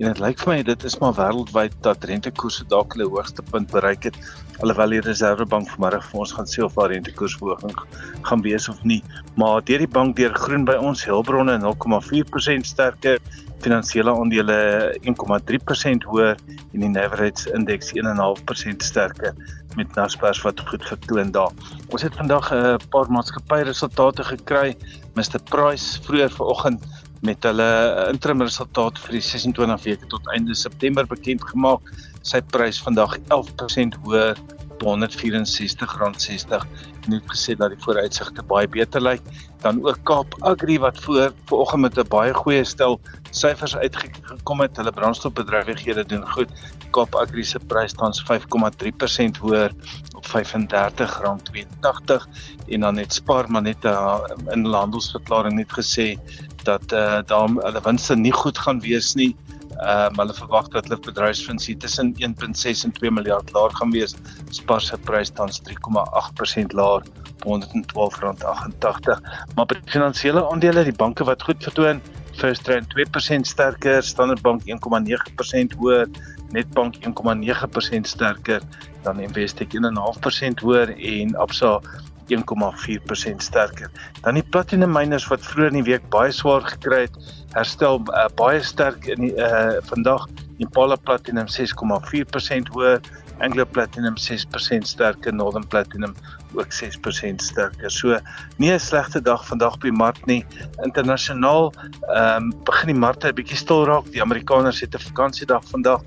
en 0.00 0.08
dit 0.08 0.18
lyk 0.18 0.40
vir 0.40 0.50
my 0.50 0.62
dit 0.66 0.84
is 0.88 0.96
maar 0.98 1.12
wêreldwyd 1.14 1.74
dat 1.84 2.04
rentekoerse 2.08 2.64
dalk 2.72 2.96
hulle 2.96 3.06
hoogste 3.06 3.44
punt 3.52 3.70
bereik 3.70 4.08
het. 4.08 4.16
Alhoewel 4.64 4.96
die 4.96 5.02
Reserwebank 5.04 5.68
vanmiddag 5.68 6.06
vir 6.08 6.20
ons 6.24 6.32
gaan 6.32 6.48
sê 6.48 6.64
of 6.64 6.74
daar 6.74 6.90
rentekoersverhoging 6.90 7.76
gaan 8.24 8.42
wees 8.42 8.68
of 8.68 8.80
nie. 8.82 9.02
Maar 9.36 9.60
deur 9.68 9.84
die 9.84 9.92
bank 9.98 10.16
deur 10.16 10.34
groen 10.34 10.64
by 10.64 10.78
ons 10.80 11.04
Hulbronne 11.04 11.58
0,4% 11.60 12.64
sterker 12.64 13.20
finansiële 13.64 14.12
aandele 14.12 14.56
1,3% 15.04 16.08
hoër 16.08 16.40
en 16.72 16.80
die 16.80 16.92
Naverage 16.96 17.52
indeks 17.52 17.92
1,5% 17.92 18.88
sterker 18.88 19.36
met 19.76 19.94
Naspers 19.94 20.42
wat 20.42 20.60
goed 20.68 20.84
vertoon 20.86 21.30
daar. 21.30 21.52
Ons 21.88 22.02
het 22.02 22.14
vandag 22.16 22.52
'n 22.52 22.78
paar 22.90 23.10
maatskappy 23.10 23.62
resultate 23.64 24.24
gekry. 24.24 24.76
Mr 25.14 25.42
Price 25.50 26.02
vroeër 26.02 26.30
vanoggend 26.30 26.84
met 27.24 27.42
hulle 27.42 28.08
interim 28.12 28.42
resultaat 28.42 28.98
vir 28.98 29.10
die 29.16 29.20
26 29.20 29.82
weke 29.84 30.06
tot 30.12 30.28
einde 30.36 30.54
September 30.54 31.06
bekend 31.06 31.44
gemaak. 31.44 31.80
Sy 32.22 32.40
prys 32.40 32.82
vandag 32.84 33.18
11% 33.28 33.94
hoër 34.04 34.36
R164.60 34.84 36.66
en 37.06 37.16
het 37.16 37.32
gesê 37.32 37.56
dat 37.56 37.74
die 37.74 37.84
vooruitsigte 37.84 38.42
baie 38.42 38.68
beter 38.68 39.02
lyk. 39.02 39.22
Dan 39.62 39.86
ook 39.86 39.98
Kaap 40.04 40.34
Agri 40.40 40.78
wat 40.78 41.00
voor 41.00 41.32
vanoggend 41.50 41.82
met 41.82 41.98
'n 41.98 42.08
baie 42.08 42.34
goeie 42.34 42.64
stel 42.64 43.00
syfers 43.30 43.76
uitgekom 43.76 44.60
het. 44.60 44.76
Hulle 44.76 44.92
brandstofbedrywighede 44.92 46.06
doen 46.06 46.30
goed. 46.30 46.50
Kaap 46.90 47.14
Agri 47.14 47.44
se 47.44 47.58
prys 47.58 47.92
tans 47.92 48.22
5,3% 48.22 49.36
hoër 49.40 49.72
op 50.16 50.26
R35.82 50.26 52.28
en 52.68 52.80
dan 52.80 52.96
het 52.96 53.12
Spar 53.12 53.50
maar 53.50 53.62
net 53.62 53.84
uh, 53.84 54.18
in 54.52 54.64
handelsverklaring 54.64 55.54
net 55.54 55.72
gesê 55.72 56.18
dat 56.64 56.92
uh, 56.92 57.18
daar 57.26 57.48
hulle 57.48 57.80
winste 57.84 58.16
nie 58.16 58.32
goed 58.32 58.58
gaan 58.58 58.80
wees 58.80 59.14
nie. 59.14 59.36
Ehm 59.84 60.14
um, 60.14 60.20
hulle 60.22 60.34
verwag 60.34 60.68
dat 60.72 60.88
hulle 60.88 61.00
bedryfsfunksie 61.04 61.76
tussen 61.76 62.14
1.6 62.16 62.84
en 62.88 62.92
2 62.98 63.10
miljard 63.10 63.52
laer 63.52 63.72
gaan 63.78 63.92
wees. 63.92 64.16
Spar 64.50 64.80
se 64.80 64.96
prys 65.08 65.30
tans 65.30 65.60
3,8% 65.68 66.72
laer 66.78 67.04
op 67.44 67.44
R112.88. 67.44 69.20
Maar 69.54 69.66
by 69.66 69.80
finansiële 69.92 70.44
aandele, 70.50 70.84
die 70.84 70.96
banke 70.96 71.24
wat 71.28 71.42
goed 71.42 71.62
vertoon, 71.62 72.00
First 72.34 72.68
Rand 72.68 72.86
2% 72.94 73.46
sterker, 73.46 74.02
Standard 74.02 74.42
Bank 74.42 74.62
1,9% 74.66 75.76
hoër, 75.78 76.08
Nedbank 76.50 76.96
1,9% 76.96 78.08
sterker, 78.10 78.62
dan 79.02 79.20
Investec 79.20 79.76
1,5% 79.76 80.64
hoër 80.64 80.96
en 80.96 81.36
Absa 81.36 81.80
1,4% 82.28 83.42
sterker. 83.42 83.90
Dan 84.22 84.34
die 84.34 84.42
platinum 84.42 84.92
miners 84.92 85.26
wat 85.28 85.44
vroeër 85.44 85.72
in 85.72 85.82
die 85.82 85.90
week 85.90 86.08
baie 86.10 86.32
swaar 86.32 86.62
gekry 86.62 87.04
het, 87.06 87.18
herstel 87.54 88.00
uh, 88.12 88.28
baie 88.36 88.62
sterk 88.62 89.06
in 89.06 89.28
die 89.28 89.34
uh 89.36 89.80
vandag 89.90 90.26
Impala 90.62 90.96
Platinum 90.96 91.48
6,4% 91.50 92.70
hoër, 92.74 93.00
Anglo 93.42 93.64
Platinum 93.66 94.14
6% 94.14 94.86
sterker, 94.86 95.34
Northern 95.34 95.66
Platinum 95.66 96.14
ook 96.54 96.70
6% 96.70 97.42
sterker. 97.42 97.90
So 97.90 98.18
nie 98.56 98.70
'n 98.70 98.80
slegte 98.80 99.20
dag 99.20 99.46
vandag 99.46 99.74
op 99.74 99.82
die 99.82 99.92
mark 99.92 100.26
nie. 100.26 100.46
Internasionaal 100.82 101.72
ehm 102.00 102.42
um, 102.42 102.52
begin 102.64 102.86
die 102.86 103.00
markte 103.00 103.28
'n 103.28 103.34
bietjie 103.34 103.56
stil 103.56 103.84
raak. 103.84 104.06
Die 104.12 104.22
Amerikaners 104.22 104.80
het 104.80 104.94
'n 104.94 104.98
vakansiedag 104.98 105.64
vandag 105.64 106.02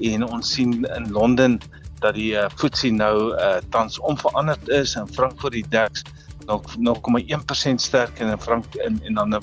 en 0.00 0.24
ons 0.24 0.52
sien 0.52 0.84
in 0.96 1.12
Londen 1.12 1.60
dat 2.00 2.14
die 2.14 2.32
uh, 2.32 2.48
FTSE 2.56 2.90
nou 2.90 3.32
uh, 3.34 3.56
tans 3.70 3.98
onveranderd 3.98 4.68
is 4.68 4.94
en 4.96 5.08
Frankfurt 5.08 5.52
die 5.52 5.66
DAX 5.68 6.02
nog 6.46 6.62
0,1% 6.76 7.74
sterker 7.74 8.26
en 8.26 8.30
in 8.30 8.40
Frank 8.40 8.74
in 8.74 9.00
en 9.04 9.14
dan 9.14 9.42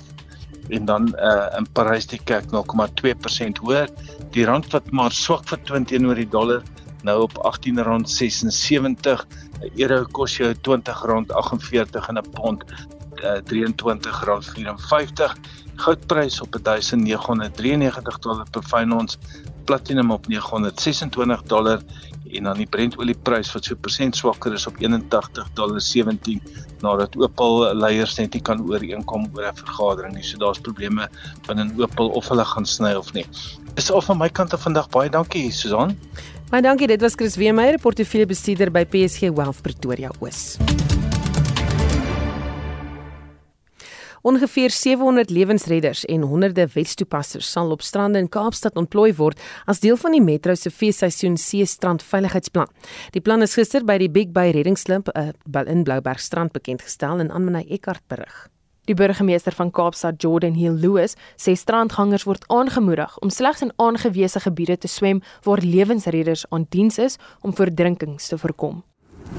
en 0.70 0.86
dan 0.86 1.16
uh, 1.16 1.47
in 1.58 1.68
Parys 1.72 2.08
die 2.12 2.20
kerk 2.24 2.45
0,2% 2.51 3.62
hoër. 3.64 3.88
Die 4.36 4.45
rand 4.45 4.68
wat 4.74 4.91
maar 4.91 5.12
swak 5.16 5.47
vertoon 5.47 5.86
teenoor 5.88 6.16
die 6.20 6.28
dollar 6.28 6.64
nou 7.08 7.22
op 7.24 7.34
R18.76. 7.39 9.24
'n 9.58 9.72
Euro 9.76 10.05
kos 10.12 10.38
jou 10.38 10.53
R20.48 10.53 12.10
en 12.10 12.18
'n 12.18 12.30
pond 12.32 12.64
uh, 13.24 13.39
R23.54. 13.41 15.38
Goudprys 15.76 16.41
op 16.41 16.58
1993 16.64 18.20
dollar 18.20 18.45
per 18.51 18.64
fyn 18.64 18.91
ons, 18.91 19.18
platinum 19.66 20.12
op 20.12 20.28
926 20.28 21.43
dollar 21.43 21.82
en 22.38 22.49
dan 22.49 22.57
die 22.61 22.69
Brentolieprys 22.69 23.51
wat 23.55 23.65
so 23.69 23.75
persent 23.75 24.15
swakker 24.15 24.53
is 24.53 24.67
op 24.69 24.77
81.17 24.81 26.39
nadat 26.83 27.15
Opel 27.17 27.73
leiers 27.75 28.17
net 28.19 28.38
nie 28.38 28.41
kan 28.41 28.61
ooreenkom 28.61 29.29
oor 29.33 29.49
'n 29.49 29.55
vergadering 29.55 30.13
nie. 30.15 30.23
So 30.23 30.38
daar's 30.38 30.59
probleme 30.59 31.09
binne 31.47 31.69
Opel 31.77 32.09
of 32.09 32.27
hulle 32.29 32.45
gaan 32.45 32.65
sny 32.65 32.93
of 32.93 33.13
nie. 33.13 33.25
Is 33.75 33.91
al 33.91 34.01
van 34.01 34.17
my 34.17 34.29
kant 34.29 34.53
af 34.53 34.61
vandag 34.61 34.89
baie 34.89 35.09
dankie 35.09 35.51
Susan. 35.51 35.97
Baie 36.49 36.61
dankie. 36.61 36.88
Dit 36.88 37.01
was 37.01 37.15
Chris 37.15 37.35
Weemeyer, 37.35 37.77
portefeuljebestuurder 37.77 38.71
by 38.71 38.85
PSG 38.85 39.29
Wealth 39.35 39.61
Pretoria 39.61 40.11
Oos. 40.21 40.57
Ongeveer 44.28 44.71
700 44.71 45.30
lewensredders 45.30 46.05
en 46.05 46.21
honderde 46.21 46.65
wetstoepassers 46.73 47.51
sal 47.51 47.69
op 47.71 47.82
strande 47.82 48.19
in 48.19 48.28
Kaapstad 48.28 48.75
ontplooi 48.75 49.13
word 49.15 49.39
as 49.71 49.80
deel 49.80 49.95
van 50.01 50.11
die 50.11 50.21
Metro 50.21 50.55
se 50.55 50.67
feesseisoen 50.67 51.38
See 51.39 51.63
Strand 51.65 52.03
Veiligheidsplan. 52.03 52.67
Die 53.15 53.21
plan 53.23 53.45
is 53.45 53.55
gister 53.55 53.86
by 53.88 53.95
die 54.01 54.09
Big 54.11 54.34
Bay 54.36 54.51
Reddingsklub 54.51 55.13
uh, 55.15 55.30
in 55.71 55.86
Blouberg 55.88 56.19
Strand 56.19 56.51
bekend 56.51 56.84
gestel 56.84 57.23
en 57.23 57.32
Anmanay 57.32 57.63
Eckart 57.71 58.03
berig. 58.11 58.36
Die 58.91 58.97
burgemeester 58.99 59.55
van 59.55 59.71
Kaapstad, 59.71 60.19
Jordan 60.19 60.59
Hill 60.59 60.75
Lewis, 60.75 61.15
sê 61.39 61.55
strandgangers 61.55 62.28
word 62.28 62.43
aangemoedig 62.51 63.15
om 63.23 63.32
slegs 63.32 63.63
in 63.63 63.71
aangewese 63.80 64.43
gebiede 64.43 64.75
te 64.75 64.91
swem 64.91 65.23
waar 65.47 65.63
lewensredders 65.63 66.43
aan 66.51 66.67
diens 66.75 66.99
is 66.99 67.15
om 67.47 67.55
verdrinkings 67.55 68.28
te 68.28 68.43
voorkom. 68.43 68.84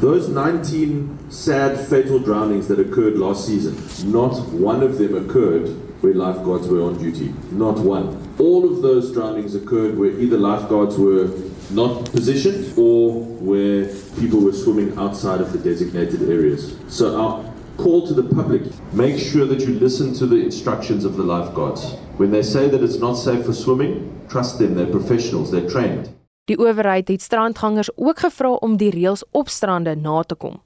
Those 0.00 0.28
19 0.28 1.28
sad, 1.28 1.88
fatal 1.88 2.20
drownings 2.20 2.68
that 2.68 2.78
occurred 2.78 3.18
last 3.18 3.44
season, 3.44 3.74
not 4.12 4.38
one 4.50 4.80
of 4.84 4.96
them 4.96 5.16
occurred 5.16 5.70
where 6.02 6.14
lifeguards 6.14 6.68
were 6.68 6.84
on 6.84 6.98
duty. 6.98 7.34
Not 7.50 7.80
one. 7.80 8.32
All 8.38 8.64
of 8.64 8.80
those 8.80 9.12
drownings 9.12 9.56
occurred 9.56 9.98
where 9.98 10.12
either 10.12 10.38
lifeguards 10.38 10.96
were 10.96 11.36
not 11.70 12.04
positioned 12.12 12.78
or 12.78 13.24
where 13.24 13.92
people 14.20 14.40
were 14.40 14.52
swimming 14.52 14.96
outside 14.96 15.40
of 15.40 15.52
the 15.52 15.58
designated 15.58 16.22
areas. 16.30 16.76
So, 16.86 17.20
our 17.20 17.52
call 17.76 18.06
to 18.06 18.14
the 18.14 18.22
public 18.22 18.62
make 18.92 19.18
sure 19.18 19.46
that 19.46 19.62
you 19.62 19.80
listen 19.80 20.14
to 20.14 20.26
the 20.26 20.36
instructions 20.36 21.04
of 21.04 21.16
the 21.16 21.24
lifeguards. 21.24 21.94
When 22.18 22.30
they 22.30 22.42
say 22.42 22.68
that 22.68 22.84
it's 22.84 22.98
not 22.98 23.14
safe 23.14 23.44
for 23.44 23.52
swimming, 23.52 24.26
trust 24.28 24.60
them, 24.60 24.76
they're 24.76 24.86
professionals, 24.86 25.50
they're 25.50 25.68
trained. 25.68 26.14
Die 26.48 26.56
owerheid 26.56 27.08
het 27.08 27.22
strandgangers 27.22 27.90
ook 27.96 28.18
gevra 28.24 28.54
om 28.64 28.76
die 28.80 28.90
reëls 28.90 29.24
op 29.30 29.48
strande 29.52 29.94
na 29.96 30.22
te 30.22 30.34
kom. 30.34 30.60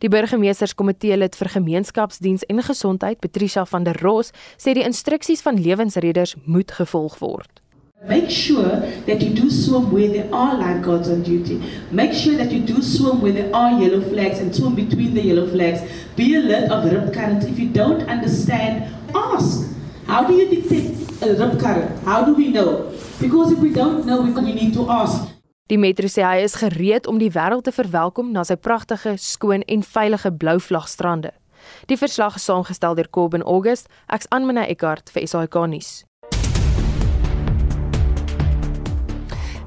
Die 0.00 0.08
burgemeesterskomitee 0.08 1.16
lid 1.16 1.36
vir 1.36 1.50
gemeenskapsdiens 1.52 2.46
en 2.48 2.62
gesondheid, 2.64 3.20
Patricia 3.20 3.66
van 3.68 3.84
der 3.84 4.00
Ros, 4.02 4.32
sê 4.56 4.72
die 4.72 4.84
instruksies 4.86 5.44
van 5.44 5.60
lewensredders 5.60 6.34
moet 6.44 6.72
gevolg 6.72 7.18
word. 7.20 7.60
Make 8.08 8.30
sure 8.30 8.80
that 9.06 9.22
you 9.22 9.34
do 9.34 9.50
swim 9.50 9.90
where 9.92 10.08
there 10.08 10.28
are 10.32 10.56
lifeguards 10.56 11.08
on 11.08 11.22
duty. 11.22 11.60
Make 11.90 12.14
sure 12.14 12.36
that 12.36 12.52
you 12.52 12.60
do 12.64 12.80
swim 12.82 13.20
where 13.20 13.32
there 13.32 13.52
are 13.52 13.76
yellow 13.80 14.00
flags 14.00 14.38
and 14.38 14.54
swim 14.54 14.74
between 14.74 15.14
the 15.14 15.22
yellow 15.22 15.46
flags. 15.48 15.80
Be 16.16 16.34
alert 16.36 16.70
of 16.70 16.90
rip 16.90 17.12
currents. 17.12 17.46
If 17.46 17.58
you 17.58 17.68
don't 17.68 18.08
understand, 18.08 18.88
ask. 19.14 19.68
How 20.06 20.24
do 20.24 20.34
you 20.34 20.48
detect 20.48 21.22
a 21.22 21.34
rip 21.34 21.60
current? 21.60 22.04
How 22.04 22.24
do 22.24 22.34
we 22.34 22.48
know? 22.48 22.92
Because 23.20 23.52
if 23.52 23.58
we 23.60 23.70
don't 23.72 24.04
know, 24.04 24.22
we 24.22 24.52
need 24.52 24.74
to 24.74 24.88
ask. 24.90 25.24
Die 25.66 25.78
metro 25.78 26.06
sê 26.06 26.22
hy 26.22 26.42
is 26.44 26.58
gereed 26.60 27.08
om 27.10 27.16
die 27.18 27.32
wêreld 27.32 27.64
te 27.66 27.72
verwelkom 27.72 28.28
na 28.30 28.44
sy 28.44 28.54
pragtige, 28.60 29.16
skoon 29.18 29.64
en 29.66 29.82
veilige 29.82 30.30
blou 30.30 30.60
vlagstrande. 30.60 31.32
Die 31.90 31.96
verslag 31.98 32.36
is 32.36 32.44
saamgestel 32.46 32.94
deur 32.94 33.08
Kobben 33.10 33.42
August, 33.42 33.88
ek's 34.12 34.28
Anmina 34.30 34.66
Eckart 34.68 35.10
vir 35.14 35.26
SAK 35.26 35.56
nuus. 35.72 36.04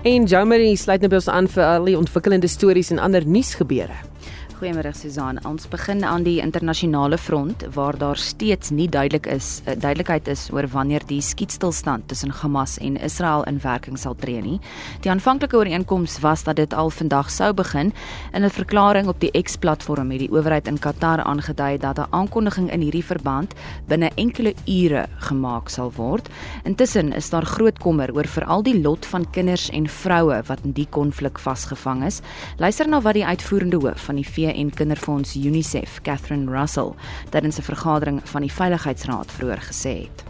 En 0.07 0.29
Jomari 0.29 0.77
sluit 0.79 1.01
nou 1.03 1.09
by 1.11 1.19
ons 1.19 1.33
aan 1.33 1.49
vir 1.51 1.65
al 1.65 1.89
die 1.89 1.97
ontwikkelende 1.99 2.47
stories 2.47 2.93
en 2.93 3.01
ander 3.03 3.25
nuusgebeure. 3.27 3.97
Goeiemôre 4.59 4.91
Susan. 4.91 5.37
Ons 5.47 5.69
begin 5.71 6.01
aan 6.03 6.25
die 6.25 6.41
internasionale 6.43 7.15
front 7.17 7.63
waar 7.71 7.95
daar 7.95 8.19
steeds 8.19 8.73
nie 8.75 8.89
duidelik 8.91 9.29
is 9.31 9.61
uh, 9.63 9.71
duidelikheid 9.79 10.27
is 10.27 10.49
oor 10.51 10.65
wanneer 10.67 10.99
die 11.07 11.21
skietstilstand 11.23 12.09
tussen 12.11 12.33
Hamas 12.41 12.73
en 12.83 12.97
Israel 12.99 13.45
in 13.47 13.61
werking 13.63 13.95
sal 13.95 14.17
tree 14.19 14.41
nie. 14.43 14.57
Die 15.05 15.11
aanvanklike 15.13 15.55
ooreenkoms 15.55 16.17
was 16.19 16.43
dat 16.43 16.57
dit 16.59 16.75
al 16.75 16.91
vandag 16.91 17.31
sou 17.31 17.53
begin. 17.55 17.93
In 18.33 18.43
'n 18.43 18.49
verklaring 18.49 19.07
op 19.07 19.21
die 19.21 19.31
X-platform 19.31 20.11
het 20.11 20.19
die 20.19 20.31
owerheid 20.31 20.67
in 20.67 20.79
Qatar 20.79 21.23
aangedui 21.23 21.77
dat 21.77 21.97
'n 21.97 22.11
aankondiging 22.11 22.69
in 22.71 22.81
hierdie 22.81 23.05
verband 23.05 23.55
binne 23.87 24.11
enkele 24.15 24.53
ure 24.67 25.07
gemaak 25.19 25.69
sal 25.69 25.91
word. 25.95 26.27
Intussen 26.63 27.13
is 27.13 27.29
daar 27.29 27.45
groot 27.45 27.79
kommer 27.79 28.11
oor 28.13 28.27
veral 28.27 28.63
die 28.63 28.81
lot 28.81 29.05
van 29.05 29.29
kinders 29.31 29.69
en 29.69 29.87
vroue 29.87 30.43
wat 30.45 30.59
in 30.63 30.71
die 30.71 30.87
konflik 30.89 31.39
vasgevang 31.39 32.03
is. 32.03 32.21
Luister 32.57 32.87
na 32.87 33.01
wat 33.01 33.13
die 33.13 33.25
uitvoerende 33.25 33.77
hoof 33.77 34.03
van 34.03 34.15
die 34.15 34.27
VN 34.27 34.48
en 34.53 34.69
Kinderfonds 34.69 35.35
UNICEF, 35.35 35.99
Catherine 36.01 36.51
Russell, 36.51 36.93
vergadering 37.61 38.21
van 38.23 38.41
die 38.41 38.51
Veiligheidsraad 38.51 39.31
vroeër 39.31 39.61
gesê 39.61 39.95
het. 40.01 40.23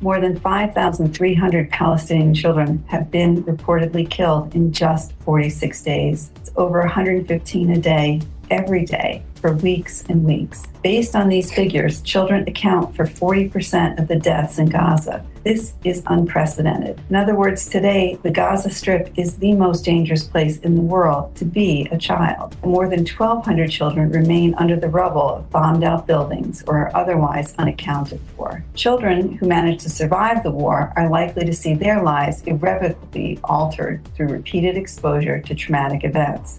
More 0.00 0.20
than 0.20 0.36
5,300 0.36 1.70
Palestinian 1.70 2.34
children 2.34 2.84
have 2.86 3.10
been 3.10 3.42
reportedly 3.46 4.04
killed 4.08 4.54
in 4.54 4.70
just 4.70 5.12
46 5.24 5.82
days. 5.82 6.30
It's 6.36 6.50
over 6.56 6.82
115 6.82 7.70
a 7.70 7.80
day, 7.80 8.20
every 8.50 8.84
day, 8.84 9.22
for 9.38 9.52
weeks 9.54 10.04
and 10.08 10.24
weeks. 10.24 10.64
Based 10.82 11.16
on 11.16 11.28
these 11.28 11.52
figures, 11.52 12.00
children 12.02 12.48
account 12.48 12.94
for 12.94 13.04
40% 13.04 13.98
of 13.98 14.08
the 14.08 14.16
deaths 14.16 14.58
in 14.58 14.66
Gaza. 14.66 15.24
This 15.46 15.74
is 15.84 16.02
unprecedented. 16.06 17.00
In 17.08 17.14
other 17.14 17.36
words, 17.36 17.68
today, 17.68 18.18
the 18.24 18.32
Gaza 18.32 18.68
Strip 18.68 19.16
is 19.16 19.36
the 19.36 19.54
most 19.54 19.84
dangerous 19.84 20.24
place 20.24 20.58
in 20.58 20.74
the 20.74 20.82
world 20.82 21.36
to 21.36 21.44
be 21.44 21.86
a 21.92 21.98
child. 21.98 22.56
More 22.64 22.88
than 22.88 23.06
1,200 23.06 23.70
children 23.70 24.10
remain 24.10 24.56
under 24.56 24.74
the 24.74 24.88
rubble 24.88 25.36
of 25.36 25.50
bombed 25.50 25.84
out 25.84 26.04
buildings 26.04 26.64
or 26.66 26.78
are 26.78 26.96
otherwise 26.96 27.54
unaccounted 27.58 28.20
for. 28.36 28.64
Children 28.74 29.34
who 29.34 29.46
manage 29.46 29.82
to 29.84 29.90
survive 29.90 30.42
the 30.42 30.50
war 30.50 30.92
are 30.96 31.08
likely 31.08 31.44
to 31.44 31.52
see 31.52 31.74
their 31.74 32.02
lives 32.02 32.42
irrevocably 32.42 33.38
altered 33.44 34.04
through 34.16 34.26
repeated 34.26 34.76
exposure 34.76 35.40
to 35.42 35.54
traumatic 35.54 36.02
events. 36.02 36.58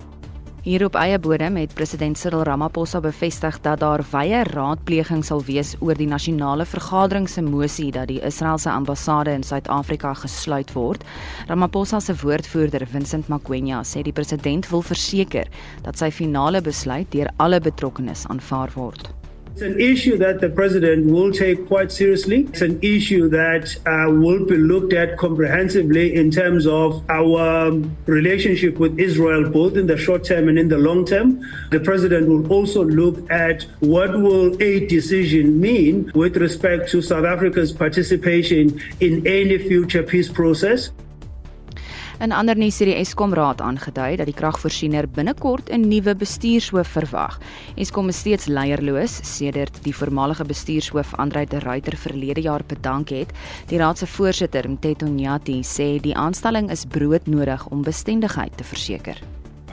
Hier 0.67 0.83
op 0.83 0.97
eie 0.99 1.15
bodem 1.15 1.55
het 1.55 1.71
president 1.79 2.17
Cyril 2.19 2.41
Ramaphosa 2.43 2.99
bevestig 2.99 3.55
dat 3.63 3.79
daar 3.79 4.01
wye 4.11 4.41
raadpleging 4.49 5.21
sal 5.23 5.39
wees 5.47 5.69
oor 5.79 5.95
die 5.95 6.09
nasionale 6.11 6.65
vergadering 6.67 7.29
se 7.31 7.39
mosie 7.41 7.87
dat 7.95 8.09
die 8.11 8.19
Israeliese 8.19 8.73
ambassade 8.73 9.31
in 9.31 9.47
Suid-Afrika 9.47 10.11
gesluit 10.25 10.73
word. 10.75 11.05
Ramaphosa 11.47 12.01
se 12.03 12.17
woordvoerder, 12.19 12.83
Vincent 12.83 13.31
Magwenya, 13.31 13.79
sê 13.87 14.03
die 14.03 14.11
president 14.11 14.67
wil 14.67 14.83
verseker 14.83 15.47
dat 15.87 16.03
sy 16.03 16.11
finale 16.11 16.59
besluit 16.59 17.07
deur 17.15 17.31
alle 17.37 17.63
betrokkenes 17.63 18.27
aanvaar 18.27 18.75
word. 18.75 19.16
It's 19.57 19.65
an 19.65 19.81
issue 19.81 20.17
that 20.19 20.39
the 20.39 20.49
president 20.49 21.07
will 21.07 21.31
take 21.31 21.65
quite 21.65 21.91
seriously. 21.91 22.41
It's 22.41 22.61
an 22.61 22.77
issue 22.83 23.27
that 23.29 23.75
uh, 23.87 24.11
will 24.11 24.45
be 24.45 24.55
looked 24.55 24.93
at 24.93 25.17
comprehensively 25.17 26.13
in 26.13 26.29
terms 26.29 26.67
of 26.67 27.03
our 27.09 27.71
relationship 28.05 28.77
with 28.77 28.99
Israel, 28.99 29.49
both 29.49 29.75
in 29.75 29.87
the 29.87 29.97
short 29.97 30.25
term 30.25 30.47
and 30.47 30.59
in 30.59 30.67
the 30.67 30.77
long 30.77 31.05
term. 31.07 31.41
The 31.71 31.79
president 31.79 32.27
will 32.27 32.47
also 32.53 32.83
look 32.83 33.31
at 33.31 33.63
what 33.79 34.11
will 34.21 34.61
a 34.61 34.85
decision 34.85 35.59
mean 35.59 36.11
with 36.13 36.37
respect 36.37 36.91
to 36.91 37.01
South 37.01 37.25
Africa's 37.25 37.73
participation 37.73 38.79
in 38.99 39.25
any 39.25 39.57
future 39.57 40.03
peace 40.03 40.31
process. 40.31 40.91
In 42.17 42.31
ander 42.33 42.57
nuus 42.57 42.79
het 42.81 42.87
die 42.89 42.95
Eskom 42.97 43.33
Raad 43.37 43.59
aangedui 43.61 44.15
dat 44.17 44.25
die 44.25 44.33
kragvoorsiener 44.33 45.05
binnekort 45.05 45.69
'n 45.69 45.85
nuwe 45.85 46.15
bestuurshoof 46.15 46.87
verwag. 46.87 47.37
Eskom 47.75 48.09
is 48.09 48.17
steeds 48.17 48.47
leierloos 48.47 49.19
sedert 49.21 49.77
die 49.83 49.95
voormalige 49.95 50.43
bestuurshoof 50.43 51.13
Andrei 51.13 51.45
de 51.45 51.59
Ruyter 51.59 51.97
verlede 51.97 52.41
jaar 52.41 52.63
bedank 52.67 53.09
het. 53.09 53.31
Die 53.67 53.77
raad 53.77 53.97
se 53.97 54.07
voorsitter, 54.07 54.69
Mteto 54.69 55.05
Nyati, 55.05 55.61
sê 55.61 56.01
die 56.01 56.15
aanstelling 56.15 56.71
is 56.71 56.85
broodnodig 56.85 57.67
om 57.67 57.83
bestendigheid 57.83 58.57
te 58.57 58.63
verseker. 58.63 59.21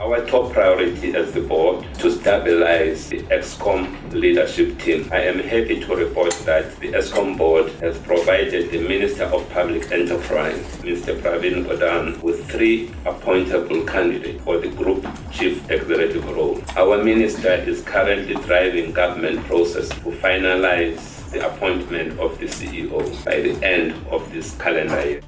Our 0.00 0.26
top 0.26 0.52
priority 0.52 1.14
as 1.14 1.30
the 1.32 1.40
board 1.40 1.86
to 2.00 2.10
stabilize 2.10 3.08
the 3.08 3.20
ESCOM 3.30 4.12
leadership 4.12 4.76
team. 4.80 5.08
I 5.12 5.20
am 5.20 5.38
happy 5.38 5.78
to 5.78 5.94
report 5.94 6.32
that 6.46 6.74
the 6.80 6.88
ESCOM 6.88 7.38
board 7.38 7.70
has 7.80 7.96
provided 7.98 8.72
the 8.72 8.80
Minister 8.88 9.22
of 9.22 9.48
Public 9.50 9.92
Enterprise, 9.92 10.58
Mr. 10.78 11.16
Pravin 11.20 11.64
Gordhan, 11.64 12.20
with 12.24 12.44
three 12.50 12.88
appointable 13.04 13.86
candidates 13.86 14.42
for 14.42 14.58
the 14.58 14.68
group 14.68 15.06
chief 15.30 15.70
executive 15.70 16.28
role. 16.28 16.60
Our 16.76 17.02
minister 17.04 17.52
is 17.52 17.80
currently 17.82 18.34
driving 18.34 18.92
government 18.92 19.46
process 19.46 19.88
to 19.90 20.10
finalize 20.10 21.30
the 21.30 21.46
appointment 21.46 22.18
of 22.18 22.36
the 22.40 22.46
CEO 22.46 23.24
by 23.24 23.40
the 23.40 23.64
end 23.64 23.94
of 24.08 24.32
this 24.32 24.56
calendar 24.56 25.08
year. 25.08 25.20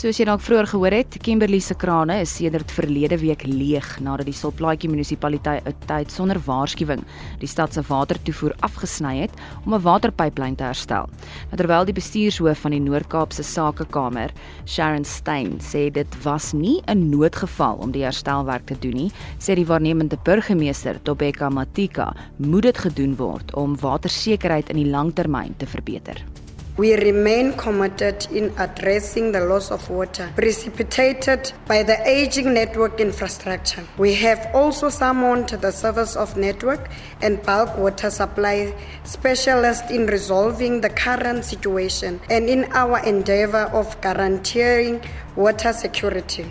Soos 0.00 0.16
jy 0.16 0.24
dalk 0.24 0.40
vroeër 0.40 0.64
gehoor 0.70 0.94
het, 0.96 1.16
Kimberley 1.20 1.60
se 1.60 1.74
krane 1.76 2.14
is 2.22 2.30
sedert 2.38 2.70
verlede 2.72 3.18
week 3.20 3.42
leeg 3.44 3.84
nadat 4.00 4.30
die 4.30 4.32
Solplaatjie 4.38 4.88
munisipaliteit 4.88 5.90
uit 5.90 6.14
sonder 6.14 6.40
waarskuwing 6.46 7.02
die 7.42 7.50
stad 7.52 7.76
se 7.76 7.84
watertoevoer 7.84 8.54
afgesny 8.64 9.12
het 9.18 9.36
om 9.66 9.74
'n 9.74 9.82
waterpyplyn 9.84 10.56
te 10.56 10.64
herstel. 10.64 11.04
Nou, 11.50 11.56
terwyl 11.60 11.84
die 11.84 11.98
bestuurshoof 12.00 12.64
van 12.64 12.70
die 12.70 12.80
Noord-Kaapse 12.80 13.42
Sakekamer, 13.42 14.32
Sharon 14.64 15.04
Stein, 15.04 15.60
sê 15.60 15.92
dit 15.92 16.22
was 16.24 16.54
nie 16.54 16.80
'n 16.88 17.10
noodgeval 17.10 17.76
om 17.76 17.90
die 17.90 18.04
herstelwerk 18.04 18.66
te 18.66 18.78
doen 18.80 18.96
nie, 18.96 19.12
sê 19.38 19.54
die 19.54 19.66
waarnemende 19.66 20.16
burgemeester, 20.24 20.96
Tobeka 21.02 21.50
Matika, 21.50 22.14
moet 22.38 22.62
dit 22.62 22.78
gedoen 22.78 23.16
word 23.16 23.54
om 23.54 23.76
watersekerheid 23.76 24.70
in 24.70 24.76
die 24.76 24.90
langtermyn 24.90 25.54
te 25.58 25.66
verbeter. 25.66 26.24
We 26.76 26.94
remain 26.94 27.52
committed 27.54 28.26
in 28.30 28.54
addressing 28.58 29.32
the 29.32 29.40
loss 29.40 29.70
of 29.70 29.88
water 29.90 30.32
precipitated 30.34 31.52
by 31.66 31.82
the 31.82 32.00
aging 32.08 32.54
network 32.54 33.00
infrastructure. 33.00 33.84
We 33.98 34.14
have 34.14 34.48
also 34.54 34.88
summoned 34.88 35.48
the 35.48 35.72
Service 35.72 36.16
of 36.16 36.36
Network 36.36 36.90
and 37.20 37.42
Bulk 37.42 37.76
Water 37.76 38.10
Supply 38.10 38.74
specialists 39.04 39.90
in 39.90 40.06
resolving 40.06 40.80
the 40.80 40.90
current 40.90 41.44
situation 41.44 42.20
and 42.30 42.48
in 42.48 42.64
our 42.72 43.04
endeavor 43.04 43.68
of 43.72 44.00
guaranteeing 44.00 45.02
water 45.36 45.72
security. 45.72 46.50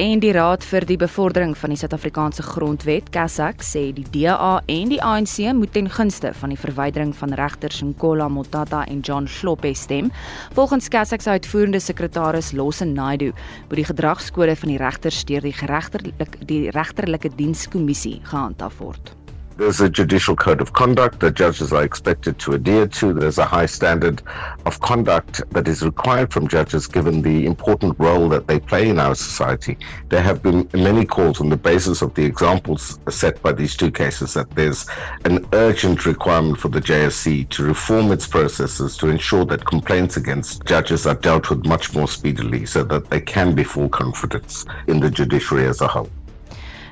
En 0.00 0.20
die 0.22 0.32
Raad 0.32 0.64
vir 0.66 0.86
die 0.88 0.96
Bevordering 0.98 1.56
van 1.58 1.70
die 1.70 1.78
Suid-Afrikaanse 1.78 2.42
Grondwet, 2.42 3.10
CASAC, 3.14 3.62
sê 3.62 3.86
die 3.94 4.06
DA 4.10 4.60
en 4.66 4.92
die 4.92 5.00
ANC 5.02 5.52
moet 5.54 5.72
ten 5.72 5.90
gunste 5.90 6.34
van 6.34 6.54
die 6.54 6.58
verwydering 6.58 7.14
van 7.16 7.34
regters 7.38 7.82
Nkola 7.82 8.28
Motata 8.28 8.84
en 8.90 9.00
John 9.00 9.28
Sloppe 9.30 9.74
stem. 9.74 10.12
Volgens 10.52 10.88
CASAC 10.88 11.22
se 11.22 11.30
uitvoerende 11.30 11.80
sekretaris 11.80 12.52
Losse 12.52 12.84
Naidu, 12.84 13.32
moet 13.68 13.80
die 13.82 13.88
gedragskode 13.90 14.56
van 14.56 14.74
die 14.74 14.78
regters 14.78 15.24
deur 15.24 15.44
die 15.44 15.56
geregterlike 15.56 16.46
die 16.46 16.70
regterlike 16.74 17.30
dienskommissie 17.36 18.18
gehandhaaf 18.24 18.80
word. 18.82 19.14
There's 19.56 19.80
a 19.80 19.88
judicial 19.88 20.34
code 20.34 20.60
of 20.60 20.72
conduct 20.72 21.20
that 21.20 21.34
judges 21.34 21.72
are 21.72 21.84
expected 21.84 22.40
to 22.40 22.54
adhere 22.54 22.88
to. 22.88 23.12
There's 23.12 23.38
a 23.38 23.44
high 23.44 23.66
standard 23.66 24.20
of 24.66 24.80
conduct 24.80 25.48
that 25.50 25.68
is 25.68 25.82
required 25.82 26.32
from 26.32 26.48
judges 26.48 26.88
given 26.88 27.22
the 27.22 27.46
important 27.46 27.94
role 28.00 28.28
that 28.30 28.48
they 28.48 28.58
play 28.58 28.88
in 28.88 28.98
our 28.98 29.14
society. 29.14 29.78
There 30.08 30.22
have 30.22 30.42
been 30.42 30.68
many 30.74 31.06
calls 31.06 31.40
on 31.40 31.50
the 31.50 31.56
basis 31.56 32.02
of 32.02 32.14
the 32.14 32.24
examples 32.24 32.98
set 33.08 33.40
by 33.42 33.52
these 33.52 33.76
two 33.76 33.92
cases 33.92 34.34
that 34.34 34.50
there's 34.56 34.88
an 35.24 35.46
urgent 35.52 36.04
requirement 36.04 36.58
for 36.58 36.68
the 36.68 36.80
JSC 36.80 37.48
to 37.50 37.62
reform 37.62 38.10
its 38.10 38.26
processes 38.26 38.96
to 38.96 39.08
ensure 39.08 39.44
that 39.44 39.64
complaints 39.64 40.16
against 40.16 40.64
judges 40.64 41.06
are 41.06 41.14
dealt 41.14 41.48
with 41.48 41.64
much 41.64 41.94
more 41.94 42.08
speedily 42.08 42.66
so 42.66 42.82
that 42.82 43.08
they 43.08 43.20
can 43.20 43.54
be 43.54 43.62
full 43.62 43.88
confidence 43.88 44.66
in 44.88 44.98
the 44.98 45.10
judiciary 45.10 45.68
as 45.68 45.80
a 45.80 45.86
whole. 45.86 46.10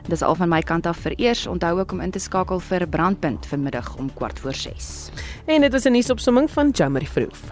Dis 0.09 0.23
al 0.23 0.35
van 0.35 0.49
my 0.49 0.61
kant 0.61 0.87
af 0.87 0.99
vir 1.05 1.15
eers. 1.17 1.47
Onthou 1.47 1.79
ook 1.79 1.93
om 1.93 2.01
in 2.01 2.11
te 2.11 2.19
skakel 2.19 2.61
vir 2.61 2.87
Brandpunt 2.89 3.47
vanmiddag 3.47 3.97
om 3.97 4.11
kwart 4.15 4.39
voor 4.39 4.55
6. 4.55 5.11
En 5.47 5.61
dit 5.61 5.73
was 5.73 5.85
'n 5.85 5.93
nuusopsomming 5.93 6.51
van 6.51 6.71
Jamie 6.71 7.09
Vroof. 7.09 7.43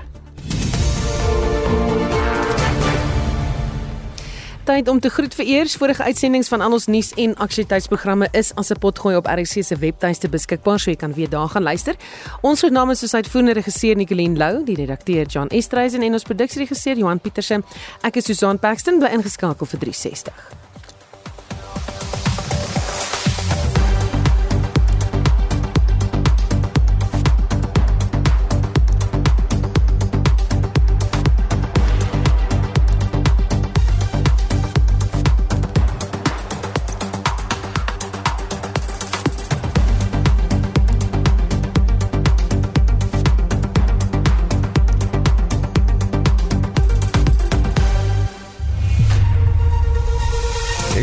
Tyd 4.70 4.88
om 4.88 5.00
te 5.00 5.08
groet 5.08 5.34
vir 5.34 5.46
eers 5.46 5.72
vorige 5.76 6.02
uitsendings 6.02 6.48
van 6.48 6.60
al 6.60 6.72
ons 6.72 6.84
nuus 6.86 7.08
en 7.18 7.32
aktualiteitsprogramme 7.34 8.28
is 8.30 8.54
as 8.54 8.70
'n 8.70 8.78
potgooi 8.78 9.16
op 9.16 9.26
RC 9.26 9.64
se 9.64 9.76
webtuiste 9.76 10.28
beskikbaar 10.28 10.78
so 10.78 10.90
jy 10.90 10.96
kan 10.96 11.14
weer 11.14 11.28
daar 11.28 11.48
gaan 11.48 11.62
luister. 11.62 11.94
Ons 12.40 12.62
naam 12.62 12.90
is 12.90 12.98
soos 12.98 13.14
uitvoerende 13.14 13.52
regisseur 13.52 13.96
Nicoline 13.96 14.36
Lou, 14.36 14.64
die 14.64 14.76
redakteur 14.76 15.26
John 15.26 15.46
Estreisen 15.46 16.02
en 16.02 16.12
ons 16.12 16.22
produksieregisseur 16.22 16.96
Johan 16.96 17.20
Pieterse. 17.20 17.62
Ek 18.02 18.16
is 18.16 18.24
Susan 18.24 18.58
Paxton 18.58 18.98
bly 18.98 19.08
ingeskakel 19.08 19.66
vir 19.66 19.78
360. 19.78 20.69